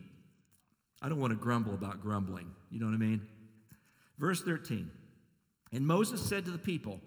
I 1.01 1.09
don't 1.09 1.19
want 1.19 1.31
to 1.31 1.37
grumble 1.37 1.73
about 1.73 2.01
grumbling. 2.01 2.51
You 2.69 2.79
know 2.79 2.85
what 2.85 2.95
I 2.95 2.97
mean? 2.97 3.21
Verse 4.19 4.41
13. 4.41 4.89
And 5.71 5.87
Moses 5.87 6.21
said 6.21 6.45
to 6.45 6.51
the 6.51 6.57
people, 6.57 6.99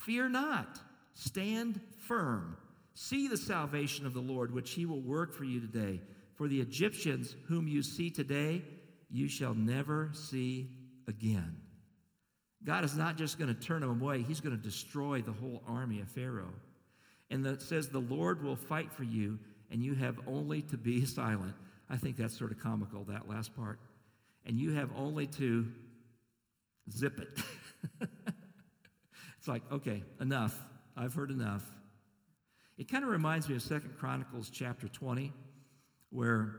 Fear 0.00 0.28
not. 0.30 0.80
Stand 1.14 1.80
firm. 2.06 2.56
See 2.94 3.28
the 3.28 3.36
salvation 3.36 4.06
of 4.06 4.14
the 4.14 4.20
Lord, 4.20 4.52
which 4.52 4.72
he 4.72 4.86
will 4.86 5.00
work 5.00 5.32
for 5.34 5.44
you 5.44 5.60
today. 5.60 6.00
For 6.34 6.46
the 6.46 6.60
Egyptians 6.60 7.34
whom 7.46 7.66
you 7.66 7.82
see 7.82 8.10
today, 8.10 8.62
you 9.10 9.28
shall 9.28 9.54
never 9.54 10.10
see 10.12 10.70
again. 11.06 11.56
God 12.64 12.84
is 12.84 12.96
not 12.96 13.16
just 13.16 13.38
going 13.38 13.52
to 13.54 13.60
turn 13.60 13.80
them 13.80 14.00
away, 14.02 14.22
he's 14.22 14.40
going 14.40 14.56
to 14.56 14.62
destroy 14.62 15.22
the 15.22 15.32
whole 15.32 15.62
army 15.66 16.00
of 16.00 16.08
Pharaoh. 16.08 16.52
And 17.30 17.44
that 17.44 17.62
says, 17.62 17.88
The 17.88 17.98
Lord 18.00 18.42
will 18.42 18.56
fight 18.56 18.92
for 18.92 19.04
you, 19.04 19.38
and 19.70 19.82
you 19.82 19.94
have 19.94 20.18
only 20.26 20.62
to 20.62 20.76
be 20.76 21.04
silent. 21.06 21.54
I 21.90 21.96
think 21.96 22.16
that's 22.16 22.36
sort 22.36 22.52
of 22.52 22.58
comical, 22.58 23.04
that 23.04 23.28
last 23.28 23.56
part. 23.56 23.78
And 24.46 24.58
you 24.58 24.72
have 24.72 24.90
only 24.96 25.26
to 25.26 25.66
zip 26.90 27.18
it. 27.20 27.28
it's 29.38 29.48
like, 29.48 29.62
okay, 29.72 30.02
enough. 30.20 30.58
I've 30.96 31.14
heard 31.14 31.30
enough. 31.30 31.64
It 32.76 32.90
kind 32.90 33.04
of 33.04 33.10
reminds 33.10 33.48
me 33.48 33.56
of 33.56 33.62
Second 33.62 33.96
Chronicles 33.98 34.50
chapter 34.50 34.88
20, 34.88 35.32
where 36.10 36.56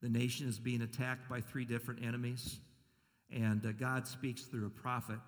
the 0.00 0.08
nation 0.08 0.48
is 0.48 0.58
being 0.58 0.82
attacked 0.82 1.28
by 1.28 1.40
three 1.40 1.64
different 1.64 2.04
enemies. 2.04 2.60
And 3.30 3.64
uh, 3.64 3.72
God 3.72 4.06
speaks 4.06 4.42
through 4.42 4.66
a 4.66 4.70
prophet 4.70 5.18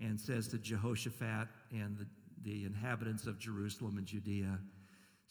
and 0.00 0.18
says 0.18 0.48
to 0.48 0.58
Jehoshaphat 0.58 1.48
and 1.72 1.98
the, 1.98 2.06
the 2.42 2.64
inhabitants 2.64 3.26
of 3.26 3.38
Jerusalem 3.38 3.98
and 3.98 4.06
Judea, 4.06 4.58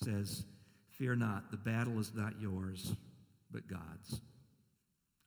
says, 0.04 0.44
Fear 0.92 1.16
not, 1.16 1.52
the 1.52 1.58
battle 1.58 2.00
is 2.00 2.12
not 2.14 2.34
yours, 2.40 2.94
but 3.52 3.68
God's. 3.68 4.22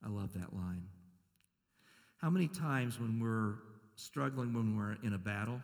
I 0.05 0.09
love 0.09 0.33
that 0.33 0.53
line. 0.53 0.83
How 2.17 2.29
many 2.29 2.47
times 2.47 2.99
when 2.99 3.19
we're 3.19 3.55
struggling, 3.95 4.53
when 4.53 4.77
we're 4.77 4.97
in 5.03 5.13
a 5.13 5.17
battle, 5.17 5.61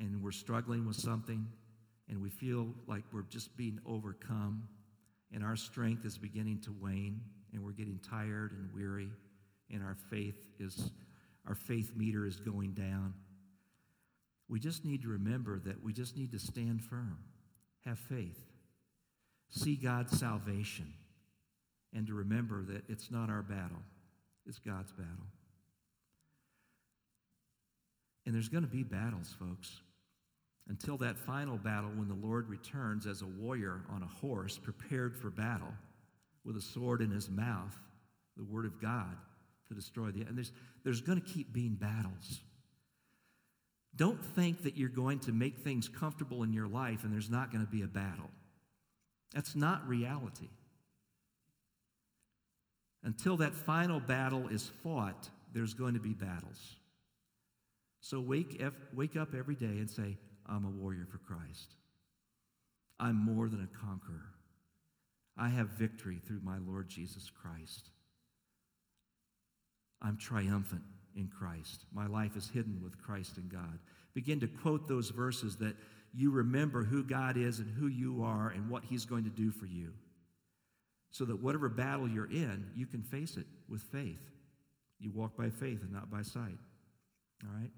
and 0.00 0.22
we're 0.22 0.32
struggling 0.32 0.86
with 0.86 0.96
something 0.96 1.46
and 2.08 2.20
we 2.20 2.30
feel 2.30 2.68
like 2.88 3.04
we're 3.12 3.22
just 3.22 3.56
being 3.56 3.78
overcome 3.86 4.66
and 5.32 5.44
our 5.44 5.54
strength 5.54 6.04
is 6.04 6.18
beginning 6.18 6.58
to 6.64 6.74
wane 6.80 7.20
and 7.52 7.62
we're 7.62 7.72
getting 7.72 8.00
tired 8.08 8.52
and 8.52 8.68
weary 8.74 9.10
and 9.70 9.82
our 9.82 9.96
faith 10.10 10.46
is 10.58 10.90
our 11.46 11.54
faith 11.54 11.92
meter 11.94 12.26
is 12.26 12.36
going 12.36 12.72
down 12.72 13.14
we 14.50 14.58
just 14.58 14.84
need 14.84 15.02
to 15.02 15.08
remember 15.08 15.60
that 15.60 15.82
we 15.82 15.92
just 15.92 16.16
need 16.16 16.32
to 16.32 16.38
stand 16.38 16.82
firm 16.82 17.18
have 17.84 17.98
faith 17.98 18.44
see 19.48 19.76
god's 19.76 20.18
salvation 20.18 20.92
and 21.94 22.06
to 22.06 22.14
remember 22.14 22.62
that 22.62 22.82
it's 22.88 23.10
not 23.10 23.30
our 23.30 23.42
battle 23.42 23.82
it's 24.46 24.58
god's 24.58 24.92
battle 24.92 25.26
and 28.26 28.34
there's 28.34 28.48
going 28.48 28.64
to 28.64 28.70
be 28.70 28.82
battles 28.82 29.34
folks 29.38 29.80
until 30.70 30.96
that 30.98 31.18
final 31.18 31.56
battle 31.56 31.90
when 31.96 32.06
the 32.06 32.26
Lord 32.26 32.48
returns 32.48 33.04
as 33.04 33.22
a 33.22 33.26
warrior 33.26 33.82
on 33.90 34.04
a 34.04 34.06
horse 34.06 34.56
prepared 34.56 35.16
for 35.16 35.28
battle 35.28 35.74
with 36.44 36.56
a 36.56 36.60
sword 36.60 37.02
in 37.02 37.10
his 37.10 37.28
mouth, 37.28 37.76
the 38.36 38.44
word 38.44 38.64
of 38.64 38.80
God 38.80 39.16
to 39.68 39.74
destroy 39.74 40.10
the 40.12 40.22
and 40.22 40.36
there's 40.36 40.52
there's 40.84 41.00
going 41.00 41.20
to 41.20 41.26
keep 41.26 41.52
being 41.52 41.74
battles. 41.74 42.40
Don't 43.96 44.24
think 44.24 44.62
that 44.62 44.76
you're 44.76 44.88
going 44.88 45.18
to 45.20 45.32
make 45.32 45.58
things 45.58 45.88
comfortable 45.88 46.42
in 46.42 46.52
your 46.52 46.68
life 46.68 47.04
and 47.04 47.12
there's 47.12 47.30
not 47.30 47.52
going 47.52 47.64
to 47.64 47.70
be 47.70 47.82
a 47.82 47.88
battle. 47.88 48.30
That's 49.34 49.54
not 49.54 49.86
reality. 49.88 50.48
Until 53.02 53.36
that 53.38 53.54
final 53.54 54.00
battle 54.00 54.48
is 54.48 54.70
fought, 54.82 55.28
there's 55.52 55.74
going 55.74 55.94
to 55.94 56.00
be 56.00 56.12
battles. 56.12 56.76
So 58.00 58.20
wake, 58.20 58.62
wake 58.94 59.16
up 59.16 59.34
every 59.34 59.54
day 59.54 59.66
and 59.66 59.90
say, 59.90 60.16
I'm 60.46 60.64
a 60.64 60.70
warrior 60.70 61.06
for 61.10 61.18
Christ. 61.18 61.74
I'm 62.98 63.16
more 63.16 63.48
than 63.48 63.62
a 63.62 63.86
conqueror. 63.86 64.34
I 65.36 65.48
have 65.48 65.68
victory 65.68 66.20
through 66.26 66.40
my 66.42 66.58
Lord 66.58 66.88
Jesus 66.88 67.30
Christ. 67.30 67.90
I'm 70.02 70.16
triumphant 70.16 70.82
in 71.16 71.28
Christ. 71.28 71.84
My 71.92 72.06
life 72.06 72.36
is 72.36 72.48
hidden 72.48 72.80
with 72.82 72.98
Christ 72.98 73.36
in 73.36 73.48
God. 73.48 73.78
Begin 74.14 74.40
to 74.40 74.48
quote 74.48 74.88
those 74.88 75.10
verses 75.10 75.56
that 75.56 75.76
you 76.12 76.30
remember 76.30 76.82
who 76.82 77.04
God 77.04 77.36
is 77.36 77.58
and 77.60 77.70
who 77.70 77.86
you 77.86 78.22
are 78.22 78.50
and 78.50 78.68
what 78.68 78.84
He's 78.84 79.04
going 79.04 79.24
to 79.24 79.30
do 79.30 79.50
for 79.50 79.66
you. 79.66 79.92
So 81.12 81.24
that 81.24 81.42
whatever 81.42 81.68
battle 81.68 82.08
you're 82.08 82.30
in, 82.30 82.70
you 82.74 82.86
can 82.86 83.02
face 83.02 83.36
it 83.36 83.46
with 83.68 83.82
faith. 83.82 84.20
You 84.98 85.10
walk 85.10 85.36
by 85.36 85.50
faith 85.50 85.82
and 85.82 85.92
not 85.92 86.10
by 86.10 86.22
sight. 86.22 86.58
All 87.44 87.58
right? 87.58 87.70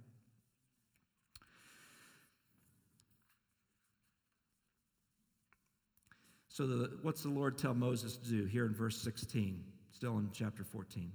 So, 6.48 6.66
the, 6.66 6.90
what's 7.00 7.22
the 7.22 7.30
Lord 7.30 7.56
tell 7.56 7.72
Moses 7.72 8.18
to 8.18 8.28
do 8.28 8.44
here 8.44 8.66
in 8.66 8.74
verse 8.74 9.00
16, 9.00 9.64
still 9.90 10.18
in 10.18 10.28
chapter 10.34 10.64
14? 10.64 11.10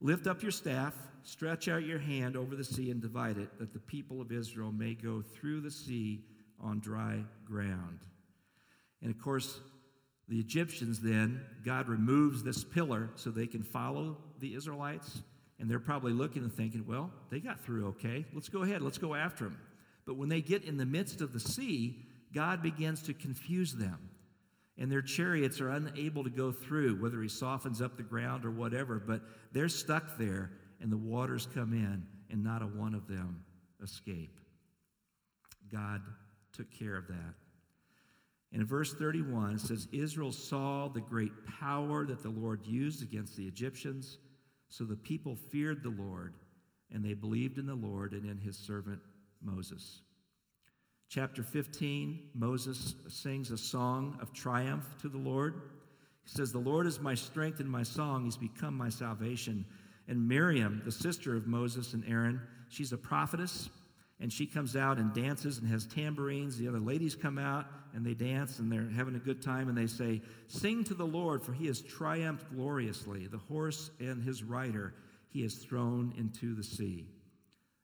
Lift 0.00 0.26
up 0.26 0.42
your 0.42 0.52
staff, 0.52 0.94
stretch 1.22 1.68
out 1.68 1.84
your 1.84 1.98
hand 1.98 2.36
over 2.36 2.54
the 2.54 2.64
sea, 2.64 2.90
and 2.90 3.00
divide 3.00 3.36
it, 3.36 3.58
that 3.58 3.72
the 3.72 3.80
people 3.80 4.20
of 4.20 4.30
Israel 4.30 4.70
may 4.72 4.94
go 4.94 5.22
through 5.22 5.60
the 5.60 5.70
sea 5.70 6.24
on 6.60 6.80
dry 6.80 7.24
ground. 7.44 8.00
And 9.02 9.10
of 9.10 9.20
course, 9.20 9.60
the 10.28 10.38
Egyptians 10.38 11.00
then, 11.00 11.40
God 11.64 11.88
removes 11.88 12.42
this 12.42 12.62
pillar 12.62 13.10
so 13.14 13.30
they 13.30 13.46
can 13.46 13.62
follow 13.62 14.18
the 14.40 14.54
Israelites. 14.54 15.22
And 15.58 15.68
they're 15.68 15.80
probably 15.80 16.12
looking 16.12 16.44
and 16.44 16.52
thinking, 16.52 16.84
well, 16.86 17.10
they 17.30 17.40
got 17.40 17.60
through 17.60 17.88
okay. 17.88 18.24
Let's 18.32 18.48
go 18.48 18.62
ahead. 18.62 18.82
Let's 18.82 18.98
go 18.98 19.14
after 19.14 19.44
them. 19.44 19.58
But 20.06 20.16
when 20.16 20.28
they 20.28 20.40
get 20.40 20.64
in 20.64 20.76
the 20.76 20.86
midst 20.86 21.20
of 21.20 21.32
the 21.32 21.40
sea, 21.40 22.06
God 22.32 22.62
begins 22.62 23.02
to 23.02 23.14
confuse 23.14 23.72
them 23.72 23.98
and 24.78 24.90
their 24.90 25.02
chariots 25.02 25.60
are 25.60 25.70
unable 25.70 26.22
to 26.22 26.30
go 26.30 26.52
through, 26.52 27.00
whether 27.00 27.20
he 27.20 27.28
softens 27.28 27.82
up 27.82 27.96
the 27.96 28.02
ground 28.02 28.44
or 28.44 28.50
whatever, 28.50 29.02
but 29.04 29.22
they're 29.52 29.68
stuck 29.68 30.16
there, 30.16 30.52
and 30.80 30.92
the 30.92 30.96
waters 30.96 31.48
come 31.52 31.72
in, 31.72 32.06
and 32.30 32.44
not 32.44 32.62
a 32.62 32.66
one 32.66 32.94
of 32.94 33.08
them 33.08 33.42
escape. 33.82 34.38
God 35.70 36.02
took 36.52 36.70
care 36.70 36.96
of 36.96 37.08
that. 37.08 37.34
In 38.52 38.64
verse 38.64 38.94
31, 38.94 39.56
it 39.56 39.60
says, 39.60 39.88
Israel 39.92 40.32
saw 40.32 40.88
the 40.88 41.00
great 41.00 41.32
power 41.60 42.06
that 42.06 42.22
the 42.22 42.30
Lord 42.30 42.64
used 42.64 43.02
against 43.02 43.36
the 43.36 43.46
Egyptians, 43.46 44.18
so 44.68 44.84
the 44.84 44.96
people 44.96 45.34
feared 45.34 45.82
the 45.82 45.90
Lord, 45.90 46.34
and 46.92 47.04
they 47.04 47.14
believed 47.14 47.58
in 47.58 47.66
the 47.66 47.74
Lord 47.74 48.12
and 48.12 48.24
in 48.24 48.38
his 48.38 48.56
servant 48.56 49.00
Moses. 49.42 50.02
Chapter 51.10 51.42
15, 51.42 52.18
Moses 52.34 52.94
sings 53.08 53.50
a 53.50 53.56
song 53.56 54.18
of 54.20 54.34
triumph 54.34 54.84
to 55.00 55.08
the 55.08 55.16
Lord. 55.16 55.54
He 56.22 56.28
says, 56.28 56.52
The 56.52 56.58
Lord 56.58 56.86
is 56.86 57.00
my 57.00 57.14
strength 57.14 57.60
and 57.60 57.70
my 57.70 57.82
song. 57.82 58.24
He's 58.24 58.36
become 58.36 58.76
my 58.76 58.90
salvation. 58.90 59.64
And 60.06 60.28
Miriam, 60.28 60.82
the 60.84 60.92
sister 60.92 61.34
of 61.34 61.46
Moses 61.46 61.94
and 61.94 62.04
Aaron, 62.06 62.42
she's 62.68 62.92
a 62.92 62.98
prophetess, 62.98 63.70
and 64.20 64.30
she 64.30 64.44
comes 64.44 64.76
out 64.76 64.98
and 64.98 65.14
dances 65.14 65.56
and 65.56 65.68
has 65.68 65.86
tambourines. 65.86 66.58
The 66.58 66.68
other 66.68 66.78
ladies 66.78 67.14
come 67.14 67.38
out 67.38 67.64
and 67.94 68.04
they 68.04 68.12
dance 68.12 68.58
and 68.58 68.70
they're 68.70 68.90
having 68.94 69.14
a 69.14 69.18
good 69.18 69.40
time 69.40 69.70
and 69.70 69.78
they 69.78 69.86
say, 69.86 70.20
Sing 70.46 70.84
to 70.84 70.94
the 70.94 71.06
Lord, 71.06 71.42
for 71.42 71.54
he 71.54 71.68
has 71.68 71.80
triumphed 71.80 72.54
gloriously. 72.54 73.28
The 73.28 73.38
horse 73.38 73.90
and 73.98 74.22
his 74.22 74.42
rider 74.42 74.92
he 75.30 75.40
has 75.40 75.54
thrown 75.54 76.12
into 76.18 76.54
the 76.54 76.64
sea. 76.64 77.06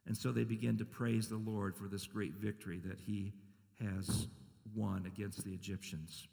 And 0.06 0.16
so 0.16 0.32
they 0.32 0.44
begin 0.44 0.76
to 0.78 0.84
praise 0.84 1.28
the 1.28 1.36
Lord 1.36 1.76
for 1.76 1.88
this 1.88 2.06
great 2.06 2.34
victory 2.34 2.80
that 2.84 3.00
he 3.00 3.32
has 3.80 4.28
won 4.74 5.06
against 5.06 5.44
the 5.44 5.52
Egyptians. 5.52 6.26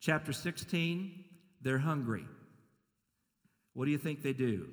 Chapter 0.00 0.32
16, 0.32 1.24
they're 1.60 1.78
hungry. 1.78 2.24
What 3.74 3.84
do 3.84 3.90
you 3.90 3.98
think 3.98 4.22
they 4.22 4.32
do? 4.32 4.68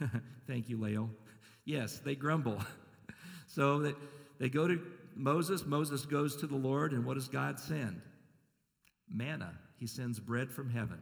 Thank 0.46 0.68
you, 0.68 0.78
Lael. 0.78 1.10
Yes, 1.64 1.98
they 1.98 2.14
grumble. 2.14 2.62
so 3.48 3.80
they, 3.80 3.94
they 4.38 4.48
go 4.48 4.68
to 4.68 4.80
Moses. 5.16 5.66
Moses 5.66 6.06
goes 6.06 6.36
to 6.36 6.46
the 6.46 6.56
Lord, 6.56 6.92
and 6.92 7.04
what 7.04 7.14
does 7.14 7.28
God 7.28 7.58
send? 7.58 8.00
Manna. 9.10 9.52
He 9.76 9.86
sends 9.86 10.18
bread 10.20 10.50
from 10.50 10.70
heaven. 10.70 11.00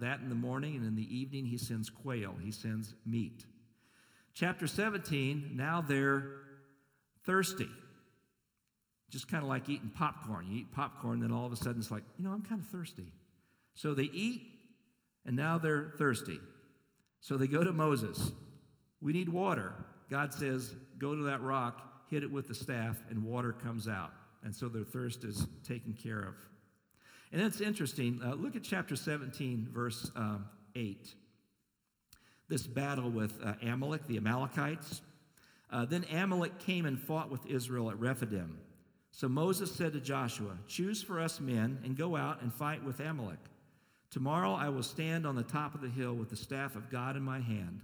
That 0.00 0.20
in 0.20 0.28
the 0.28 0.34
morning, 0.34 0.76
and 0.76 0.86
in 0.86 0.96
the 0.96 1.16
evening, 1.16 1.46
he 1.46 1.58
sends 1.58 1.90
quail, 1.90 2.34
he 2.40 2.50
sends 2.50 2.94
meat. 3.04 3.44
Chapter 4.34 4.66
17, 4.66 5.52
now 5.54 5.80
they're 5.80 6.24
thirsty. 7.24 7.68
Just 9.10 9.28
kind 9.28 9.44
of 9.44 9.48
like 9.48 9.68
eating 9.68 9.92
popcorn. 9.94 10.48
You 10.50 10.58
eat 10.58 10.72
popcorn, 10.72 11.20
then 11.20 11.30
all 11.30 11.46
of 11.46 11.52
a 11.52 11.56
sudden 11.56 11.80
it's 11.80 11.92
like, 11.92 12.02
you 12.18 12.24
know, 12.24 12.32
I'm 12.32 12.42
kind 12.42 12.60
of 12.60 12.66
thirsty. 12.66 13.12
So 13.74 13.94
they 13.94 14.10
eat, 14.12 14.42
and 15.24 15.36
now 15.36 15.58
they're 15.58 15.92
thirsty. 15.98 16.40
So 17.20 17.36
they 17.36 17.46
go 17.46 17.62
to 17.62 17.72
Moses. 17.72 18.32
We 19.00 19.12
need 19.12 19.28
water. 19.28 19.72
God 20.10 20.34
says, 20.34 20.74
go 20.98 21.14
to 21.14 21.22
that 21.24 21.40
rock, 21.40 22.06
hit 22.10 22.24
it 22.24 22.30
with 22.30 22.48
the 22.48 22.54
staff, 22.54 23.00
and 23.10 23.22
water 23.22 23.52
comes 23.52 23.86
out. 23.86 24.10
And 24.42 24.54
so 24.54 24.68
their 24.68 24.84
thirst 24.84 25.22
is 25.22 25.46
taken 25.66 25.92
care 25.94 26.20
of. 26.20 26.34
And 27.32 27.40
it's 27.40 27.60
interesting. 27.60 28.20
Uh, 28.22 28.34
look 28.34 28.56
at 28.56 28.64
chapter 28.64 28.96
17, 28.96 29.68
verse 29.72 30.10
um, 30.16 30.46
8 30.74 31.14
this 32.48 32.66
battle 32.66 33.10
with 33.10 33.32
uh, 33.42 33.54
Amalek, 33.62 34.06
the 34.06 34.16
Amalekites. 34.16 35.00
Uh, 35.70 35.84
then 35.84 36.04
Amalek 36.12 36.58
came 36.58 36.86
and 36.86 36.98
fought 36.98 37.30
with 37.30 37.44
Israel 37.46 37.90
at 37.90 37.98
Rephidim. 37.98 38.58
So 39.10 39.28
Moses 39.28 39.72
said 39.72 39.92
to 39.92 40.00
Joshua, 40.00 40.58
Choose 40.66 41.02
for 41.02 41.20
us 41.20 41.40
men 41.40 41.78
and 41.84 41.96
go 41.96 42.16
out 42.16 42.42
and 42.42 42.52
fight 42.52 42.84
with 42.84 43.00
Amalek. 43.00 43.38
Tomorrow 44.10 44.54
I 44.54 44.68
will 44.68 44.82
stand 44.82 45.26
on 45.26 45.36
the 45.36 45.42
top 45.42 45.74
of 45.74 45.80
the 45.80 45.88
hill 45.88 46.14
with 46.14 46.30
the 46.30 46.36
staff 46.36 46.76
of 46.76 46.90
God 46.90 47.16
in 47.16 47.22
my 47.22 47.40
hand. 47.40 47.80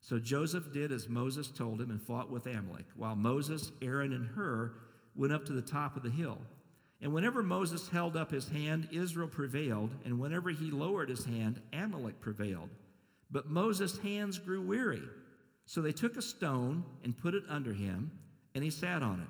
So 0.00 0.18
Joseph 0.18 0.72
did 0.72 0.90
as 0.90 1.08
Moses 1.08 1.48
told 1.48 1.80
him 1.80 1.90
and 1.90 2.02
fought 2.02 2.30
with 2.30 2.46
Amalek, 2.46 2.86
while 2.96 3.14
Moses, 3.14 3.70
Aaron, 3.80 4.12
and 4.12 4.26
Hur 4.26 4.72
went 5.14 5.32
up 5.32 5.44
to 5.46 5.52
the 5.52 5.62
top 5.62 5.96
of 5.96 6.02
the 6.02 6.10
hill. 6.10 6.38
And 7.00 7.12
whenever 7.12 7.42
Moses 7.42 7.88
held 7.88 8.16
up 8.16 8.30
his 8.30 8.48
hand, 8.48 8.88
Israel 8.92 9.28
prevailed, 9.28 9.94
and 10.04 10.18
whenever 10.18 10.50
he 10.50 10.70
lowered 10.70 11.08
his 11.08 11.24
hand, 11.24 11.60
Amalek 11.72 12.20
prevailed. 12.20 12.70
But 13.32 13.48
Moses' 13.48 13.98
hands 13.98 14.38
grew 14.38 14.60
weary. 14.60 15.02
So 15.64 15.80
they 15.80 15.92
took 15.92 16.16
a 16.16 16.22
stone 16.22 16.84
and 17.02 17.16
put 17.16 17.34
it 17.34 17.44
under 17.48 17.72
him, 17.72 18.12
and 18.54 18.62
he 18.62 18.70
sat 18.70 19.02
on 19.02 19.20
it, 19.20 19.28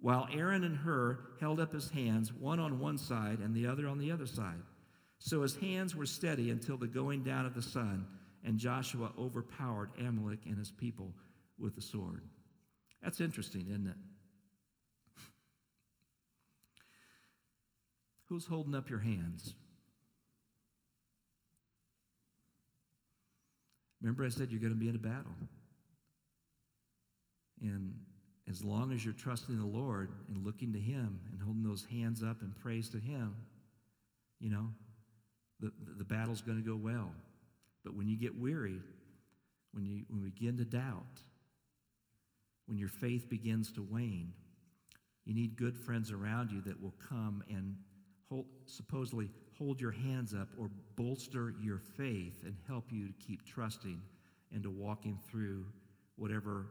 while 0.00 0.26
Aaron 0.32 0.64
and 0.64 0.76
Hur 0.76 1.18
held 1.38 1.60
up 1.60 1.72
his 1.72 1.90
hands, 1.90 2.32
one 2.32 2.58
on 2.58 2.80
one 2.80 2.96
side 2.96 3.40
and 3.40 3.54
the 3.54 3.66
other 3.66 3.86
on 3.86 3.98
the 3.98 4.10
other 4.10 4.26
side. 4.26 4.62
So 5.18 5.42
his 5.42 5.56
hands 5.56 5.94
were 5.94 6.06
steady 6.06 6.50
until 6.50 6.76
the 6.76 6.86
going 6.86 7.22
down 7.22 7.44
of 7.44 7.54
the 7.54 7.62
sun, 7.62 8.06
and 8.44 8.58
Joshua 8.58 9.12
overpowered 9.18 9.90
Amalek 10.00 10.40
and 10.46 10.56
his 10.56 10.70
people 10.70 11.12
with 11.58 11.76
the 11.76 11.82
sword. 11.82 12.22
That's 13.02 13.20
interesting, 13.20 13.66
isn't 13.68 13.86
it? 13.86 13.96
Who's 18.28 18.46
holding 18.46 18.74
up 18.74 18.88
your 18.88 19.00
hands? 19.00 19.54
Remember, 24.02 24.24
I 24.24 24.28
said 24.28 24.50
you're 24.50 24.60
going 24.60 24.72
to 24.72 24.78
be 24.78 24.88
in 24.88 24.96
a 24.96 24.98
battle. 24.98 25.32
And 27.60 27.94
as 28.50 28.64
long 28.64 28.92
as 28.92 29.04
you're 29.04 29.14
trusting 29.14 29.56
the 29.56 29.66
Lord 29.66 30.10
and 30.28 30.44
looking 30.44 30.72
to 30.72 30.78
Him 30.80 31.20
and 31.32 31.40
holding 31.40 31.62
those 31.62 31.86
hands 31.90 32.22
up 32.22 32.42
in 32.42 32.52
praise 32.60 32.88
to 32.90 32.98
Him, 32.98 33.36
you 34.40 34.50
know, 34.50 34.68
the, 35.60 35.72
the 35.96 36.04
battle's 36.04 36.42
going 36.42 36.58
to 36.60 36.68
go 36.68 36.74
well. 36.74 37.12
But 37.84 37.94
when 37.94 38.08
you 38.08 38.16
get 38.16 38.36
weary, 38.36 38.80
when 39.72 39.86
you, 39.86 40.02
when 40.08 40.22
we 40.22 40.30
begin 40.30 40.56
to 40.58 40.64
doubt, 40.64 41.22
when 42.66 42.78
your 42.78 42.88
faith 42.88 43.30
begins 43.30 43.70
to 43.72 43.82
wane, 43.82 44.32
you 45.24 45.34
need 45.34 45.56
good 45.56 45.78
friends 45.78 46.10
around 46.10 46.50
you 46.50 46.60
that 46.62 46.82
will 46.82 46.94
come 47.08 47.44
and 47.48 47.76
hold, 48.28 48.46
supposedly 48.66 49.30
hold 49.58 49.80
your 49.80 49.90
hands 49.92 50.34
up 50.34 50.48
or 50.58 50.70
bolster 50.96 51.54
your 51.60 51.78
faith 51.78 52.42
and 52.44 52.54
help 52.66 52.86
you 52.90 53.06
to 53.06 53.12
keep 53.14 53.44
trusting 53.44 54.00
and 54.52 54.62
to 54.62 54.70
walking 54.70 55.18
through 55.30 55.64
whatever 56.16 56.66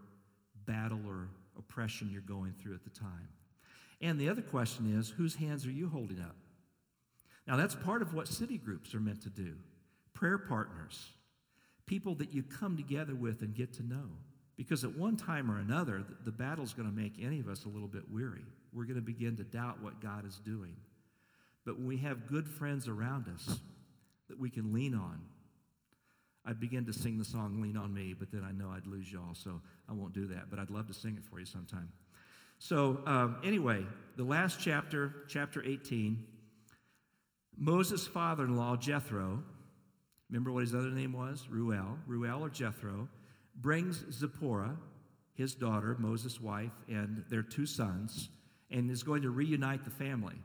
battle 0.65 1.01
or 1.07 1.29
oppression 1.57 2.09
you're 2.11 2.21
going 2.21 2.53
through 2.53 2.73
at 2.73 2.83
the 2.83 2.89
time. 2.89 3.27
And 4.01 4.19
the 4.19 4.29
other 4.29 4.41
question 4.41 4.97
is 4.97 5.09
whose 5.09 5.35
hands 5.35 5.65
are 5.65 5.71
you 5.71 5.89
holding 5.89 6.19
up? 6.19 6.35
Now, 7.47 7.55
that's 7.55 7.75
part 7.75 8.01
of 8.01 8.13
what 8.13 8.27
city 8.27 8.57
groups 8.57 8.93
are 8.95 8.99
meant 8.99 9.21
to 9.23 9.29
do 9.29 9.55
prayer 10.13 10.37
partners, 10.37 11.13
people 11.87 12.13
that 12.15 12.33
you 12.33 12.43
come 12.43 12.77
together 12.77 13.15
with 13.15 13.41
and 13.41 13.55
get 13.55 13.73
to 13.73 13.83
know. 13.83 14.05
Because 14.55 14.83
at 14.83 14.95
one 14.95 15.17
time 15.17 15.49
or 15.49 15.57
another, 15.57 16.03
the 16.23 16.31
battle's 16.31 16.73
going 16.73 16.87
to 16.87 16.95
make 16.95 17.13
any 17.19 17.39
of 17.39 17.47
us 17.47 17.65
a 17.65 17.69
little 17.69 17.87
bit 17.87 18.03
weary. 18.11 18.45
We're 18.71 18.83
going 18.83 18.97
to 18.97 19.01
begin 19.01 19.35
to 19.37 19.43
doubt 19.43 19.81
what 19.81 19.99
God 19.99 20.25
is 20.25 20.39
doing. 20.45 20.75
But 21.65 21.77
when 21.77 21.87
we 21.87 21.97
have 21.97 22.27
good 22.27 22.47
friends 22.47 22.87
around 22.87 23.27
us 23.33 23.59
that 24.29 24.39
we 24.39 24.49
can 24.49 24.73
lean 24.73 24.95
on, 24.95 25.21
I'd 26.45 26.59
begin 26.59 26.85
to 26.85 26.93
sing 26.93 27.19
the 27.19 27.25
song 27.25 27.61
Lean 27.61 27.77
on 27.77 27.93
Me, 27.93 28.15
but 28.17 28.31
then 28.31 28.43
I 28.43 28.51
know 28.51 28.71
I'd 28.75 28.87
lose 28.87 29.11
y'all, 29.11 29.35
so 29.35 29.61
I 29.87 29.93
won't 29.93 30.13
do 30.13 30.25
that. 30.27 30.49
But 30.49 30.57
I'd 30.57 30.71
love 30.71 30.87
to 30.87 30.93
sing 30.93 31.15
it 31.15 31.23
for 31.23 31.39
you 31.39 31.45
sometime. 31.45 31.89
So, 32.57 33.01
um, 33.05 33.37
anyway, 33.43 33.85
the 34.17 34.23
last 34.23 34.59
chapter, 34.59 35.13
chapter 35.27 35.63
18, 35.63 36.23
Moses' 37.57 38.07
father 38.07 38.45
in 38.45 38.55
law, 38.55 38.75
Jethro, 38.75 39.43
remember 40.29 40.51
what 40.51 40.61
his 40.61 40.73
other 40.73 40.89
name 40.89 41.13
was? 41.13 41.47
Reuel, 41.49 41.97
Reuel 42.07 42.41
or 42.41 42.49
Jethro, 42.49 43.07
brings 43.55 44.03
Zipporah, 44.11 44.77
his 45.33 45.53
daughter, 45.53 45.95
Moses' 45.99 46.41
wife, 46.41 46.71
and 46.87 47.23
their 47.29 47.43
two 47.43 47.65
sons, 47.65 48.29
and 48.71 48.89
is 48.89 49.03
going 49.03 49.21
to 49.23 49.29
reunite 49.29 49.83
the 49.83 49.91
family. 49.91 50.35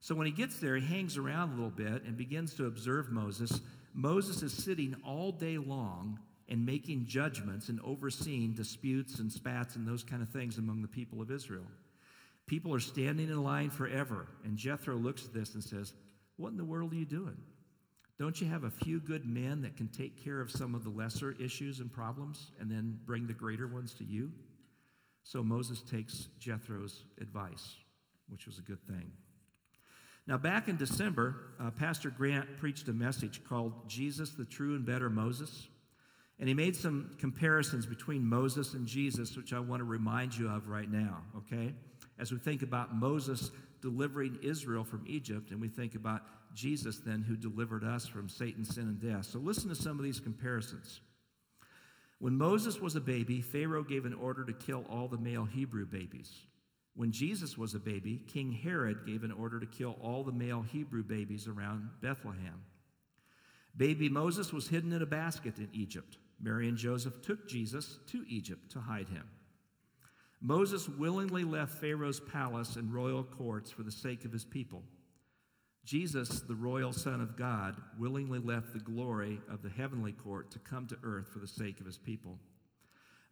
So 0.00 0.14
when 0.14 0.26
he 0.26 0.32
gets 0.32 0.58
there, 0.58 0.76
he 0.76 0.86
hangs 0.86 1.16
around 1.18 1.50
a 1.50 1.54
little 1.54 1.70
bit 1.70 2.04
and 2.04 2.16
begins 2.16 2.54
to 2.54 2.66
observe 2.66 3.10
Moses. 3.10 3.60
Moses 3.94 4.42
is 4.42 4.52
sitting 4.52 4.96
all 5.04 5.30
day 5.30 5.58
long 5.58 6.18
and 6.48 6.64
making 6.64 7.06
judgments 7.06 7.68
and 7.68 7.80
overseeing 7.84 8.54
disputes 8.54 9.20
and 9.20 9.30
spats 9.30 9.76
and 9.76 9.86
those 9.86 10.02
kind 10.02 10.22
of 10.22 10.28
things 10.30 10.58
among 10.58 10.82
the 10.82 10.88
people 10.88 11.20
of 11.20 11.30
Israel. 11.30 11.66
People 12.46 12.74
are 12.74 12.80
standing 12.80 13.28
in 13.28 13.44
line 13.44 13.70
forever. 13.70 14.26
And 14.44 14.56
Jethro 14.56 14.96
looks 14.96 15.24
at 15.24 15.34
this 15.34 15.54
and 15.54 15.62
says, 15.62 15.92
What 16.36 16.50
in 16.50 16.56
the 16.56 16.64
world 16.64 16.92
are 16.92 16.96
you 16.96 17.04
doing? 17.04 17.36
Don't 18.18 18.40
you 18.40 18.48
have 18.48 18.64
a 18.64 18.70
few 18.70 19.00
good 19.00 19.24
men 19.24 19.62
that 19.62 19.76
can 19.76 19.88
take 19.88 20.22
care 20.22 20.40
of 20.40 20.50
some 20.50 20.74
of 20.74 20.82
the 20.82 20.90
lesser 20.90 21.36
issues 21.38 21.80
and 21.80 21.92
problems 21.92 22.50
and 22.58 22.70
then 22.70 22.98
bring 23.06 23.26
the 23.26 23.32
greater 23.32 23.66
ones 23.66 23.94
to 23.94 24.04
you? 24.04 24.32
So 25.24 25.42
Moses 25.42 25.82
takes 25.82 26.28
Jethro's 26.38 27.04
advice, 27.20 27.76
which 28.28 28.46
was 28.46 28.58
a 28.58 28.62
good 28.62 28.82
thing. 28.86 29.12
Now, 30.30 30.38
back 30.38 30.68
in 30.68 30.76
December, 30.76 31.34
uh, 31.58 31.72
Pastor 31.72 32.08
Grant 32.08 32.56
preached 32.56 32.86
a 32.86 32.92
message 32.92 33.42
called 33.42 33.72
Jesus, 33.88 34.30
the 34.30 34.44
True 34.44 34.76
and 34.76 34.86
Better 34.86 35.10
Moses. 35.10 35.66
And 36.38 36.46
he 36.46 36.54
made 36.54 36.76
some 36.76 37.16
comparisons 37.18 37.84
between 37.84 38.24
Moses 38.24 38.74
and 38.74 38.86
Jesus, 38.86 39.36
which 39.36 39.52
I 39.52 39.58
want 39.58 39.80
to 39.80 39.84
remind 39.84 40.38
you 40.38 40.48
of 40.48 40.68
right 40.68 40.88
now, 40.88 41.24
okay? 41.36 41.74
As 42.16 42.30
we 42.30 42.38
think 42.38 42.62
about 42.62 42.94
Moses 42.94 43.50
delivering 43.82 44.38
Israel 44.40 44.84
from 44.84 45.02
Egypt, 45.08 45.50
and 45.50 45.60
we 45.60 45.66
think 45.66 45.96
about 45.96 46.22
Jesus 46.54 46.98
then 46.98 47.22
who 47.22 47.34
delivered 47.34 47.82
us 47.82 48.06
from 48.06 48.28
Satan, 48.28 48.64
sin, 48.64 48.84
and 48.84 49.00
death. 49.00 49.24
So 49.24 49.40
listen 49.40 49.68
to 49.68 49.74
some 49.74 49.98
of 49.98 50.04
these 50.04 50.20
comparisons. 50.20 51.00
When 52.20 52.38
Moses 52.38 52.80
was 52.80 52.94
a 52.94 53.00
baby, 53.00 53.40
Pharaoh 53.40 53.82
gave 53.82 54.04
an 54.04 54.14
order 54.14 54.44
to 54.44 54.52
kill 54.52 54.84
all 54.88 55.08
the 55.08 55.18
male 55.18 55.44
Hebrew 55.44 55.86
babies. 55.86 56.30
When 57.00 57.12
Jesus 57.12 57.56
was 57.56 57.74
a 57.74 57.78
baby, 57.78 58.20
King 58.26 58.52
Herod 58.52 59.06
gave 59.06 59.24
an 59.24 59.32
order 59.32 59.58
to 59.58 59.64
kill 59.64 59.96
all 60.02 60.22
the 60.22 60.32
male 60.32 60.60
Hebrew 60.60 61.02
babies 61.02 61.48
around 61.48 61.88
Bethlehem. 62.02 62.60
Baby 63.74 64.10
Moses 64.10 64.52
was 64.52 64.68
hidden 64.68 64.92
in 64.92 65.00
a 65.00 65.06
basket 65.06 65.56
in 65.56 65.70
Egypt. 65.72 66.18
Mary 66.38 66.68
and 66.68 66.76
Joseph 66.76 67.22
took 67.22 67.48
Jesus 67.48 68.00
to 68.08 68.22
Egypt 68.28 68.70
to 68.72 68.80
hide 68.80 69.08
him. 69.08 69.26
Moses 70.42 70.90
willingly 70.90 71.42
left 71.42 71.72
Pharaoh's 71.72 72.20
palace 72.20 72.76
and 72.76 72.92
royal 72.92 73.24
courts 73.24 73.70
for 73.70 73.82
the 73.82 73.90
sake 73.90 74.26
of 74.26 74.32
his 74.32 74.44
people. 74.44 74.82
Jesus, 75.86 76.40
the 76.40 76.54
royal 76.54 76.92
Son 76.92 77.22
of 77.22 77.34
God, 77.34 77.76
willingly 77.98 78.40
left 78.40 78.74
the 78.74 78.78
glory 78.78 79.40
of 79.50 79.62
the 79.62 79.70
heavenly 79.70 80.12
court 80.12 80.50
to 80.50 80.58
come 80.58 80.86
to 80.88 80.98
earth 81.02 81.28
for 81.32 81.38
the 81.38 81.48
sake 81.48 81.80
of 81.80 81.86
his 81.86 81.96
people. 81.96 82.38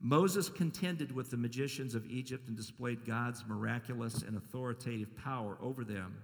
Moses 0.00 0.48
contended 0.48 1.10
with 1.12 1.30
the 1.30 1.36
magicians 1.36 1.94
of 1.94 2.06
Egypt 2.06 2.48
and 2.48 2.56
displayed 2.56 3.04
God's 3.04 3.44
miraculous 3.46 4.22
and 4.22 4.36
authoritative 4.36 5.16
power 5.16 5.58
over 5.60 5.84
them. 5.84 6.16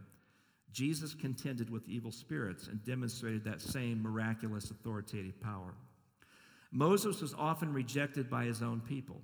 Jesus 0.72 1.14
contended 1.14 1.70
with 1.70 1.89
evil 1.89 2.12
spirits 2.12 2.68
and 2.68 2.85
demonstrated 2.85 3.45
that 3.45 3.61
same 3.61 4.03
miraculous 4.03 4.70
authoritative 4.70 5.41
power. 5.41 5.75
Moses 6.72 7.20
was 7.20 7.35
often 7.35 7.72
rejected 7.72 8.29
by 8.29 8.45
his 8.45 8.62
own 8.62 8.81
people. 8.81 9.20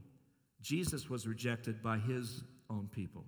Jesus 0.63 1.11
was 1.11 1.27
rejected 1.27 1.83
by 1.83 1.99
his 1.99 2.43
own 2.69 2.89
people. 2.93 3.25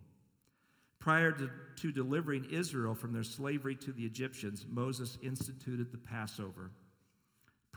Prior 1.01 1.33
to, 1.33 1.51
to, 1.77 1.91
delivering 1.91 2.47
Israel 2.51 2.95
from 2.95 3.13
their 3.13 3.25
slavery 3.25 3.75
to 3.75 3.91
the 3.91 4.05
Egyptians, 4.05 4.65
Moses 4.69 5.19
instituted 5.21 5.91
the 5.91 5.99
Passover. 5.99 6.71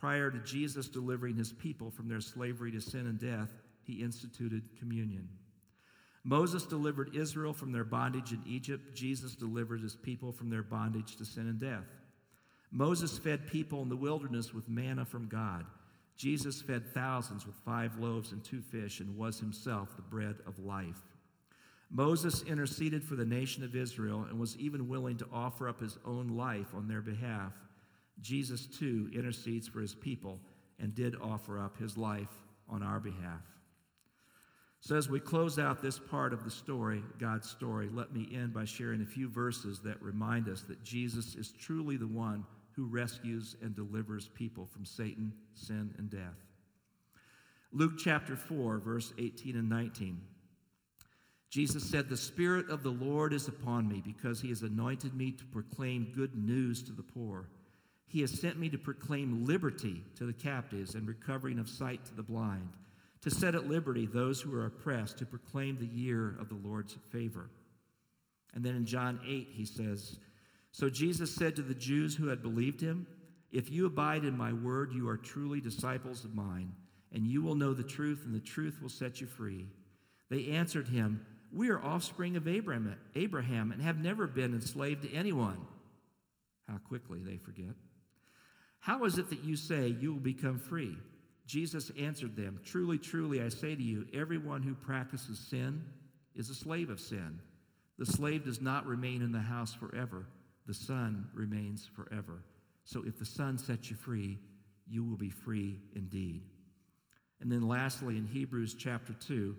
Prior 0.05 0.29
to 0.29 0.37
Jesus 0.37 0.87
delivering 0.87 1.35
his 1.35 1.51
people 1.51 1.89
from 1.89 2.07
their 2.07 2.21
slavery 2.21 2.71
to 2.71 2.79
sin 2.79 3.07
and 3.07 3.19
death, 3.19 3.49
he 3.85 4.03
instituted 4.03 4.61
communion. 4.77 5.27
Moses 6.23 6.61
delivered 6.61 7.15
Israel 7.15 7.53
from 7.53 7.71
their 7.71 7.83
bondage 7.83 8.31
in 8.31 8.39
Egypt. 8.45 8.93
Jesus 8.93 9.33
delivered 9.33 9.81
his 9.81 9.95
people 9.95 10.31
from 10.31 10.51
their 10.51 10.61
bondage 10.61 11.15
to 11.15 11.25
sin 11.25 11.47
and 11.47 11.59
death. 11.59 11.87
Moses 12.71 13.17
fed 13.17 13.47
people 13.47 13.81
in 13.81 13.89
the 13.89 13.95
wilderness 13.95 14.53
with 14.53 14.69
manna 14.69 15.05
from 15.05 15.27
God. 15.27 15.65
Jesus 16.15 16.61
fed 16.61 16.85
thousands 16.93 17.47
with 17.47 17.55
five 17.65 17.97
loaves 17.97 18.31
and 18.31 18.43
two 18.43 18.61
fish 18.61 18.99
and 18.99 19.17
was 19.17 19.39
himself 19.39 19.95
the 19.95 20.03
bread 20.03 20.35
of 20.45 20.59
life. 20.59 21.01
Moses 21.89 22.43
interceded 22.43 23.03
for 23.03 23.15
the 23.15 23.25
nation 23.25 23.63
of 23.63 23.75
Israel 23.75 24.27
and 24.29 24.39
was 24.39 24.55
even 24.57 24.87
willing 24.87 25.17
to 25.17 25.27
offer 25.33 25.67
up 25.67 25.81
his 25.81 25.97
own 26.05 26.27
life 26.27 26.75
on 26.75 26.87
their 26.87 27.01
behalf. 27.01 27.53
Jesus, 28.21 28.65
too, 28.65 29.09
intercedes 29.13 29.67
for 29.67 29.81
his 29.81 29.95
people 29.95 30.39
and 30.79 30.95
did 30.95 31.15
offer 31.21 31.59
up 31.59 31.77
his 31.77 31.97
life 31.97 32.41
on 32.69 32.81
our 32.83 32.99
behalf. 32.99 33.43
So, 34.79 34.95
as 34.95 35.09
we 35.09 35.19
close 35.19 35.57
out 35.57 35.81
this 35.81 35.97
part 35.97 36.31
of 36.31 36.43
the 36.43 36.51
story, 36.51 37.03
God's 37.19 37.49
story, 37.49 37.89
let 37.91 38.13
me 38.13 38.29
end 38.31 38.53
by 38.53 38.65
sharing 38.65 39.01
a 39.01 39.05
few 39.05 39.27
verses 39.27 39.79
that 39.79 40.01
remind 40.01 40.47
us 40.47 40.61
that 40.63 40.83
Jesus 40.83 41.35
is 41.35 41.53
truly 41.53 41.97
the 41.97 42.07
one 42.07 42.45
who 42.75 42.85
rescues 42.85 43.55
and 43.61 43.75
delivers 43.75 44.27
people 44.27 44.65
from 44.65 44.85
Satan, 44.85 45.33
sin, 45.53 45.93
and 45.97 46.09
death. 46.09 46.45
Luke 47.71 47.93
chapter 47.97 48.35
4, 48.35 48.77
verse 48.77 49.13
18 49.17 49.55
and 49.55 49.69
19. 49.69 50.21
Jesus 51.49 51.89
said, 51.89 52.09
The 52.09 52.17
Spirit 52.17 52.69
of 52.69 52.83
the 52.83 52.89
Lord 52.89 53.33
is 53.33 53.47
upon 53.47 53.87
me 53.87 54.01
because 54.05 54.41
he 54.41 54.49
has 54.49 54.61
anointed 54.61 55.15
me 55.15 55.31
to 55.31 55.45
proclaim 55.45 56.11
good 56.13 56.35
news 56.35 56.83
to 56.83 56.91
the 56.91 57.01
poor. 57.01 57.47
He 58.07 58.21
has 58.21 58.39
sent 58.39 58.59
me 58.59 58.69
to 58.69 58.77
proclaim 58.77 59.45
liberty 59.45 60.03
to 60.15 60.25
the 60.25 60.33
captives 60.33 60.95
and 60.95 61.07
recovering 61.07 61.59
of 61.59 61.69
sight 61.69 62.05
to 62.05 62.15
the 62.15 62.23
blind, 62.23 62.69
to 63.21 63.31
set 63.31 63.55
at 63.55 63.67
liberty 63.67 64.05
those 64.05 64.39
who 64.39 64.55
are 64.55 64.65
oppressed, 64.65 65.17
to 65.17 65.25
proclaim 65.25 65.77
the 65.77 65.87
year 65.87 66.35
of 66.39 66.49
the 66.49 66.67
Lord's 66.67 66.95
favor. 67.11 67.49
And 68.53 68.63
then 68.63 68.75
in 68.75 68.85
John 68.85 69.19
8, 69.25 69.49
he 69.51 69.65
says, 69.65 70.17
So 70.71 70.89
Jesus 70.89 71.33
said 71.33 71.55
to 71.55 71.61
the 71.61 71.73
Jews 71.73 72.15
who 72.15 72.27
had 72.27 72.41
believed 72.41 72.79
him, 72.79 73.07
If 73.51 73.71
you 73.71 73.85
abide 73.85 74.23
in 74.23 74.37
my 74.37 74.53
word, 74.53 74.93
you 74.93 75.09
are 75.09 75.17
truly 75.17 75.59
disciples 75.59 76.23
of 76.23 76.35
mine, 76.35 76.71
and 77.11 77.27
you 77.27 77.41
will 77.41 77.55
know 77.55 77.73
the 77.73 77.83
truth, 77.83 78.21
and 78.25 78.33
the 78.33 78.39
truth 78.39 78.79
will 78.81 78.89
set 78.89 79.19
you 79.19 79.27
free. 79.27 79.67
They 80.29 80.47
answered 80.47 80.87
him, 80.87 81.25
we 81.55 81.69
are 81.69 81.81
offspring 81.81 82.35
of 82.35 82.49
Abraham, 82.49 82.97
Abraham 83.15 83.71
and 83.71 83.81
have 83.81 83.97
never 83.97 84.27
been 84.27 84.53
enslaved 84.53 85.03
to 85.03 85.13
anyone. 85.13 85.65
How 86.67 86.77
quickly 86.79 87.19
they 87.23 87.37
forget. 87.37 87.75
How 88.85 89.03
is 89.05 89.17
it 89.17 89.31
that 89.31 89.43
you 89.43 89.55
say 89.55 89.95
you 89.99 90.13
will 90.13 90.19
become 90.19 90.59
free? 90.59 90.95
Jesus 91.47 91.91
answered 91.99 92.35
them, 92.35 92.59
Truly, 92.63 92.99
truly, 92.99 93.41
I 93.41 93.49
say 93.49 93.73
to 93.73 93.81
you, 93.81 94.05
everyone 94.13 94.61
who 94.61 94.75
practices 94.75 95.39
sin 95.39 95.81
is 96.35 96.51
a 96.51 96.55
slave 96.55 96.91
of 96.91 96.99
sin. 96.99 97.39
The 97.97 98.05
slave 98.05 98.45
does 98.45 98.61
not 98.61 98.85
remain 98.85 99.23
in 99.23 99.31
the 99.31 99.39
house 99.39 99.73
forever, 99.73 100.27
the 100.67 100.73
son 100.75 101.27
remains 101.33 101.89
forever. 101.95 102.43
So 102.83 103.03
if 103.07 103.17
the 103.17 103.25
son 103.25 103.57
sets 103.57 103.89
you 103.89 103.95
free, 103.95 104.37
you 104.87 105.03
will 105.03 105.17
be 105.17 105.31
free 105.31 105.79
indeed. 105.95 106.43
And 107.41 107.51
then 107.51 107.67
lastly, 107.67 108.17
in 108.17 108.27
Hebrews 108.27 108.75
chapter 108.77 109.13
2, 109.13 109.55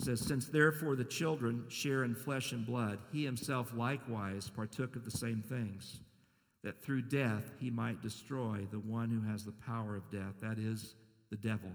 says, 0.00 0.20
Since 0.20 0.46
therefore 0.46 0.94
the 0.94 1.02
children 1.02 1.64
share 1.66 2.04
in 2.04 2.14
flesh 2.14 2.52
and 2.52 2.64
blood, 2.64 3.00
he 3.10 3.24
himself 3.24 3.72
likewise 3.74 4.48
partook 4.48 4.94
of 4.94 5.04
the 5.04 5.10
same 5.10 5.42
things, 5.42 5.98
that 6.64 6.82
through 6.82 7.02
death 7.02 7.52
he 7.60 7.70
might 7.70 8.02
destroy 8.02 8.66
the 8.70 8.80
one 8.80 9.10
who 9.10 9.30
has 9.30 9.44
the 9.44 9.52
power 9.52 9.96
of 9.96 10.10
death, 10.10 10.40
that 10.40 10.58
is, 10.58 10.94
the 11.30 11.36
devil, 11.36 11.70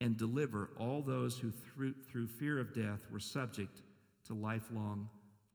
and 0.00 0.16
deliver 0.16 0.70
all 0.78 1.02
those 1.02 1.38
who 1.38 1.50
through, 1.50 1.94
through 2.10 2.26
fear 2.26 2.58
of 2.58 2.74
death 2.74 3.00
were 3.10 3.20
subject 3.20 3.82
to 4.26 4.34
lifelong 4.34 5.08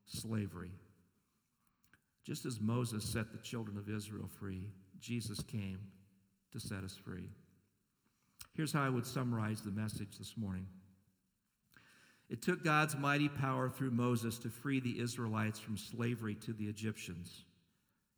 slavery. 0.06 0.72
Just 2.26 2.46
as 2.46 2.60
Moses 2.60 3.04
set 3.04 3.32
the 3.32 3.38
children 3.38 3.78
of 3.78 3.90
Israel 3.90 4.30
free, 4.40 4.70
Jesus 5.00 5.42
came 5.42 5.80
to 6.52 6.60
set 6.60 6.84
us 6.84 6.96
free. 6.96 7.30
Here's 8.56 8.72
how 8.72 8.84
I 8.84 8.90
would 8.90 9.06
summarize 9.06 9.62
the 9.62 9.72
message 9.72 10.18
this 10.18 10.38
morning. 10.38 10.68
It 12.30 12.42
took 12.42 12.64
God's 12.64 12.96
mighty 12.96 13.28
power 13.28 13.70
through 13.70 13.92
Moses 13.92 14.38
to 14.40 14.50
free 14.50 14.80
the 14.80 15.00
Israelites 15.00 15.60
from 15.60 15.78
slavery 15.78 16.36
to 16.36 16.54
the 16.54 16.66
Egyptians. 16.66 17.44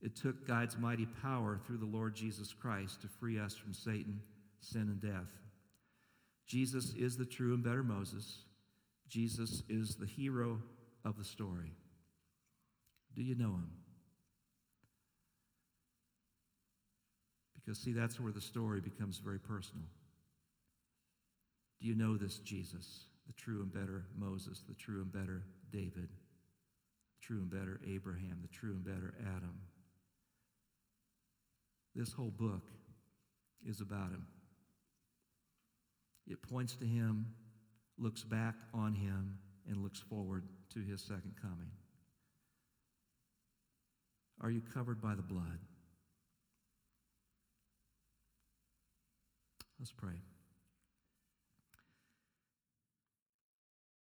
It 0.06 0.16
took 0.16 0.48
God's 0.48 0.78
mighty 0.78 1.08
power 1.22 1.60
through 1.66 1.80
the 1.80 1.86
Lord 1.86 2.16
Jesus 2.16 2.54
Christ 2.54 3.02
to 3.02 3.08
free 3.08 3.38
us 3.38 3.56
from 3.56 3.74
Satan, 3.74 4.22
sin, 4.62 4.84
and 4.84 5.02
death. 5.02 5.30
Jesus 6.48 6.94
is 6.94 7.18
the 7.18 7.26
true 7.26 7.54
and 7.54 7.64
better 7.64 7.84
Moses. 7.84 8.38
Jesus 9.10 9.64
is 9.68 9.96
the 9.96 10.06
hero 10.06 10.62
of 11.04 11.18
the 11.18 11.24
story. 11.24 11.74
Do 13.16 13.24
you 13.24 13.36
know 13.36 13.52
him? 13.52 13.72
Because, 17.56 17.80
see, 17.80 17.92
that's 17.92 18.20
where 18.20 18.32
the 18.32 18.42
story 18.42 18.80
becomes 18.80 19.18
very 19.18 19.40
personal. 19.40 19.86
Do 21.82 21.88
you 21.88 21.96
know 21.96 22.16
this 22.16 22.38
Jesus? 22.38 23.06
the 23.28 23.34
true 23.34 23.62
and 23.62 23.74
better 23.74 24.06
Moses, 24.18 24.64
the 24.68 24.76
true 24.76 25.02
and 25.02 25.12
better 25.12 25.44
David, 25.72 26.10
the 26.10 27.22
true 27.22 27.38
and 27.38 27.50
better 27.50 27.80
Abraham, 27.88 28.40
the 28.42 28.48
true 28.48 28.72
and 28.72 28.84
better 28.84 29.16
Adam. 29.22 29.56
This 31.96 32.12
whole 32.12 32.32
book 32.32 32.64
is 33.66 33.80
about 33.80 34.12
him. 34.12 34.28
It 36.28 36.42
points 36.42 36.76
to 36.78 36.86
him, 36.86 37.28
looks 37.98 38.24
back 38.24 38.56
on 38.74 38.94
him, 38.94 39.38
and 39.68 39.82
looks 39.82 40.00
forward 40.00 40.44
to 40.74 40.82
his 40.82 41.02
second 41.02 41.36
coming. 41.42 41.72
Are 44.42 44.52
you 44.52 44.62
covered 44.74 45.02
by 45.02 45.16
the 45.16 45.22
blood? 45.22 45.60
Let's 49.80 49.92
pray. 49.92 50.22